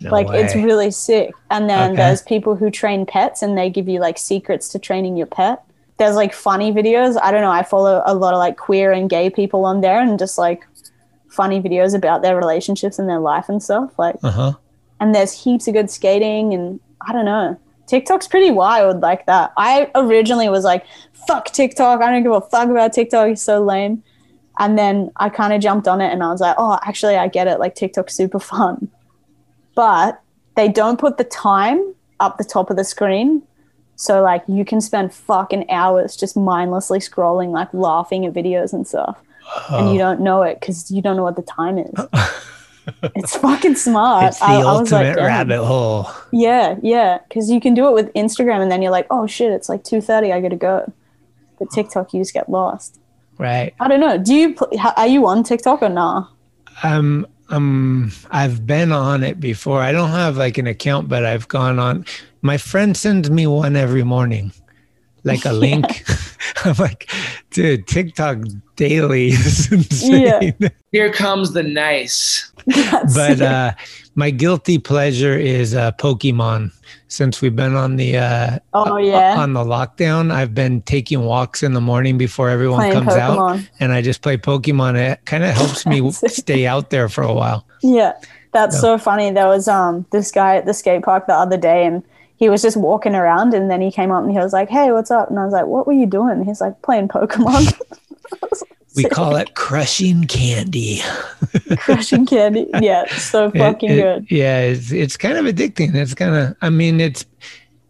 [0.00, 1.34] No like it's really sick.
[1.50, 1.96] And then Okay.
[1.96, 5.62] there's people who train pets and they give you like secrets to training your pet.
[5.98, 7.18] There's like funny videos.
[7.20, 7.50] I don't know.
[7.50, 10.66] I follow a lot of like queer and gay people on there and just like
[11.28, 13.98] funny videos about their relationships and their life and stuff.
[13.98, 14.52] Like, Uh huh.
[15.00, 17.58] and there's heaps of good skating and I don't know.
[17.86, 19.52] TikTok's pretty wild like that.
[19.56, 20.84] I originally was like,
[21.26, 22.00] fuck TikTok.
[22.02, 23.30] I don't give a fuck about TikTok.
[23.30, 24.02] It's so lame.
[24.58, 27.28] And then I kind of jumped on it and I was like, oh, actually, I
[27.28, 27.58] get it.
[27.60, 28.90] Like, TikTok's super fun.
[29.74, 30.20] But
[30.54, 33.42] they don't put the time up the top of the screen.
[33.96, 38.86] So, like, you can spend fucking hours just mindlessly scrolling, like, laughing at videos and
[38.86, 39.18] stuff.
[39.70, 41.94] And you don't know it because you don't know what the time is.
[43.14, 44.24] it's fucking smart.
[44.26, 46.08] It's the I- I was like, ultimate rabbit hole.
[46.32, 49.52] Yeah, yeah, because you can do it with Instagram, and then you're like, oh shit,
[49.52, 50.92] it's like two thirty, I gotta go.
[51.58, 53.00] But TikTok, you just get lost.
[53.38, 53.74] Right.
[53.80, 54.18] I don't know.
[54.18, 56.26] Do you pl- are you on TikTok or nah?
[56.82, 59.80] Um, um, I've been on it before.
[59.80, 62.04] I don't have like an account, but I've gone on.
[62.42, 64.52] My friend sends me one every morning,
[65.24, 66.04] like a link.
[66.64, 67.10] I'm like,
[67.50, 68.38] dude, TikTok
[68.76, 70.54] daily is insane.
[70.58, 70.68] Yeah.
[70.92, 72.50] Here comes the nice.
[73.14, 73.72] but uh,
[74.14, 76.72] my guilty pleasure is uh, Pokemon.
[77.08, 79.36] Since we've been on the uh, Oh, yeah.
[79.38, 83.60] on the lockdown, I've been taking walks in the morning before everyone Playing comes out,
[83.78, 84.96] and I just play Pokemon.
[84.96, 87.64] It kind of helps me stay out there for a while.
[87.82, 88.12] Yeah,
[88.52, 88.80] that's Yeah.
[88.80, 89.30] so funny.
[89.30, 92.02] There was um this guy at the skate park the other day, and
[92.36, 94.92] he was just walking around, and then he came up and he was like, "Hey,
[94.92, 97.74] what's up?" And I was like, "What were you doing?" He's like, "Playing Pokemon,
[98.96, 101.00] We call it crushing candy.
[101.78, 104.26] crushing candy." Yeah, so It- fucking it- good.
[104.30, 105.94] Yeah, it's it's kind of addicting.
[105.94, 107.24] It's kind of I mean, it's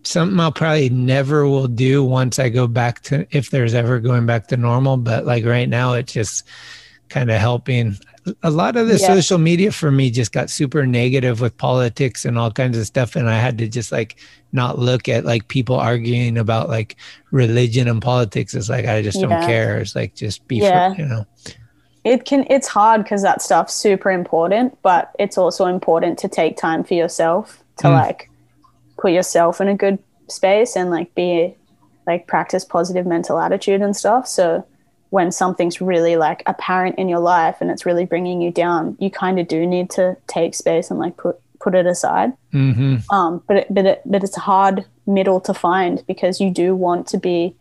[0.03, 4.27] something I'll probably never will do once I go back to if there's ever going
[4.27, 4.97] back to normal.
[4.97, 6.45] But like right now, it's just
[7.09, 7.97] kind of helping.
[8.43, 9.07] A lot of the Yeah.
[9.15, 13.15] social media for me just got super negative with politics and all kinds of stuff,
[13.17, 14.17] and I had to just like
[14.53, 16.97] not look at like people arguing about like
[17.31, 18.55] religion and politics.
[18.55, 19.27] It's like I just Yeah.
[19.29, 19.79] don't care.
[19.79, 20.95] It's like just be, Yeah.
[20.95, 21.25] fr- you know.
[22.05, 26.57] it can it's hard because that stuff's super important but it's also important to take
[26.57, 27.95] time for yourself to Mm.
[28.01, 28.31] like
[28.97, 29.99] put yourself in a good
[30.29, 31.53] space and like be
[32.07, 34.65] like practice positive mental attitude and stuff so
[35.11, 39.11] when something's really like apparent in your life and it's really bringing you down you
[39.11, 42.33] kind of do need to take space and like put put it aside.
[42.53, 42.97] Mm-hmm.
[43.15, 46.75] um, but it, but it, but it's a hard middle to find because you do
[46.75, 47.55] want to be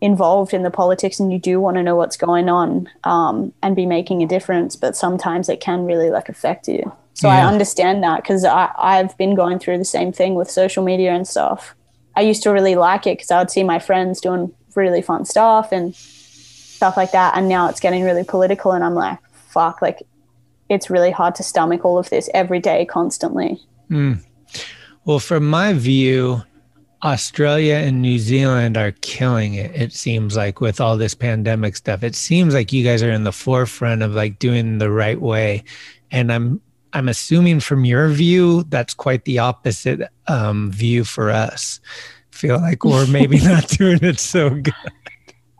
[0.00, 3.74] involved in the politics and you do want to know what's going on um, and
[3.74, 6.92] be making a difference but sometimes it can really like affect you.
[7.14, 11.12] So i understand that because i've been going through the same thing with social media
[11.12, 11.74] and stuff.
[12.14, 15.24] I used to really like it because i would see my friends doing really fun
[15.24, 15.96] stuff and
[16.76, 20.02] stuff like that and now it's getting really political and i'm like fuck like
[20.68, 24.22] it's really hard to stomach all of this every day constantly Mm.
[25.04, 26.42] Well, from my view,
[27.02, 29.74] Australia and New Zealand are killing it.
[29.74, 33.24] It seems like with all this pandemic stuff, it seems like you guys are in
[33.24, 35.64] the forefront of like doing the right way.
[36.10, 36.60] And I'm
[36.92, 41.80] I'm assuming from your view, that's quite the opposite um, view for us.
[42.30, 44.74] Feel like we're maybe not doing it so good.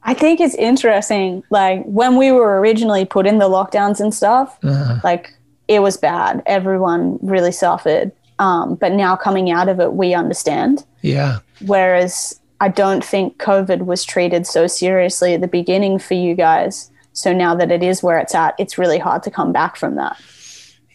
[0.07, 1.43] I think it's interesting.
[1.51, 5.35] Like when we were originally put in the lockdowns and stuff, Uh, like
[5.69, 6.43] it was bad.
[6.47, 8.12] Everyone really suffered.
[8.39, 10.85] Um, but now coming out of it, we understand.
[11.03, 11.39] yeah.
[11.66, 16.91] Whereas I don't think COVID was treated so seriously at the beginning for you guys.
[17.12, 19.95] So now that it is where it's at, it's really hard to come back from
[19.97, 20.16] that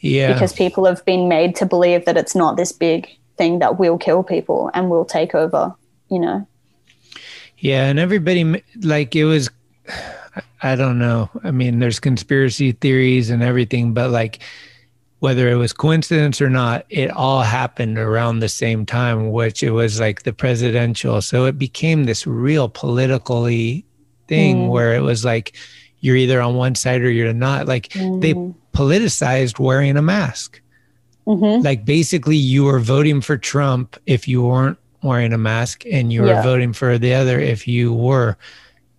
[0.02, 0.32] Yeah.
[0.34, 3.08] because people have been made to believe that it's not this big
[3.38, 5.74] thing that will kill people and will take over,
[6.10, 6.46] you know?
[7.62, 9.50] Yeah, and everybody like it was.
[10.64, 11.30] I don't know.
[11.44, 14.40] I mean, there's conspiracy theories and everything, but like
[15.20, 19.70] whether it was coincidence or not, it all happened around the same time, which it
[19.72, 21.22] was like the presidential.
[21.22, 23.86] So it became this real politically
[24.28, 24.70] thing Mm.
[24.70, 25.54] where it was like
[26.00, 27.68] you're either on one side or you're not.
[27.68, 28.56] Like they Mm.
[28.74, 30.60] politicized wearing a mask.
[31.28, 31.64] Mm-hmm.
[31.64, 36.22] Like basically, you were voting for Trump if you weren't wearing a mask, and you
[36.22, 36.44] were Yeah.
[36.44, 38.38] voting for the other if you were.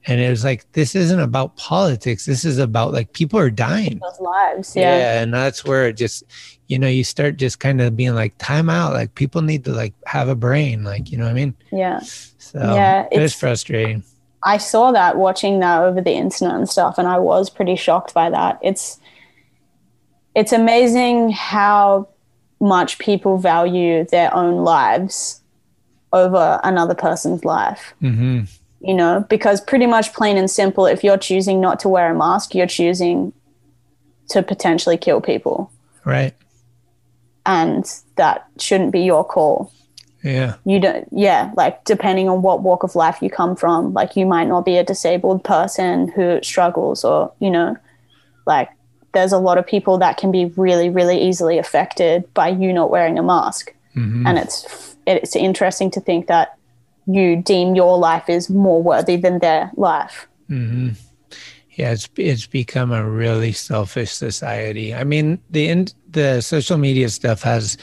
[0.07, 2.27] And it was like, this isn't about politics.
[2.27, 4.01] This is about like people are dying.
[4.03, 4.75] Those lives.
[4.75, 4.97] Yeah.
[4.97, 5.23] Yeah.
[5.23, 6.25] And that's where it just,
[6.67, 8.95] you know, you start just kind of being like, time out.
[8.95, 10.83] Like people need to like have a brain.
[10.83, 11.55] Like, you know what I mean?
[11.71, 12.01] Yeah.
[12.01, 14.03] So Yeah, it's it's- frustrating.
[14.45, 18.13] I saw that watching that over the internet and stuff, and I was pretty shocked
[18.13, 18.59] by that.
[18.61, 18.99] It's
[20.35, 22.09] it's amazing how
[22.59, 25.42] much people value their own lives
[26.13, 27.95] over another person's life.
[28.03, 28.45] Mm-hmm.
[28.81, 32.15] You know, because pretty much plain and simple, if you're choosing not to wear a
[32.17, 33.33] mask, you're choosing
[34.31, 35.71] to potentially kill people.
[36.05, 36.35] Right.
[37.47, 37.85] and
[38.17, 39.73] that shouldn't be your call
[40.23, 40.55] Yeah.
[40.65, 44.25] you don't yeah like depending on what walk of life you come from like you
[44.27, 47.77] might not be a disabled person who struggles or you know
[48.47, 48.69] like
[49.13, 52.91] there's a lot of people that can be really really easily affected by you not
[52.91, 54.27] wearing a mask Mhm.
[54.27, 56.57] and it's it's interesting to think that
[57.07, 60.91] you deem your life is more worthy than their life hmm
[61.75, 64.95] Yeah, it's it's become a really selfish society.
[64.95, 67.79] I mean, the in, the social media stuff has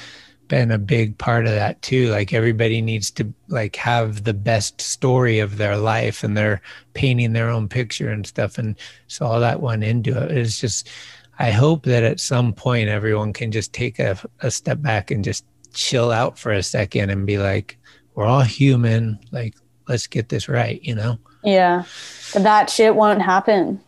[0.48, 2.10] been a big part of that too.
[2.10, 6.62] Like everybody needs to like have the best story of their life, and they're
[6.94, 8.58] painting their own picture and stuff.
[8.60, 8.76] And
[9.08, 10.38] so all that went into it.
[10.38, 10.90] It's just,
[11.40, 15.24] I hope that at some point everyone can just take a, a step back and
[15.24, 15.46] just
[15.80, 17.78] chill out for a second and be like,
[18.14, 19.18] we're all human.
[19.32, 19.56] Like,
[19.88, 20.84] let's get this right.
[20.84, 21.20] You know.
[21.44, 21.86] Yeah,
[22.34, 23.82] but that shit won't happen.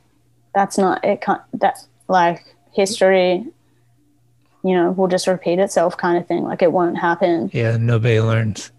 [0.55, 1.21] That's not it.
[1.21, 1.77] Can't that
[2.07, 3.45] like history?
[4.63, 6.43] You know, will just repeat itself, kind of thing.
[6.43, 7.49] Like it won't happen.
[7.51, 8.71] Yeah, nobody learns.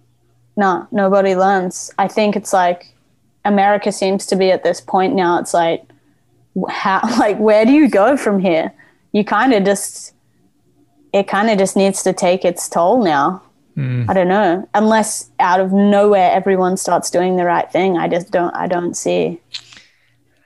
[0.56, 1.90] No, nobody learns.
[1.98, 2.94] I think it's like
[3.44, 5.39] America seems to be at this point now.
[5.39, 5.82] It's like
[6.68, 8.72] how, like where do you go from here?
[9.12, 10.14] You kind of just,
[11.12, 13.43] it kind of just needs to take its toll now.
[13.76, 14.09] Mm.
[14.09, 14.68] I don't know.
[14.74, 18.55] Unless out of nowhere everyone starts doing the right thing, I just don't.
[18.55, 19.40] I don't see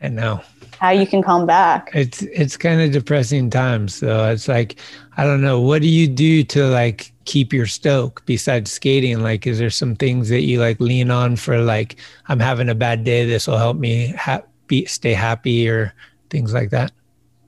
[0.01, 0.43] I know.
[0.79, 1.91] how you can come back.
[1.95, 3.95] It's it's kind of depressing times.
[3.97, 4.79] So it's like
[5.17, 5.61] I don't know.
[5.61, 9.21] What do you do to like keep your stoke besides skating?
[9.21, 11.97] Like, is there some things that you like lean on for like
[12.29, 13.27] I'm having a bad day.
[13.27, 15.93] This will help me ha- be, stay happy or
[16.31, 16.93] things like that.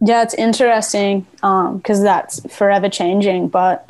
[0.01, 3.49] Yeah, it's interesting because that's forever changing.
[3.49, 3.89] But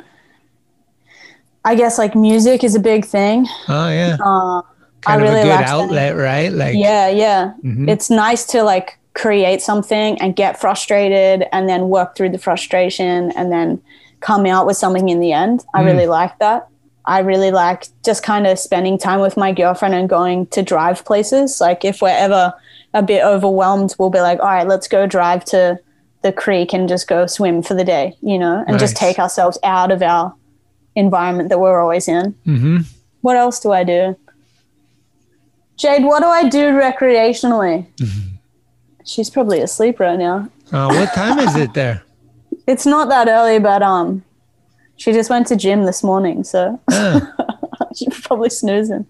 [1.65, 3.47] I guess like music is a big thing.
[3.67, 4.61] Oh yeah, Uh,
[5.01, 5.69] kind I of really a good like that.
[5.69, 6.51] outlet, right?
[6.51, 7.53] Like yeah, yeah.
[7.63, 7.89] Mhm.
[7.89, 13.31] It's nice to like create something and get frustrated and then work through the frustration
[13.35, 13.81] and then
[14.21, 15.65] come out with something in the end.
[15.73, 15.85] I Mm.
[15.85, 16.67] really like that.
[17.05, 21.03] I really like just kind of spending time with my girlfriend and going to drive
[21.05, 21.59] places.
[21.59, 22.53] Like if we're ever
[22.93, 25.79] a bit overwhelmed, we'll be like, all right, let's go drive to
[26.21, 29.57] the creek and just go swim for the day, you know, and just take ourselves
[29.63, 30.33] out of our
[30.95, 32.31] environment that we're always in.
[32.45, 32.77] hmm
[33.21, 34.15] What else do I do?
[35.77, 37.85] Jade, what do I do recreationally?
[39.05, 40.49] She's probably asleep right now.
[40.71, 42.03] Uh, what time is it there?
[42.67, 44.23] It's not that early, but um,
[44.95, 47.33] she just went to gym this morning, so Oh,
[47.95, 49.07] she's probably snoozing.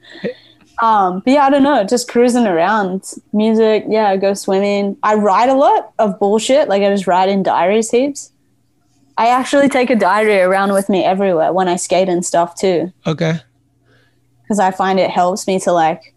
[0.82, 3.04] Um, but yeah, I don't know, just cruising around.
[3.34, 4.98] Music, yeah, I go swimming.
[5.04, 8.32] I write a lot of bullshit, like I just write in diaries heaps.
[9.18, 12.94] I actually take a diary around with me everywhere when I skate and stuff too.
[13.06, 13.42] okay.
[14.44, 16.16] because I find it helps me to like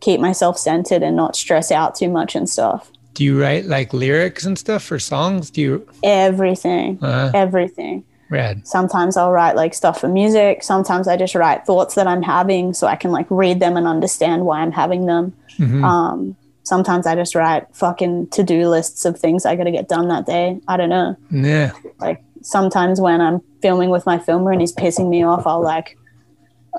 [0.00, 2.90] keep myself centered and not stress out too much and stuff.
[3.12, 5.50] Do you write like lyrics and stuff for songs?
[5.50, 5.88] Do you?
[6.02, 8.04] Everything, Uh, everything.
[8.30, 8.66] Rad.
[8.66, 10.62] Sometimes I'll write like stuff for music.
[10.62, 13.86] Sometimes I just write thoughts that I'm having so I can like read them and
[13.86, 15.32] understand why I'm having them.
[15.58, 15.82] Mhm.
[15.84, 19.88] Um, sometimes I just write fucking to do lists of things I got to get
[19.88, 20.60] done that day.
[20.68, 21.16] I don't know.
[21.30, 21.72] Yeah.
[21.98, 25.96] Like sometimes when I'm filming with my filmer and he's pissing me off, I'll like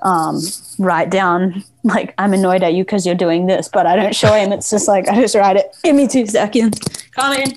[0.03, 0.39] um,
[0.77, 4.33] write down like I'm annoyed at you because you're doing this, but I don't show
[4.33, 4.51] him.
[4.51, 5.75] It's just like I just write it.
[5.83, 6.79] Give me two seconds.
[7.15, 7.55] Come in.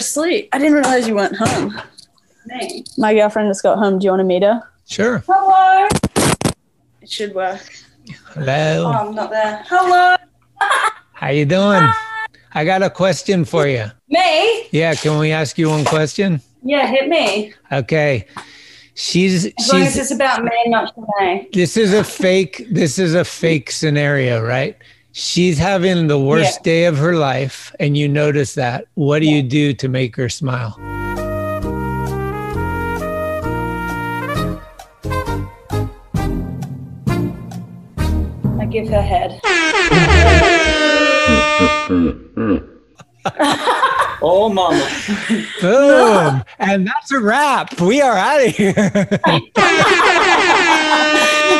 [0.00, 0.48] I thought asleep.
[0.52, 1.78] I didn't realize you went home.
[2.96, 3.98] My girlfriend just got home.
[3.98, 4.62] Do you want to meet her?
[4.88, 5.22] Sure.
[5.28, 5.88] Hello.
[7.02, 7.60] It should work.
[8.28, 8.86] Hello.
[8.86, 9.62] Oh, I'm not there.
[9.68, 10.16] Hello.
[11.12, 11.86] How you doing?
[12.52, 13.90] I got a question for you.
[14.08, 14.68] Me?
[14.70, 16.40] Yeah, can we ask you one question?
[16.62, 17.52] Yeah, hit me.
[17.70, 18.26] Okay.
[18.94, 21.52] She's As long as she's it's about me, not Shanae.
[21.52, 24.76] this is a fake this is a fake scenario, right?
[25.12, 26.62] She's having the worst Yeah.
[26.62, 28.86] day of her life and you notice that.
[28.94, 30.76] What do you do to make her smile?
[38.58, 39.40] I give her head.
[44.22, 44.88] oh, mama.
[45.60, 46.42] Boom.
[46.58, 47.80] and that's a wrap.
[47.80, 48.74] We are out of here.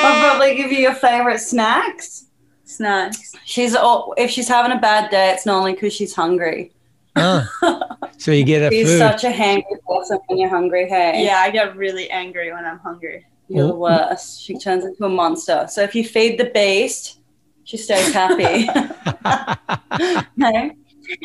[0.03, 2.27] I'll probably give you your favorite snacks.
[2.77, 3.35] Snacks.
[3.45, 6.73] She's all, if she's having a bad day, it's normally because she's hungry.
[7.17, 7.47] Oh.
[8.19, 8.99] So you get a She's food.
[8.99, 10.87] such a hangry person when you're hungry.
[10.87, 13.25] Hey, Yeah, I get really angry when I'm hungry.
[13.49, 13.79] you're the Oh.
[13.79, 14.43] worst.
[14.43, 15.67] She turns into a monster.
[15.71, 17.21] So if you feed the beast,
[17.65, 18.67] she stays happy.
[20.37, 20.71] no.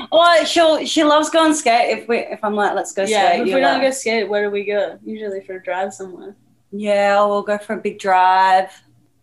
[0.10, 1.98] Well, she'll she loves going skate.
[1.98, 3.42] If we if I'm like, let's go Yeah, skate.
[3.42, 4.98] if you're we don't like, go skate, where do we go?
[5.06, 6.34] Usually for a drive somewhere.
[6.72, 8.72] yeah, we'll go for a big drive.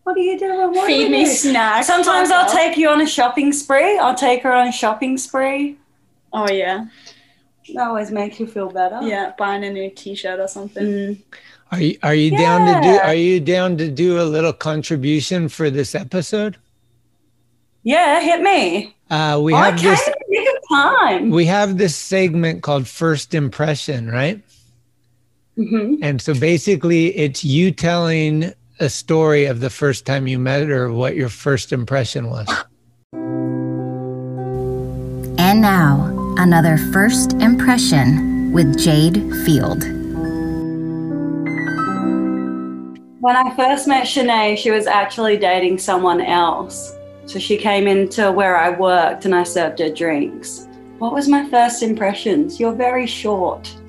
[0.04, 0.72] What are you doing?
[0.72, 1.30] What Feed do we me do?
[1.30, 1.86] snacks.
[1.86, 2.52] Sometimes I'll off.
[2.52, 3.98] take you on a shopping spree.
[3.98, 5.76] I'll take her on a shopping spree.
[6.32, 6.86] Oh yeah,
[7.74, 8.98] That always makes you feel better.
[9.02, 9.32] yeah.
[9.38, 10.84] Buying a new T-shirt or something.
[10.84, 11.22] Mm.
[11.70, 15.48] Are you are you down to do are you down to do a little contribution
[15.48, 16.56] for this episode?
[17.84, 18.94] Yeah, hit me.
[19.10, 21.30] Uh, we I have came this at a good time.
[21.30, 24.40] we have this segment called First Impression, right?
[25.56, 28.52] hmm And so basically, it's you telling
[28.82, 32.48] a story of the first time you met her, what your first impression was.
[35.38, 39.84] And now, another first impression with Jade Field.
[43.20, 46.92] When I first met Shanae, she was actually dating someone else.
[47.26, 50.66] So she came into where I worked and I served her drinks.
[50.98, 52.58] What was my first impressions?
[52.58, 53.72] You're very short.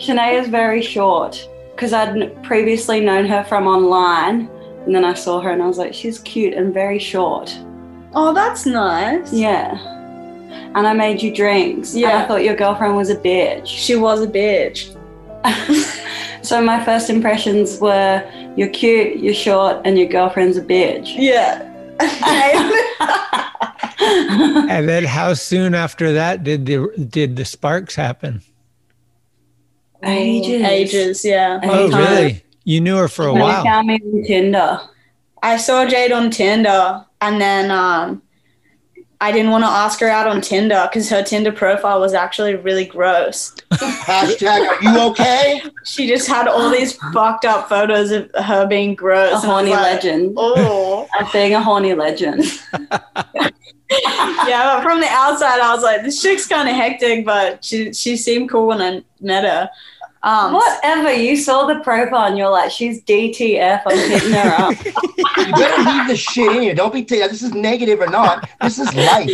[0.00, 1.46] Shanae is very short
[1.82, 4.48] because I'd previously known her from online.
[4.86, 7.52] And then I saw her and I was like, she's cute and very short.
[8.14, 9.32] Oh, that's nice.
[9.32, 9.76] Yeah.
[10.76, 11.92] And I made you drinks.
[11.92, 12.10] Yeah.
[12.10, 12.24] And Yeah.
[12.24, 13.66] I thought your girlfriend was a bitch.
[13.66, 14.96] She was a bitch.
[16.44, 18.20] So my first impressions were
[18.56, 21.14] you're cute, you're short, and your girlfriend's a bitch.
[21.16, 21.62] Yeah.
[24.68, 28.42] and then how soon after that did the did the sparks happen?
[30.04, 30.62] Ages.
[30.62, 31.60] Ages, yeah.
[31.62, 32.00] Oh, Anytime.
[32.00, 32.44] really?
[32.64, 33.64] You knew her for a And then while.
[33.64, 34.80] found me on Tinder.
[35.42, 38.22] I saw Jade on Tinder, and then um,
[39.22, 42.56] I didn't want to ask her out on Tinder because her Tinder profile was actually
[42.56, 43.54] really gross.
[43.70, 45.62] Hashtag, are you okay?
[45.84, 49.30] She just had all these fucked up photos of her being gross.
[49.30, 50.34] A and I was horny like, legend.
[50.36, 51.08] Oh.
[51.20, 52.42] Of being a horny legend.
[52.72, 57.92] yeah, but from the outside, I was like, this chick's kind of hectic, but she
[57.92, 59.70] she seemed cool when I met her.
[60.24, 64.74] Um, Whatever, you saw the profile and you're like, she's DTF, I'm hitting her up.
[65.38, 66.74] You better leave this shit in here.
[66.74, 68.48] Don't be taking this is negative or not.
[68.60, 69.30] This is life.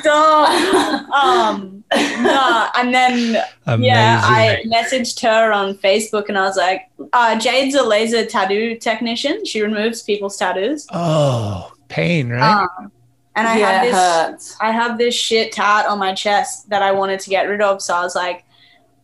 [0.00, 1.08] Stop.
[1.10, 3.34] um, no, and then
[3.78, 8.76] yeah, I messaged her on Facebook and I was like, uh, Jade's a laser tattoo
[8.78, 9.44] technician.
[9.44, 10.86] She removes people's tattoos.
[10.92, 12.62] Oh, pain, right?
[12.80, 12.90] Um,
[13.36, 14.56] and I Yeah, have this hurts.
[14.60, 17.80] I have this shit tat on my chest that I wanted to get rid of.
[17.82, 18.44] So I was like,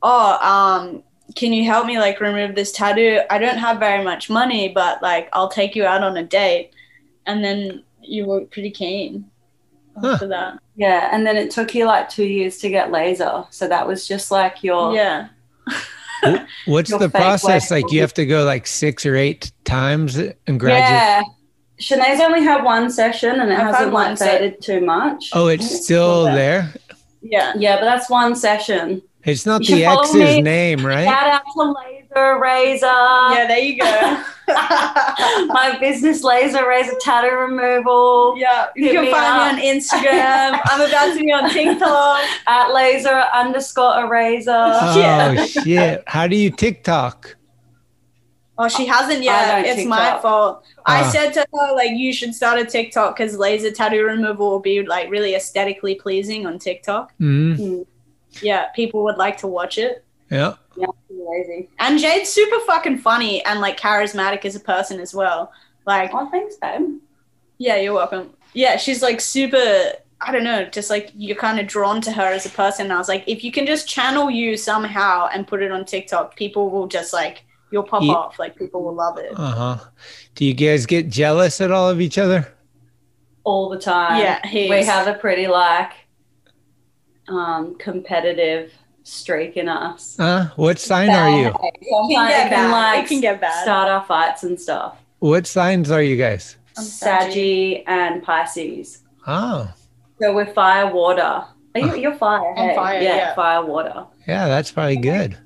[0.04, 1.02] oh, um,
[1.34, 3.20] can you help me like remove this tattoo?
[3.30, 6.70] I don't have very much money, but like I'll take you out on a date.
[7.26, 9.28] And then you were pretty keen
[10.04, 10.58] after that.
[10.76, 13.44] Yeah, and then it took you like two years to get laser.
[13.50, 15.28] So that was just like your Yeah.
[16.66, 17.70] What's Your the process?
[17.70, 17.82] way.
[17.82, 20.90] Like you have to go like six or eight times and graduate.
[20.90, 21.22] Yeah.
[21.78, 25.30] Shanae's only had one session and it I've hasn't one like faded too much.
[25.32, 26.72] Oh, it's still there.
[27.20, 27.52] Yeah.
[27.56, 29.02] Yeah, but that's one session.
[29.26, 30.42] It's not You the should follow ex's me.
[30.42, 31.04] name, right?
[31.04, 32.86] Shout out to Laser Razor.
[32.86, 34.22] Yeah, there you go.
[35.48, 38.34] My business Laser Razor tattoo removal.
[38.36, 40.60] Yeah, you Hit can me find me on Instagram.
[40.66, 42.20] I'm about to be on TikTok.
[42.46, 44.50] At laser underscore eraser.
[44.54, 46.02] Oh shit!
[46.06, 47.36] How do you TikTok?
[48.56, 49.62] Oh, she hasn't I yet.
[49.62, 50.22] don't It's my TikTok.
[50.22, 50.64] fault.
[50.86, 51.08] I Ah.
[51.10, 54.84] said to her like you should start a TikTok because laser tattoo removal will be
[54.86, 57.12] like really aesthetically pleasing on TikTok.
[57.20, 57.84] Mm,
[58.42, 60.04] Yeah, people would like to watch it.
[60.30, 60.54] yeah.
[60.76, 61.68] Yeah, I'm.
[61.78, 65.52] And Jade's super fucking funny and like charismatic as a person as well.
[65.86, 66.98] Like, Oh, thanks, babe.
[67.58, 68.30] yeah, you're welcome.
[68.54, 69.92] Yeah, she's like super.
[70.20, 72.86] I don't know, just like you're kind of drawn to her as a person.
[72.86, 75.84] And I was like, if you can just channel you somehow and put it on
[75.84, 78.38] TikTok, people will just like you'll pop Ye- off.
[78.38, 79.32] Like people will love it.
[79.36, 79.84] Uh huh.
[80.34, 82.48] Do you guys get jealous at all of each other?
[83.44, 84.20] All the time.
[84.20, 84.70] Yeah, heaps.
[84.70, 85.92] we have a pretty like
[87.28, 88.72] um competitive
[89.02, 90.16] streak in us.
[90.18, 90.48] Huh?
[90.56, 91.52] What sign are you?
[91.90, 92.70] Sometimes get it can bad.
[92.70, 93.62] like It can get bad.
[93.62, 94.96] start our fights and stuff.
[95.18, 96.56] What signs are you guys?
[96.74, 99.02] Saggy and Pisces.
[99.26, 99.70] Oh,
[100.20, 101.22] So we're fire water.
[101.76, 102.50] Are you, you're fire.
[102.56, 102.74] I'm hey?
[102.76, 103.34] fire, Yeah, yeah.
[103.34, 104.06] fire water.
[104.28, 105.36] yeah, that's probably good.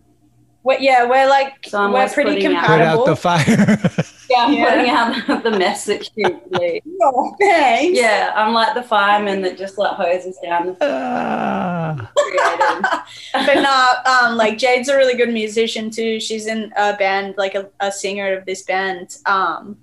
[0.63, 3.79] we yeah, we're like So we're pretty putting out- Put out the fire.
[4.29, 4.71] Yeah, I'm Yeah.
[4.71, 4.91] putting
[5.31, 6.11] out the message.
[6.17, 6.83] usually.
[7.01, 7.97] Oh, thanks.
[7.97, 12.09] yeah, I'm like the fireman that just like hoses down the creative.
[13.47, 16.19] but no, um, like Jade's a really good musician too.
[16.19, 19.17] She's in a band, like a, a singer of this band.
[19.27, 19.79] Um,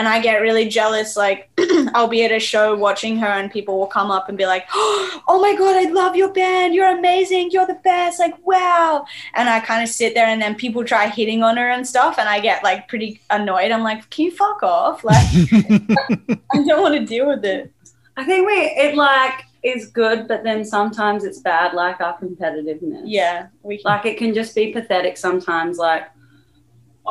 [0.00, 1.14] and I get really jealous.
[1.14, 1.50] Like
[1.94, 4.64] I'll be at a show watching her, and people will come up and be like,
[4.72, 6.74] "Oh my god, I love your band.
[6.74, 7.50] You're amazing.
[7.50, 8.18] You're the best.
[8.18, 9.04] Like wow."
[9.34, 12.18] And I kind of sit there, and then people try hitting on her and stuff,
[12.18, 13.70] and I get like pretty annoyed.
[13.70, 15.04] I'm like, "Can you fuck off?
[15.10, 15.26] Like
[16.54, 17.70] I don't want to deal with it."
[18.16, 23.02] I think we it like is good, but then sometimes it's bad, like our competitiveness.
[23.04, 25.76] Yeah, we Like it can just be pathetic sometimes.
[25.76, 26.08] Like,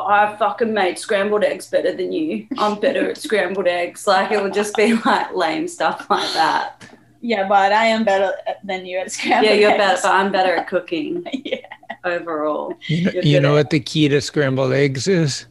[0.06, 2.46] I fucking made scrambled eggs better than you.
[2.58, 4.06] I'm better at scrambled eggs.
[4.06, 6.84] Like it would just be like lame stuff like that.
[7.20, 8.32] Yeah, but I am better
[8.64, 9.60] than you at scrambled eggs.
[9.60, 9.78] Yeah, you're eggs.
[9.78, 11.26] better, but I'm better at cooking.
[11.44, 11.58] yeah.
[12.04, 12.72] Overall.
[12.86, 15.46] You know, You're you good know what the key to scrambled eggs is?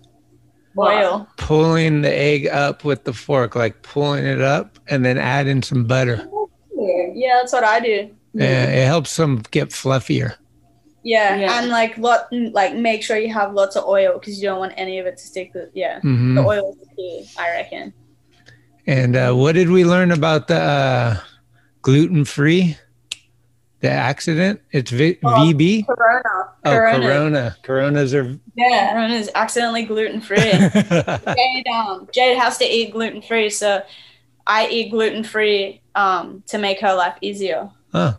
[0.78, 1.28] Oil.
[1.38, 5.86] Pulling the egg up with the fork, like pulling it up and then adding some
[5.86, 6.28] butter.
[7.14, 8.10] Yeah, that's what I do.
[8.34, 10.36] Yeah, it helps them get fluffier.
[11.10, 11.58] Yeah, Yeah.
[11.58, 14.74] and like lot, like make sure you have lots of oil because you don't want
[14.78, 15.54] any of it to stick.
[15.54, 16.36] To, yeah, Mhm.
[16.36, 17.94] the oil is the key, I reckon.
[18.86, 21.18] And uh, what did we learn about the uh,
[21.82, 22.78] gluten free?
[23.82, 24.60] The accident?
[24.72, 25.88] It's v- VB?
[25.88, 26.36] Corona.
[26.66, 27.56] Oh, Corona.
[27.64, 28.38] Coronas are.
[28.56, 30.38] Yeah, Corona is accidentally gluten free.
[31.38, 33.82] Jade, um, Jade has to eat gluten free, so
[34.46, 37.70] I eat gluten free um, to make her life easier.
[37.94, 38.14] Huh.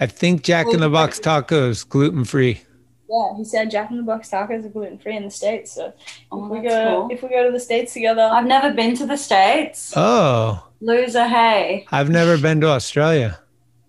[0.00, 2.62] I think Jack in the Box tacos gluten free.
[3.08, 5.72] Yeah, he said Jack in the Box tacos are gluten free in the states.
[5.72, 5.92] So
[6.32, 6.68] if we go,
[7.02, 7.08] cool.
[7.10, 9.92] if we go to the states together, I've never been to the States.
[9.96, 11.86] Oh, Loser, hey.
[11.92, 13.38] I've never been to Australia.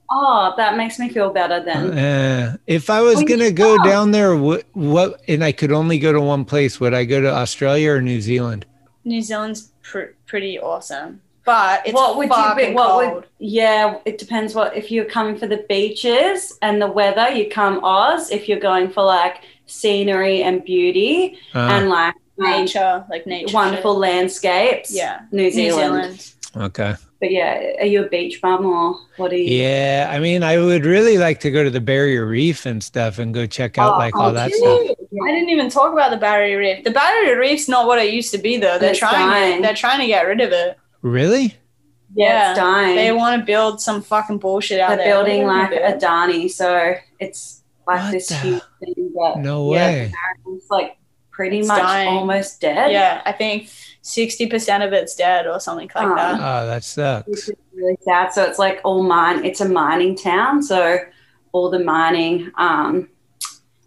[0.09, 1.97] Oh, that makes me feel better then.
[1.97, 3.83] Uh, if I was Well, gonna go know.
[3.83, 7.19] down there, what, what, and I could only go to one place, would I go
[7.19, 8.65] to Australia or New Zealand?
[9.03, 12.73] New Zealand's pr- pretty awesome, but it's what would you be?
[12.73, 13.13] What cold.
[13.15, 13.27] would?
[13.39, 14.53] Yeah, it depends.
[14.53, 17.29] What if you're coming for the beaches and the weather?
[17.31, 18.29] You come Oz.
[18.29, 23.53] If you're going for like scenery and beauty Uh, and like um, nature, like nature,
[23.55, 23.99] wonderful shit.
[24.01, 24.93] landscapes.
[24.95, 26.33] Yeah, New Zealand.
[26.55, 26.93] okay.
[27.19, 29.57] But yeah, are you a beach bum or what are you?
[29.63, 33.17] Yeah, I mean, I would really like to go to the Barrier Reef and stuff
[33.17, 34.81] and go check out Oh, like all that stuff.
[35.25, 36.83] I didn't even talk about the Barrier Reef.
[36.83, 38.77] The Barrier Reef's not what it used to be, though.
[38.77, 39.27] They're It's trying.
[39.29, 39.55] dying.
[39.57, 40.77] To, they're trying to get rid of it.
[41.07, 41.55] Really?
[42.13, 42.95] Yeah, it's dying.
[42.95, 45.13] They want to build some fucking bullshit out They're there.
[45.15, 49.11] building like are Adani, so it's like What this the- huge thing.
[49.15, 50.13] But No yeah, way.
[50.47, 50.97] It's like
[51.31, 52.07] pretty It's much dying.
[52.07, 52.91] almost dead.
[52.91, 53.69] Yeah, I think
[54.01, 56.15] sixty percent of it's dead or something like Oh.
[56.15, 56.35] that.
[56.35, 57.49] Oh, that sucks.
[57.73, 58.31] Really sad.
[58.33, 59.43] So it's like all mine.
[59.45, 60.97] It's a mining town, so
[61.51, 63.09] all the mining um,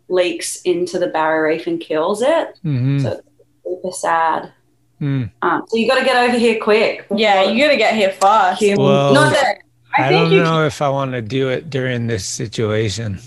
[0.09, 2.59] leaks into the Barrier Reef and kills it.
[2.63, 3.23] hmm So it's
[3.65, 4.53] super sad.
[5.01, 5.31] Mm.
[5.43, 7.07] Um, so you got to get over here quick.
[7.15, 8.63] Yeah, you gotta get here fast.
[8.77, 9.59] Well, Not that
[9.97, 10.43] I, I, don't you.
[10.43, 13.19] know if I want to do it during this situation.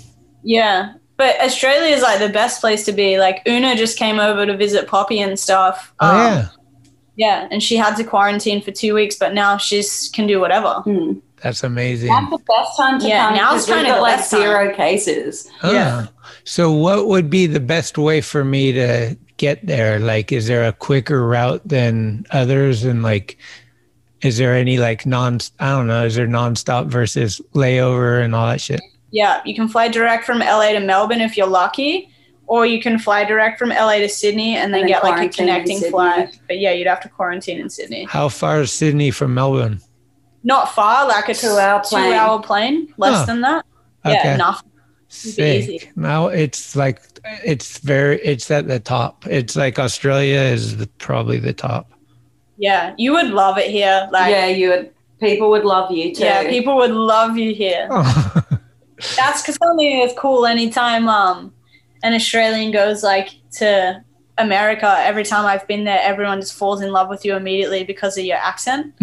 [0.44, 3.18] Yeah, but Australia is like the best place to be.
[3.20, 5.94] Like Una just came over to visit Poppy and stuff.
[6.00, 6.48] Oh, Um, yeah.
[7.16, 10.76] Yeah, and she had to quarantine for two weeks, but now she's can do whatever.
[10.84, 11.14] Hmm.
[11.44, 12.08] That's amazing.
[12.10, 13.36] That's the best time to Yeah, come.
[13.38, 14.42] now's because we've kinda like best time.
[14.42, 15.50] zero cases.
[15.64, 16.08] Yeah.
[16.46, 20.00] So, what would be the best way for me to get there?
[20.00, 22.84] Like, is there a quicker route than others?
[22.84, 23.38] And like,
[24.22, 25.40] is there any like non?
[25.60, 26.06] I don't know.
[26.06, 28.82] Is there nonstop versus layover and all that shit?
[29.12, 32.10] Yeah, you can fly direct from LA to Melbourne if you're lucky,
[32.48, 35.30] or you can fly direct from LA to Sydney and then, then get like a
[35.30, 36.40] connecting flight.
[36.48, 38.06] But yeah, you'd have to quarantine in Sydney.
[38.06, 39.80] How far is Sydney from Melbourne?
[40.44, 42.12] Not far, like a Two-hour plane.
[42.12, 43.26] Two hour plane, less Huh.
[43.26, 43.66] than that.
[44.06, 44.14] Okay.
[44.16, 44.70] Yeah, nothing.
[45.26, 45.92] It'd Sick.
[45.96, 47.02] Now it's like
[47.46, 49.26] it's very it's at the top.
[49.28, 51.92] It's like Australia is the, probably the top.
[52.58, 54.08] Yeah, you would love it here.
[54.12, 54.92] Like, yeah, you would.
[55.20, 56.24] People would love you too.
[56.24, 57.88] yeah, people would love you here.
[59.16, 61.54] That's because something is cool anytime um
[62.04, 64.04] an Australian goes like to
[64.38, 64.96] America.
[65.00, 68.26] Every time I've been there, everyone just falls in love with you immediately because of
[68.26, 68.94] your accent.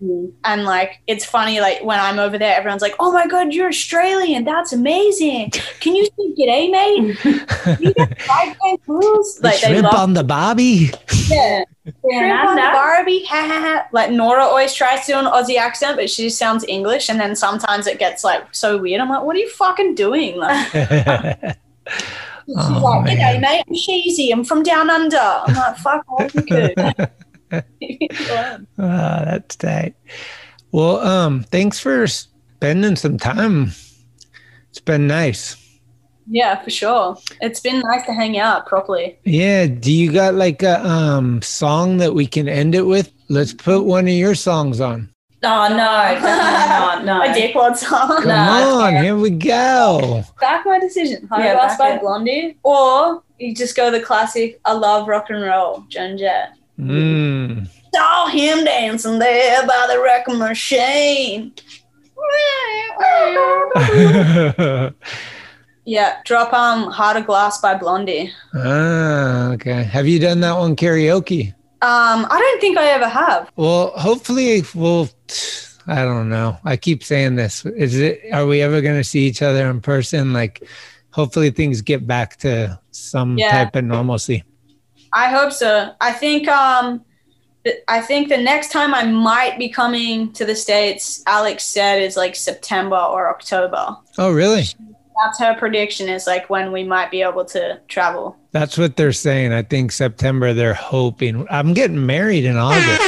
[0.00, 3.52] Hmm And like it's funny, like when I'm over there, everyone's like, "Oh my god,
[3.52, 4.44] you're Australian!
[4.44, 5.50] That's amazing!
[5.80, 7.18] Can you speak g'day, mate?
[7.80, 10.90] you got fried kangaroos?" Like they Shrimp love on the bobby.
[11.28, 11.64] yeah.
[12.04, 13.88] Yeah, Shrimp on the Barbie, ha ha ha.
[13.92, 17.18] Like Nora always tries to do an Aussie accent, but she just sounds English, and
[17.18, 19.00] then sometimes it gets like so weird.
[19.00, 20.36] I'm like, what are you fucking doing?
[20.36, 21.56] Like, she's
[22.56, 23.16] Oh, like, man.
[23.16, 25.16] g'day, mate, I'm Sheezy, I'm from down under.
[25.18, 26.42] I'm like, fuck off, you
[27.50, 27.64] could.
[28.78, 29.94] Ah, that's tight.
[30.72, 33.72] Well, um, thanks for spending some time.
[34.70, 35.56] It's been nice.
[36.30, 37.16] yeah, for sure.
[37.40, 39.18] It's been nice to hang out properly.
[39.24, 39.66] Yeah.
[39.66, 43.10] Do you got like a um song that we can end it with?
[43.30, 45.10] Let's put one of your songs on.
[45.42, 47.04] Oh no, definitely not.
[47.04, 47.22] No.
[47.22, 48.22] A dickwad song.
[48.22, 50.24] Come on, here we go.
[50.40, 51.28] Back my decision.
[51.28, 52.00] High Yeah, Glass by it.
[52.00, 52.58] Blondie.
[52.64, 56.57] Or you just go the classic I love rock and roll, Joan Jett.
[56.78, 57.68] Mm.
[57.94, 61.52] Saw him dancing there by the wrecking machine.
[65.84, 68.30] Yeah, drop um Heart of Glass by Blondie.
[68.54, 69.84] ah, okay.
[69.84, 71.54] Have you done that one karaoke?
[71.80, 73.50] Um, I don't think I ever have.
[73.56, 75.08] Well, hopefully we'll.
[75.86, 76.58] I don't know.
[76.62, 77.64] I keep saying this.
[77.64, 78.20] Is it?
[78.34, 80.34] Are we ever going to see each other in person?
[80.34, 80.62] Like,
[81.10, 83.50] hopefully things get back to some Yeah.
[83.50, 84.44] type of normalcy.
[85.18, 85.92] I hope so.
[86.00, 87.04] I think um
[87.64, 92.00] th- I think the next time I might be coming to the States, Alex said
[92.00, 93.96] is like September or October.
[94.16, 94.62] Oh, really?
[95.24, 98.36] That's her prediction is like when we might be able to travel.
[98.52, 99.52] That's what they're saying.
[99.52, 101.44] I think September they're hoping.
[101.50, 103.02] I'm getting married in August.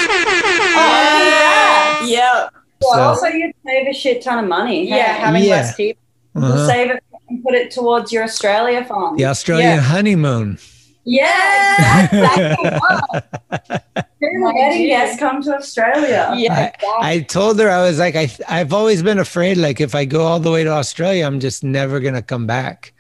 [2.07, 2.49] Yeah.
[2.83, 4.89] Well, So- also you'd save a shit ton of money.
[4.89, 5.21] Yeah, hey?
[5.21, 5.51] having Yeah.
[5.51, 6.03] less people.
[6.35, 6.67] Uh-huh.
[6.67, 9.19] Save it and put it towards your Australia fund.
[9.19, 10.59] The Australian honeymoon.
[11.05, 13.81] Yeah, exactly.
[14.21, 16.33] Who wedding guests come to Australia?
[16.37, 16.73] Yeah.
[17.01, 20.05] I, I told her I was like I I've always been afraid like if I
[20.05, 22.93] go all the way to Australia I'm just never gonna come back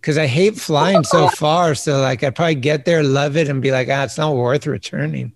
[0.00, 3.60] because I hate flying so far so like I'd probably get there love it and
[3.60, 5.32] be like ah it's not worth returning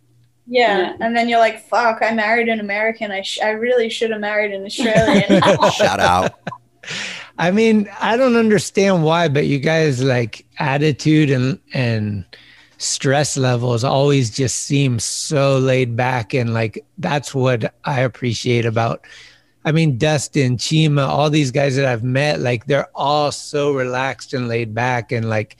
[0.46, 0.96] Yeah.
[1.00, 3.12] And then you're like, fuck, I married an American.
[3.12, 5.40] I, sh- I really should have married an Australian.
[5.72, 6.34] Shout out.
[7.40, 12.24] I mean I don't understand why but you guys like attitude and and
[12.76, 19.06] stress levels always just seem so laid back and like that's what I appreciate about
[19.64, 24.32] I mean Dustin, Chima, all these guys that I've met like they're all so relaxed
[24.32, 25.56] and laid back and like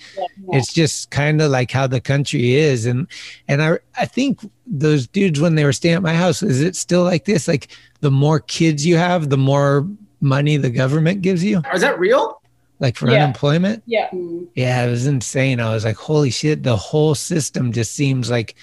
[0.53, 2.87] it's just kind of like how the country is.
[2.87, 3.07] And
[3.49, 6.77] and I I think those dudes when they were staying at my house is it
[6.77, 7.47] still like this?
[7.47, 7.69] Like
[8.01, 9.87] the more kids you have the more
[10.21, 12.41] money the government gives you Is that real?
[12.79, 13.25] like for Yeah.
[13.25, 14.09] unemployment yeah.
[14.55, 15.61] yeah, it was insane.
[15.61, 18.55] I was like, holy shit, the whole system just seems like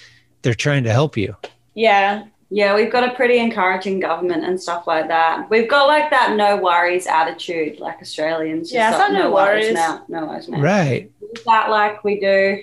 [0.42, 1.36] they're trying to help you.
[1.74, 2.24] Yeah.
[2.50, 5.50] Yeah, we've got a pretty encouraging government and stuff like that.
[5.50, 8.72] We've got like that no worries attitude, like Australians.
[8.72, 9.74] Yeah, it's like, not no worries.
[9.74, 10.62] now, no worries, man.
[10.62, 11.10] Right.
[11.44, 12.62] That like we do.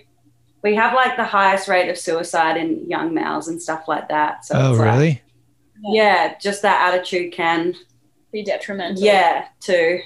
[0.64, 4.44] We have like the highest rate of suicide in young males and stuff like that.
[4.44, 5.22] So oh, it's like- really?
[5.84, 7.76] yeah, just that attitude can
[8.36, 9.02] Be detrimental.
[9.02, 10.02] yeah too.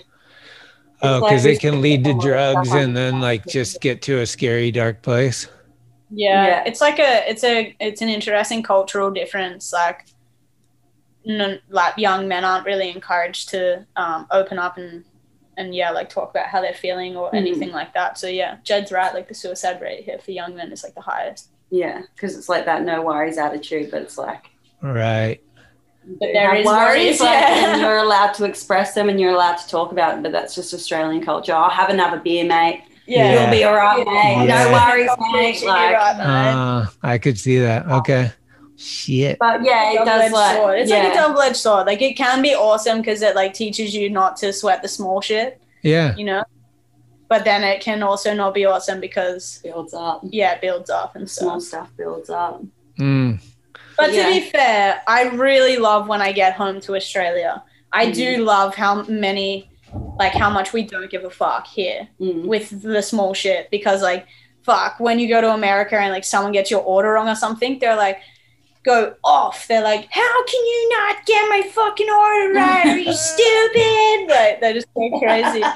[1.02, 4.26] Oh, because we- it can lead to drugs and then like just get to a
[4.28, 5.48] scary dark place.
[6.12, 6.64] Yeah, Yeah.
[6.68, 9.74] it's like a it's a it's an interesting cultural difference.
[9.74, 10.06] Like,
[11.28, 15.04] n- like young men aren't really encouraged to um, open up and
[15.58, 17.36] and yeah, like talk about how they're feeling or Mhm.
[17.38, 18.18] anything like that.
[18.20, 19.14] So yeah, Jed's right.
[19.14, 21.50] Like the suicide rate here for young men is like the highest.
[21.72, 24.46] Yeah, because it's like that no worries attitude, but it's like
[24.82, 25.42] Right.
[26.20, 27.20] But you there have worries, worries.
[27.22, 27.74] like, yeah.
[27.74, 30.56] and you're allowed to express them and you're allowed to talk about it, but that's
[30.56, 31.54] just Australian culture.
[31.54, 32.84] I'll have another beer, mate.
[33.06, 33.42] Yeah.
[33.44, 34.48] You'll be all right, mate.
[34.48, 34.64] Yeah.
[34.66, 35.64] No worries, You'll mate.
[35.66, 36.24] Like, right, mate.
[36.26, 37.86] Uh, I could see that.
[37.88, 38.32] Okay.
[38.78, 39.38] Shit.
[39.40, 40.80] but yeah, it does Double-edged like sword.
[40.80, 41.04] It's yeah.
[41.04, 41.86] like a double-edged sword.
[41.86, 45.20] Like it can be awesome because it like teaches you not to sweat the small
[45.20, 46.16] shit, Yeah.
[46.16, 46.44] you know.
[47.28, 50.22] But then it can also not be awesome because it builds up.
[50.24, 51.88] yeah, it builds up and Small stuff.
[51.88, 52.64] stuff builds up.
[52.98, 53.42] Mm.
[54.00, 54.26] But Yeah.
[54.28, 57.62] to be fair, I really love when I get home to Australia.
[57.92, 58.14] I Mm.
[58.14, 59.70] do love how many,
[60.18, 62.46] like, how much we don't give a fuck here Mm.
[62.46, 63.70] with the small shit.
[63.72, 64.26] Because, like,
[64.64, 67.78] fuck, when you go to America and, like, someone gets your order wrong or something,
[67.80, 68.20] they're like,
[68.86, 69.68] go off.
[69.68, 72.86] They're like, how can you not get my fucking order right?
[72.86, 74.28] Are you stupid?
[74.30, 75.64] Like, they're just so crazy.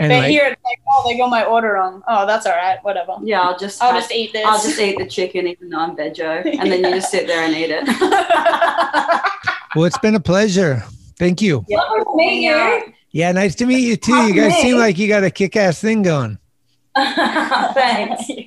[0.00, 2.02] And but like, here it's like, oh, they got my order wrong.
[2.08, 2.78] Oh, that's all right.
[2.82, 3.16] Whatever.
[3.22, 4.44] Yeah, I'll just I'll have- just eat this.
[4.46, 7.42] I'll just eat the chicken even though I'm veggie, and then you just sit there
[7.44, 7.86] and eat it.
[9.76, 10.82] well, it's been a pleasure.
[11.18, 11.64] Thank you.
[11.68, 12.94] Lovely to meet you.
[13.12, 14.14] Yeah, nice to meet you too.
[14.26, 16.38] You guys seem like you got a kick-ass thing going.
[16.96, 18.28] Thanks.
[18.28, 18.44] Yeah,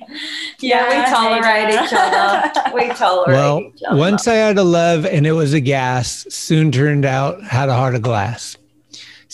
[0.60, 2.72] Yeah, we tolerate each other.
[2.74, 3.96] We tolerate Well, each other.
[3.98, 7.74] once I had a love and it was a gas, soon turned out had a
[7.74, 8.56] heart of glass.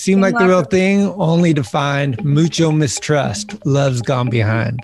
[0.01, 3.55] Seemed like the real thing, only to find mucho mistrust.
[3.67, 4.81] Love's gone behind.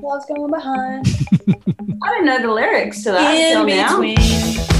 [0.00, 1.06] Love's gone behind?
[2.02, 4.79] I don't know the lyrics to that In until now.